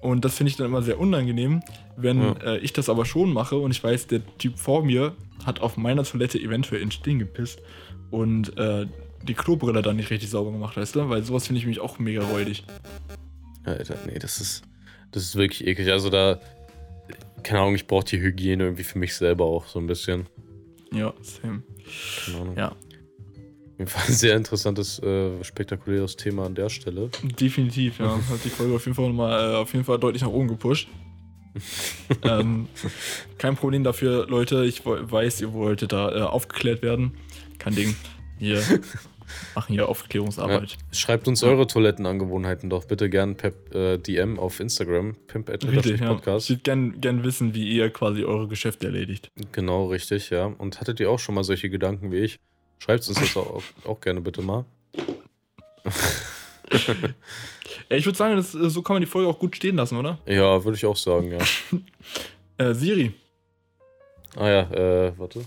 Und 0.00 0.24
das 0.24 0.36
finde 0.36 0.50
ich 0.50 0.56
dann 0.56 0.66
immer 0.66 0.82
sehr 0.82 1.00
unangenehm, 1.00 1.62
wenn 1.96 2.20
Ja. 2.22 2.32
äh, 2.44 2.58
ich 2.58 2.72
das 2.72 2.88
aber 2.88 3.04
schon 3.04 3.32
mache 3.32 3.56
und 3.56 3.70
ich 3.72 3.82
weiß, 3.82 4.06
der 4.06 4.20
Typ 4.38 4.58
vor 4.58 4.84
mir 4.84 5.16
hat 5.44 5.60
auf 5.60 5.76
meiner 5.76 6.04
Toilette 6.04 6.38
eventuell 6.38 6.80
in 6.82 6.90
Stehen 6.92 7.18
gepisst 7.18 7.60
und 8.10 8.56
äh, 8.58 8.86
die 9.26 9.34
Klobrille 9.34 9.82
dann 9.82 9.96
nicht 9.96 10.10
richtig 10.10 10.30
sauber 10.30 10.52
gemacht, 10.52 10.76
weißt 10.76 10.94
du? 10.94 11.08
Weil 11.08 11.24
sowas 11.24 11.46
finde 11.46 11.60
ich 11.60 11.66
mich 11.66 11.80
auch 11.80 11.98
mega 11.98 12.22
räudig. 12.22 12.62
Alter, 13.64 13.96
nee, 14.06 14.18
das 14.20 14.40
ist, 14.40 14.62
das 15.10 15.24
ist 15.24 15.34
wirklich 15.34 15.66
eklig. 15.66 15.90
Also 15.90 16.10
da, 16.10 16.38
keine 17.42 17.60
Ahnung, 17.60 17.74
ich 17.74 17.86
brauche 17.86 18.04
die 18.04 18.20
Hygiene 18.20 18.64
irgendwie 18.64 18.84
für 18.84 18.98
mich 18.98 19.14
selber 19.14 19.44
auch 19.44 19.66
so 19.66 19.78
ein 19.78 19.86
bisschen. 19.86 20.26
Ja, 20.92 21.12
same. 21.20 21.62
Keine 22.24 22.40
Ahnung. 22.40 22.56
Ja. 22.56 22.68
Auf 22.68 23.78
jeden 23.78 23.90
Fall 23.90 24.02
ein 24.08 24.14
sehr 24.14 24.36
interessantes, 24.36 24.98
äh, 25.00 25.44
spektakuläres 25.44 26.16
Thema 26.16 26.46
an 26.46 26.54
der 26.54 26.70
Stelle. 26.70 27.10
Definitiv, 27.22 27.98
ja. 27.98 28.16
Hat 28.30 28.44
die 28.44 28.48
Folge 28.48 28.74
auf 28.74 28.84
jeden 28.86 28.94
Fall 28.94 29.08
nochmal 29.08 29.52
äh, 29.52 29.56
auf 29.56 29.72
jeden 29.72 29.84
Fall 29.84 29.98
deutlich 29.98 30.22
nach 30.22 30.30
oben 30.30 30.48
gepusht. 30.48 30.88
ähm, 32.22 32.68
kein 33.38 33.56
Problem 33.56 33.84
dafür, 33.84 34.26
Leute. 34.28 34.64
Ich 34.64 34.84
weiß, 34.84 35.40
ihr 35.40 35.52
wolltet 35.52 35.92
da 35.92 36.14
äh, 36.14 36.22
aufgeklärt 36.22 36.82
werden. 36.82 37.16
Kein 37.58 37.74
Ding. 37.74 37.96
Hier. 38.38 38.62
machen 39.54 39.72
hier 39.72 39.88
Aufklärungsarbeit. 39.88 40.76
Schreibt 40.92 41.28
uns 41.28 41.42
eure 41.42 41.66
Toilettenangewohnheiten 41.66 42.70
doch 42.70 42.84
bitte 42.84 43.10
gern 43.10 43.36
per 43.36 43.52
äh, 43.74 43.98
DM 43.98 44.38
auf 44.38 44.60
Instagram, 44.60 45.16
pimp 45.26 45.48
Richtig, 45.48 46.00
ja. 46.00 46.10
Ich 46.10 46.16
Podcast. 46.16 46.50
würde 46.50 46.62
gern, 46.62 47.00
gern 47.00 47.24
wissen, 47.24 47.54
wie 47.54 47.68
ihr 47.68 47.90
quasi 47.90 48.24
eure 48.24 48.48
Geschäfte 48.48 48.86
erledigt. 48.86 49.30
Genau, 49.52 49.86
richtig, 49.86 50.30
ja. 50.30 50.46
Und 50.46 50.80
hattet 50.80 51.00
ihr 51.00 51.10
auch 51.10 51.18
schon 51.18 51.34
mal 51.34 51.44
solche 51.44 51.70
Gedanken 51.70 52.12
wie 52.12 52.18
ich? 52.18 52.38
Schreibt 52.78 53.08
uns 53.08 53.18
das 53.18 53.36
auch, 53.36 53.62
auch 53.84 54.00
gerne 54.00 54.20
bitte 54.20 54.42
mal. 54.42 54.64
Ja, 57.88 57.96
ich 57.96 58.04
würde 58.04 58.18
sagen, 58.18 58.36
das, 58.36 58.52
so 58.52 58.82
kann 58.82 58.94
man 58.94 59.02
die 59.02 59.06
Folge 59.06 59.28
auch 59.28 59.38
gut 59.38 59.56
stehen 59.56 59.76
lassen, 59.76 59.96
oder? 59.96 60.18
Ja, 60.26 60.64
würde 60.64 60.76
ich 60.76 60.86
auch 60.86 60.96
sagen, 60.96 61.32
ja. 61.32 61.38
Äh, 62.58 62.72
Siri. 62.72 63.12
Ah 64.34 64.48
ja, 64.48 64.60
äh, 64.70 65.12
warte. 65.18 65.44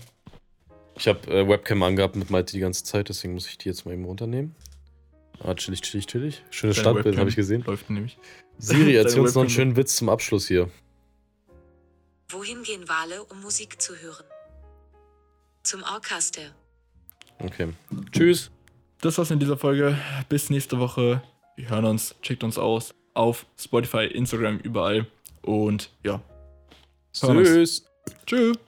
Ich 1.00 1.08
habe 1.08 1.32
äh, 1.32 1.48
Webcam 1.48 1.82
angehabt 1.82 2.14
mit 2.14 2.28
Malte 2.28 2.52
die 2.52 2.60
ganze 2.60 2.84
Zeit, 2.84 3.08
deswegen 3.08 3.32
muss 3.32 3.48
ich 3.48 3.56
die 3.56 3.70
jetzt 3.70 3.86
mal 3.86 3.92
eben 3.92 4.04
runternehmen. 4.04 4.54
Ah, 5.42 5.54
chillig, 5.54 5.80
chillig, 5.80 6.06
chillig. 6.06 6.44
Schönes 6.50 6.76
Deine 6.76 6.90
Standbild, 6.90 7.16
habe 7.16 7.30
ich 7.30 7.36
gesehen. 7.36 7.64
Läuft 7.66 7.88
nämlich. 7.88 8.18
Siri, 8.58 8.94
erzähl 8.96 9.20
uns 9.20 9.34
noch 9.34 9.40
einen 9.40 9.50
schönen 9.50 9.76
Witz 9.76 9.96
zum 9.96 10.10
Abschluss 10.10 10.46
hier. 10.46 10.68
Wohin 12.28 12.62
gehen 12.64 12.86
Wale, 12.86 13.24
um 13.24 13.40
Musik 13.40 13.80
zu 13.80 13.96
hören? 13.96 14.26
Zum 15.62 15.82
Orchester. 15.84 16.54
Okay. 17.38 17.68
Tschüss. 18.12 18.50
Das 19.00 19.16
war's 19.16 19.30
in 19.30 19.38
dieser 19.38 19.56
Folge. 19.56 19.96
Bis 20.28 20.50
nächste 20.50 20.78
Woche. 20.78 21.22
Wir 21.56 21.70
hören 21.70 21.86
uns. 21.86 22.14
Checkt 22.20 22.44
uns 22.44 22.58
aus. 22.58 22.94
Auf 23.14 23.46
Spotify, 23.58 24.04
Instagram, 24.04 24.58
überall. 24.58 25.06
Und 25.40 25.90
ja. 26.04 26.20
Tschüss. 27.14 27.86
Tschüss. 28.26 28.58